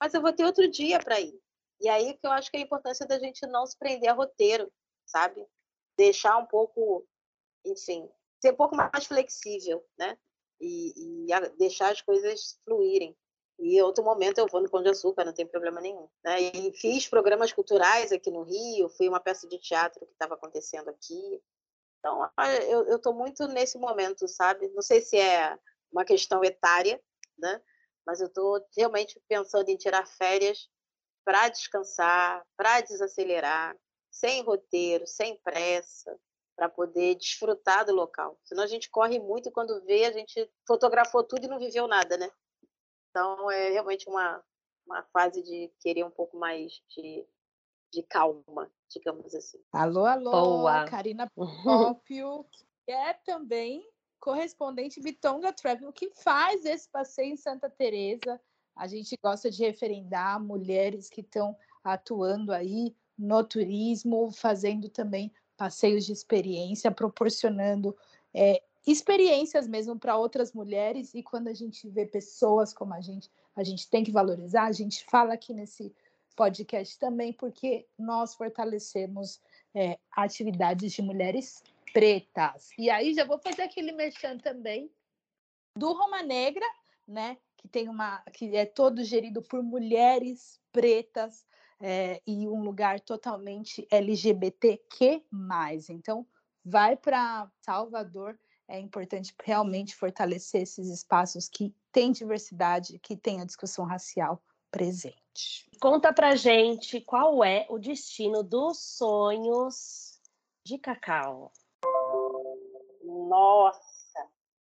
Mas 0.00 0.12
eu 0.12 0.20
vou 0.20 0.32
ter 0.32 0.44
outro 0.44 0.68
dia 0.68 0.98
para 0.98 1.20
ir. 1.20 1.40
E 1.80 1.88
aí 1.88 2.14
que 2.14 2.26
eu 2.26 2.32
acho 2.32 2.50
que 2.50 2.56
é 2.56 2.60
a 2.60 2.64
importância 2.64 3.06
da 3.06 3.16
gente 3.16 3.46
não 3.46 3.64
se 3.64 3.78
prender 3.78 4.10
a 4.10 4.12
roteiro, 4.12 4.72
sabe? 5.06 5.46
Deixar 5.96 6.36
um 6.36 6.46
pouco, 6.46 7.06
enfim, 7.64 8.10
ser 8.42 8.54
um 8.54 8.56
pouco 8.56 8.74
mais 8.74 9.06
flexível, 9.06 9.84
né? 9.96 10.18
E, 10.60 11.26
e 11.26 11.48
deixar 11.56 11.92
as 11.92 12.02
coisas 12.02 12.58
fluírem. 12.64 13.16
E 13.58 13.82
outro 13.82 14.04
momento 14.04 14.38
eu 14.38 14.46
vou 14.46 14.60
no 14.60 14.70
Pão 14.70 14.82
de 14.82 14.88
Açúcar, 14.88 15.24
não 15.24 15.32
tem 15.32 15.46
problema 15.46 15.80
nenhum. 15.80 16.08
Né? 16.24 16.40
E 16.40 16.72
fiz 16.74 17.08
programas 17.08 17.52
culturais 17.52 18.12
aqui 18.12 18.30
no 18.30 18.42
Rio, 18.42 18.88
fui 18.90 19.08
uma 19.08 19.20
peça 19.20 19.48
de 19.48 19.58
teatro 19.58 20.06
que 20.06 20.12
estava 20.12 20.34
acontecendo 20.34 20.88
aqui. 20.88 21.42
Então, 21.98 22.30
eu 22.68 22.96
estou 22.96 23.12
muito 23.12 23.48
nesse 23.48 23.76
momento, 23.76 24.28
sabe? 24.28 24.68
Não 24.68 24.82
sei 24.82 25.00
se 25.00 25.18
é 25.18 25.58
uma 25.90 26.04
questão 26.04 26.44
etária, 26.44 27.02
né? 27.36 27.60
mas 28.08 28.22
eu 28.22 28.26
estou 28.26 28.58
realmente 28.74 29.20
pensando 29.28 29.68
em 29.68 29.76
tirar 29.76 30.06
férias 30.06 30.66
para 31.26 31.50
descansar, 31.50 32.42
para 32.56 32.80
desacelerar, 32.80 33.76
sem 34.10 34.42
roteiro, 34.42 35.06
sem 35.06 35.36
pressa, 35.42 36.18
para 36.56 36.70
poder 36.70 37.16
desfrutar 37.16 37.84
do 37.84 37.94
local. 37.94 38.38
Senão 38.44 38.62
a 38.62 38.66
gente 38.66 38.88
corre 38.88 39.20
muito 39.20 39.50
e 39.50 39.52
quando 39.52 39.84
vê, 39.84 40.06
a 40.06 40.12
gente 40.12 40.50
fotografou 40.66 41.22
tudo 41.22 41.44
e 41.44 41.48
não 41.48 41.58
viveu 41.58 41.86
nada, 41.86 42.16
né? 42.16 42.30
Então 43.18 43.50
é 43.50 43.70
realmente 43.70 44.08
uma, 44.08 44.40
uma 44.86 45.02
fase 45.12 45.42
de 45.42 45.72
querer 45.80 46.04
um 46.04 46.10
pouco 46.10 46.38
mais 46.38 46.80
de, 46.88 47.26
de 47.92 48.04
calma, 48.04 48.70
digamos 48.88 49.34
assim. 49.34 49.58
Alô, 49.72 50.04
alô, 50.04 50.30
Boa. 50.30 50.84
Karina 50.84 51.28
Próprio, 51.34 52.46
que 52.52 52.92
é 52.92 53.14
também 53.14 53.84
correspondente 54.20 55.00
Bitonga 55.00 55.52
Travel, 55.52 55.92
que 55.92 56.10
faz 56.10 56.64
esse 56.64 56.88
passeio 56.88 57.32
em 57.32 57.36
Santa 57.36 57.68
Teresa. 57.68 58.40
A 58.76 58.86
gente 58.86 59.18
gosta 59.20 59.50
de 59.50 59.64
referendar 59.64 60.40
mulheres 60.40 61.10
que 61.10 61.20
estão 61.20 61.56
atuando 61.82 62.52
aí 62.52 62.94
no 63.18 63.42
turismo, 63.42 64.30
fazendo 64.30 64.88
também 64.88 65.32
passeios 65.56 66.06
de 66.06 66.12
experiência, 66.12 66.88
proporcionando 66.92 67.96
é, 68.32 68.62
experiências 68.90 69.66
mesmo 69.66 69.98
para 69.98 70.16
outras 70.16 70.52
mulheres. 70.52 71.14
E 71.14 71.22
quando 71.22 71.48
a 71.48 71.54
gente 71.54 71.88
vê 71.88 72.06
pessoas 72.06 72.72
como 72.72 72.94
a 72.94 73.00
gente, 73.00 73.30
a 73.54 73.62
gente 73.62 73.88
tem 73.88 74.04
que 74.04 74.12
valorizar. 74.12 74.64
A 74.64 74.72
gente 74.72 75.04
fala 75.04 75.34
aqui 75.34 75.52
nesse 75.52 75.94
podcast 76.36 76.98
também, 76.98 77.32
porque 77.32 77.86
nós 77.98 78.34
fortalecemos 78.34 79.40
é, 79.74 79.98
atividades 80.12 80.92
de 80.92 81.02
mulheres 81.02 81.62
pretas. 81.92 82.70
E 82.78 82.88
aí 82.88 83.14
já 83.14 83.24
vou 83.24 83.38
fazer 83.38 83.62
aquele 83.62 83.92
mexão 83.92 84.38
também 84.38 84.90
do 85.76 85.92
Roma 85.92 86.22
Negra, 86.22 86.66
né? 87.06 87.36
Que 87.56 87.66
tem 87.66 87.88
uma 87.88 88.22
que 88.32 88.56
é 88.56 88.64
todo 88.64 89.02
gerido 89.02 89.42
por 89.42 89.62
mulheres 89.62 90.60
pretas 90.70 91.44
é, 91.80 92.20
e 92.26 92.46
um 92.48 92.62
lugar 92.62 93.00
totalmente 93.00 93.86
LGBTQ+. 93.90 95.24
Então, 95.90 96.26
vai 96.64 96.96
para 96.96 97.50
Salvador, 97.60 98.38
é 98.68 98.78
importante 98.78 99.34
realmente 99.42 99.96
fortalecer 99.96 100.62
esses 100.62 100.88
espaços 100.88 101.48
que 101.48 101.74
têm 101.90 102.12
diversidade, 102.12 102.98
que 102.98 103.16
têm 103.16 103.40
a 103.40 103.46
discussão 103.46 103.86
racial 103.86 104.42
presente. 104.70 105.68
Conta 105.80 106.12
pra 106.12 106.36
gente 106.36 107.00
qual 107.00 107.42
é 107.42 107.66
o 107.70 107.78
destino 107.78 108.42
dos 108.42 108.78
sonhos 108.78 110.20
de 110.64 110.78
Cacau. 110.78 111.50
Nossa! 113.02 113.88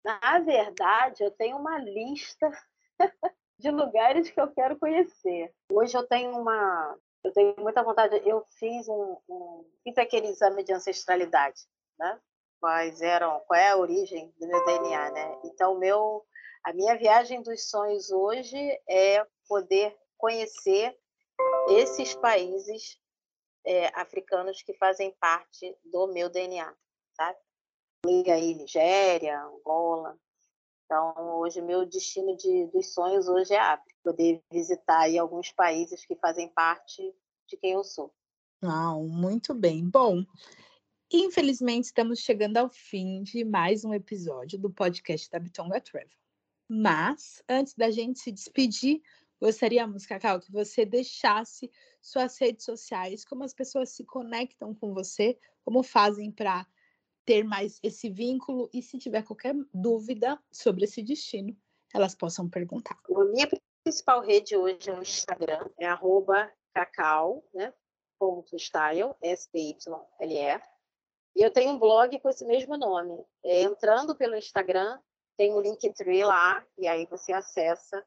Na 0.04 0.38
verdade, 0.38 1.24
eu 1.24 1.32
tenho 1.32 1.56
uma 1.56 1.78
lista 1.78 2.48
de 3.58 3.70
lugares 3.70 4.30
que 4.30 4.40
eu 4.40 4.48
quero 4.52 4.78
conhecer. 4.78 5.52
Hoje 5.72 5.96
eu 5.96 6.06
tenho 6.06 6.38
uma. 6.38 6.96
Eu 7.24 7.32
tenho 7.32 7.56
muita 7.58 7.82
vontade. 7.82 8.22
Eu 8.24 8.44
fiz 8.58 8.86
um, 8.88 9.16
um 9.28 9.64
fiz 9.82 9.98
aquele 9.98 10.28
exame 10.28 10.62
de 10.62 10.72
ancestralidade, 10.72 11.62
né? 11.98 12.20
Quais 12.66 13.00
eram, 13.00 13.38
qual 13.46 13.60
é 13.60 13.68
a 13.70 13.76
origem 13.76 14.34
do 14.40 14.48
meu 14.48 14.64
DNA, 14.64 15.12
né? 15.12 15.38
Então, 15.44 15.78
meu, 15.78 16.26
a 16.64 16.72
minha 16.72 16.98
viagem 16.98 17.40
dos 17.40 17.70
sonhos 17.70 18.10
hoje 18.10 18.58
é 18.88 19.24
poder 19.48 19.96
conhecer 20.18 20.98
esses 21.68 22.16
países 22.16 22.98
é, 23.64 23.86
africanos 23.94 24.62
que 24.62 24.74
fazem 24.74 25.14
parte 25.20 25.78
do 25.84 26.08
meu 26.08 26.28
DNA, 26.28 26.74
sabe? 27.16 27.38
Inclui 28.04 28.28
aí 28.32 28.52
Nigéria, 28.56 29.44
Angola. 29.44 30.18
Então, 30.84 31.38
hoje, 31.38 31.62
meu 31.62 31.86
destino 31.86 32.36
de, 32.36 32.66
dos 32.72 32.92
sonhos 32.92 33.28
hoje 33.28 33.54
é 33.54 33.60
África. 33.60 33.96
Poder 34.02 34.42
visitar 34.50 35.02
aí 35.02 35.16
alguns 35.16 35.52
países 35.52 36.04
que 36.04 36.16
fazem 36.16 36.48
parte 36.48 37.14
de 37.46 37.56
quem 37.58 37.74
eu 37.74 37.84
sou. 37.84 38.12
Não, 38.60 39.04
muito 39.04 39.54
bem. 39.54 39.88
Bom, 39.88 40.24
infelizmente 41.10 41.84
estamos 41.84 42.20
chegando 42.20 42.56
ao 42.56 42.68
fim 42.68 43.22
de 43.22 43.44
mais 43.44 43.84
um 43.84 43.94
episódio 43.94 44.58
do 44.58 44.70
podcast 44.70 45.30
da 45.30 45.38
Bitonga 45.38 45.80
Travel. 45.80 46.08
Mas, 46.68 47.42
antes 47.48 47.74
da 47.74 47.90
gente 47.90 48.18
se 48.18 48.32
despedir, 48.32 49.00
gostaríamos, 49.40 50.04
Cacau, 50.04 50.40
que 50.40 50.50
você 50.50 50.84
deixasse 50.84 51.70
suas 52.00 52.38
redes 52.38 52.64
sociais, 52.64 53.24
como 53.24 53.44
as 53.44 53.54
pessoas 53.54 53.90
se 53.90 54.04
conectam 54.04 54.74
com 54.74 54.92
você, 54.92 55.38
como 55.64 55.82
fazem 55.82 56.30
para 56.32 56.66
ter 57.24 57.44
mais 57.44 57.78
esse 57.82 58.08
vínculo 58.08 58.68
e 58.72 58.82
se 58.82 58.98
tiver 58.98 59.22
qualquer 59.22 59.54
dúvida 59.72 60.40
sobre 60.50 60.84
esse 60.84 61.02
destino, 61.02 61.56
elas 61.94 62.14
possam 62.14 62.48
perguntar. 62.48 62.98
A 63.14 63.24
minha 63.26 63.48
principal 63.84 64.22
rede 64.22 64.56
hoje 64.56 64.90
é 64.90 64.92
o 64.92 65.02
Instagram, 65.02 65.68
é 65.78 65.86
arroba 65.86 66.52
cacau, 66.74 67.48
né? 67.54 67.72
S-T-Y-L-E. 69.22 70.75
E 71.36 71.42
eu 71.42 71.50
tenho 71.50 71.72
um 71.72 71.78
blog 71.78 72.18
com 72.20 72.30
esse 72.30 72.46
mesmo 72.46 72.78
nome. 72.78 73.22
É, 73.44 73.60
entrando 73.60 74.16
pelo 74.16 74.34
Instagram, 74.34 74.98
tem 75.36 75.52
o 75.52 75.60
Linktree 75.60 76.24
lá, 76.24 76.64
e 76.78 76.88
aí 76.88 77.04
você 77.10 77.30
acessa 77.30 78.02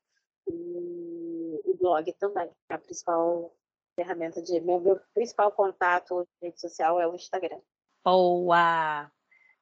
o, 0.47 1.61
o 1.63 1.77
blog 1.77 2.11
também. 2.13 2.49
A 2.69 2.79
principal 2.79 3.55
ferramenta 3.95 4.41
de. 4.41 4.59
Meu, 4.61 4.79
meu 4.79 4.99
principal 5.13 5.51
contato 5.51 6.27
de 6.41 6.47
rede 6.47 6.59
social 6.59 6.99
é 6.99 7.07
o 7.07 7.13
Instagram. 7.13 7.59
Boa! 8.03 9.11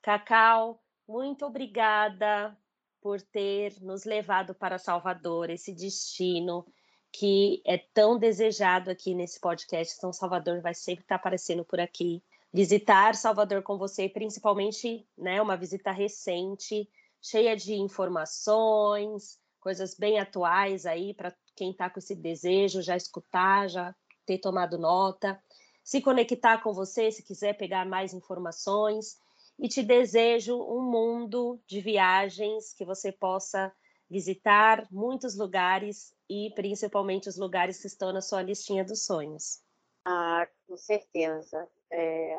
Cacau, 0.01 0.81
muito 1.05 1.45
obrigada 1.45 2.57
por 3.01 3.21
ter 3.21 3.73
nos 3.81 4.05
levado 4.05 4.55
para 4.55 4.77
Salvador, 4.77 5.49
esse 5.49 5.73
destino 5.73 6.65
que 7.11 7.61
é 7.65 7.77
tão 7.77 8.17
desejado 8.17 8.89
aqui 8.89 9.13
nesse 9.13 9.39
podcast. 9.39 9.95
São 9.95 10.13
Salvador 10.13 10.61
vai 10.61 10.73
sempre 10.73 11.03
estar 11.03 11.15
aparecendo 11.15 11.65
por 11.65 11.79
aqui. 11.79 12.23
Visitar 12.53 13.15
Salvador 13.15 13.61
com 13.61 13.77
você, 13.77 14.07
principalmente, 14.09 15.07
né, 15.17 15.41
uma 15.41 15.57
visita 15.57 15.91
recente, 15.91 16.89
cheia 17.21 17.55
de 17.55 17.73
informações, 17.75 19.39
coisas 19.59 19.95
bem 19.95 20.19
atuais 20.19 20.85
aí 20.85 21.13
para 21.13 21.35
quem 21.55 21.71
está 21.71 21.89
com 21.89 21.99
esse 21.99 22.15
desejo, 22.15 22.81
já 22.81 22.95
escutar, 22.95 23.67
já 23.69 23.93
ter 24.25 24.37
tomado 24.37 24.77
nota, 24.77 25.41
se 25.83 26.01
conectar 26.01 26.61
com 26.61 26.73
você, 26.73 27.11
se 27.11 27.23
quiser 27.23 27.57
pegar 27.57 27.85
mais 27.85 28.13
informações. 28.13 29.17
E 29.59 29.67
te 29.67 29.81
desejo 29.81 30.55
um 30.55 30.81
mundo 30.81 31.59
de 31.67 31.81
viagens 31.81 32.73
que 32.73 32.85
você 32.85 33.11
possa 33.11 33.73
visitar 34.09 34.87
muitos 34.91 35.35
lugares 35.35 36.13
e 36.29 36.51
principalmente 36.55 37.27
os 37.27 37.37
lugares 37.37 37.81
que 37.81 37.87
estão 37.87 38.13
na 38.13 38.21
sua 38.21 38.41
listinha 38.41 38.85
dos 38.85 39.03
sonhos. 39.03 39.61
Ah, 40.05 40.47
com 40.67 40.77
certeza. 40.77 41.67
É, 41.91 42.37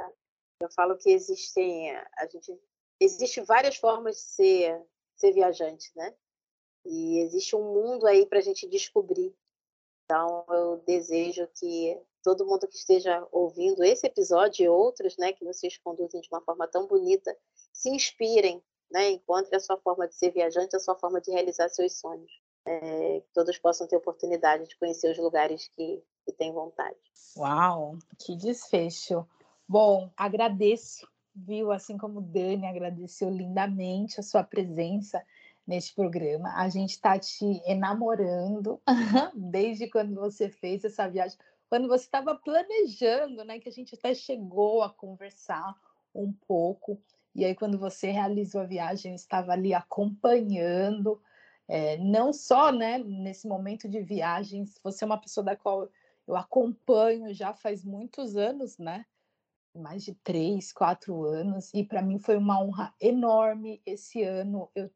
eu 0.61 0.71
falo 0.71 0.97
que 0.97 1.11
existem, 1.11 1.91
a 1.95 2.27
gente, 2.31 2.59
existe 3.01 3.41
várias 3.41 3.77
formas 3.77 4.17
de 4.17 4.23
ser, 4.23 4.87
ser 5.17 5.33
viajante, 5.33 5.91
né? 5.97 6.15
E 6.85 7.19
existe 7.21 7.55
um 7.55 7.63
mundo 7.63 8.07
aí 8.07 8.27
para 8.27 8.39
a 8.39 8.43
gente 8.43 8.69
descobrir. 8.69 9.35
Então, 10.05 10.45
eu 10.49 10.79
desejo 10.87 11.47
que 11.55 12.01
todo 12.23 12.47
mundo 12.47 12.67
que 12.67 12.77
esteja 12.77 13.27
ouvindo 13.31 13.85
esse 13.85 14.07
episódio 14.07 14.65
e 14.65 14.69
outros, 14.69 15.17
né, 15.17 15.33
que 15.33 15.45
vocês 15.45 15.77
conduzem 15.79 16.21
de 16.21 16.29
uma 16.31 16.41
forma 16.41 16.67
tão 16.67 16.87
bonita, 16.87 17.37
se 17.73 17.91
inspirem, 17.91 18.63
né, 18.91 19.11
encontrem 19.11 19.57
a 19.57 19.61
sua 19.61 19.77
forma 19.79 20.09
de 20.09 20.15
ser 20.15 20.31
viajante, 20.31 20.75
a 20.75 20.81
sua 20.81 20.95
forma 20.97 21.21
de 21.21 21.31
realizar 21.31 21.69
seus 21.69 21.99
sonhos. 21.99 22.31
É, 22.67 23.21
que 23.21 23.29
todos 23.33 23.57
possam 23.59 23.87
ter 23.87 23.97
oportunidade 23.97 24.67
de 24.67 24.77
conhecer 24.77 25.11
os 25.11 25.19
lugares 25.19 25.69
que, 25.69 26.03
que 26.27 26.33
têm 26.33 26.53
vontade. 26.53 26.99
Uau, 27.37 27.97
que 28.19 28.37
desfecho. 28.37 29.27
Bom, 29.71 30.11
agradeço, 30.16 31.07
viu? 31.35 31.71
Assim 31.71 31.99
como 31.99 32.23
Dani 32.23 32.66
agradeceu 32.66 33.29
lindamente 33.29 34.19
a 34.19 34.23
sua 34.23 34.43
presença 34.43 35.23
neste 35.66 35.95
programa. 35.95 36.55
A 36.57 36.71
gente 36.71 36.93
está 36.93 37.19
te 37.19 37.45
enamorando 37.66 38.81
desde 39.37 39.87
quando 39.91 40.14
você 40.14 40.49
fez 40.49 40.85
essa 40.85 41.07
viagem, 41.07 41.37
quando 41.69 41.87
você 41.87 42.05
estava 42.05 42.35
planejando, 42.35 43.45
né? 43.45 43.61
Que 43.61 43.69
a 43.69 43.73
gente 43.73 43.95
até 43.95 44.14
chegou 44.14 44.83
a 44.83 44.89
conversar 44.89 45.77
um 46.14 46.33
pouco. 46.33 46.99
E 47.35 47.45
aí, 47.45 47.55
quando 47.55 47.79
você 47.79 48.11
realizou 48.11 48.62
a 48.62 48.66
viagem, 48.66 49.14
estava 49.14 49.53
ali 49.53 49.75
acompanhando, 49.75 51.21
é, 51.69 51.99
não 51.99 52.33
só 52.33 52.73
né, 52.73 52.97
nesse 52.97 53.47
momento 53.47 53.87
de 53.87 54.01
viagens, 54.01 54.81
você 54.83 55.05
é 55.05 55.07
uma 55.07 55.21
pessoa 55.21 55.45
da 55.45 55.55
qual 55.55 55.91
eu 56.27 56.37
acompanho 56.37 57.35
já 57.35 57.53
faz 57.53 57.85
muitos 57.85 58.35
anos, 58.35 58.79
né? 58.79 59.05
Mais 59.75 60.05
de 60.05 60.14
três, 60.14 60.73
quatro 60.73 61.25
anos, 61.25 61.71
e 61.73 61.85
para 61.85 62.03
mim 62.03 62.19
foi 62.19 62.37
uma 62.37 62.62
honra 62.62 62.95
enorme 63.01 63.81
esse 63.87 64.23
ano 64.23 64.71
eu 64.75 64.91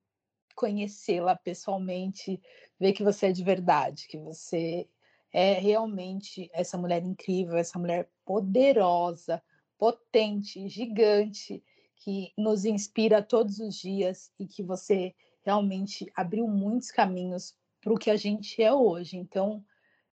conhecê-la 0.55 1.37
pessoalmente, 1.37 2.41
ver 2.79 2.93
que 2.93 3.03
você 3.03 3.27
é 3.27 3.33
de 3.33 3.43
verdade, 3.43 4.07
que 4.09 4.18
você 4.18 4.89
é 5.33 5.55
realmente 5.55 6.51
essa 6.53 6.77
mulher 6.77 7.03
incrível, 7.03 7.57
essa 7.57 7.79
mulher 7.79 8.11
poderosa, 8.25 9.43
potente, 9.79 10.68
gigante, 10.68 11.62
que 11.97 12.33
nos 12.37 12.64
inspira 12.64 13.23
todos 13.23 13.59
os 13.59 13.77
dias 13.77 14.31
e 14.39 14.47
que 14.47 14.62
você 14.62 15.14
realmente 15.43 16.11
abriu 16.14 16.47
muitos 16.47 16.91
caminhos 16.91 17.57
para 17.81 17.93
o 17.93 17.99
que 17.99 18.11
a 18.11 18.16
gente 18.16 18.62
é 18.62 18.73
hoje. 18.73 19.16
Então, 19.16 19.64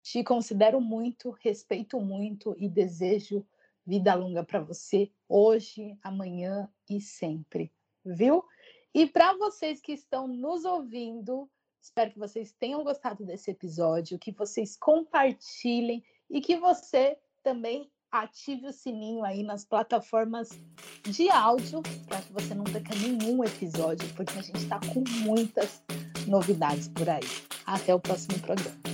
te 0.02 0.24
considero 0.24 0.82
muito, 0.82 1.32
respeito 1.42 2.00
muito 2.00 2.56
e 2.58 2.68
desejo 2.68 3.46
Vida 3.86 4.14
longa 4.14 4.44
para 4.44 4.62
você 4.62 5.12
hoje, 5.28 5.98
amanhã 6.02 6.70
e 6.90 7.02
sempre, 7.02 7.72
viu? 8.06 8.44
E 8.94 9.06
para 9.06 9.34
vocês 9.34 9.82
que 9.82 9.92
estão 9.92 10.28
nos 10.28 10.64
ouvindo, 10.64 11.50
espero 11.82 12.12
que 12.12 12.20
vocês 12.20 12.54
tenham 12.54 12.84
gostado 12.84 13.26
desse 13.26 13.52
episódio, 13.52 14.20
que 14.20 14.32
vocês 14.32 14.78
compartilhem 14.78 16.04
e 16.30 16.40
que 16.40 16.56
você 16.58 17.18
também 17.42 17.92
ative 18.12 18.68
o 18.68 18.74
sininho 18.74 19.26
aí 19.26 19.42
nas 19.42 19.66
plataformas 19.66 20.50
de 21.02 21.30
áudio 21.30 21.82
para 22.08 22.22
que 22.22 22.32
você 22.32 22.54
não 22.54 22.64
perca 22.64 22.94
nenhum 22.96 23.44
episódio, 23.44 24.08
porque 24.14 24.38
a 24.38 24.42
gente 24.42 24.60
está 24.60 24.80
com 24.94 25.04
muitas 25.24 25.84
novidades 26.28 26.88
por 26.88 27.10
aí. 27.10 27.24
Até 27.66 27.94
o 27.94 28.00
próximo 28.00 28.40
programa. 28.40 28.93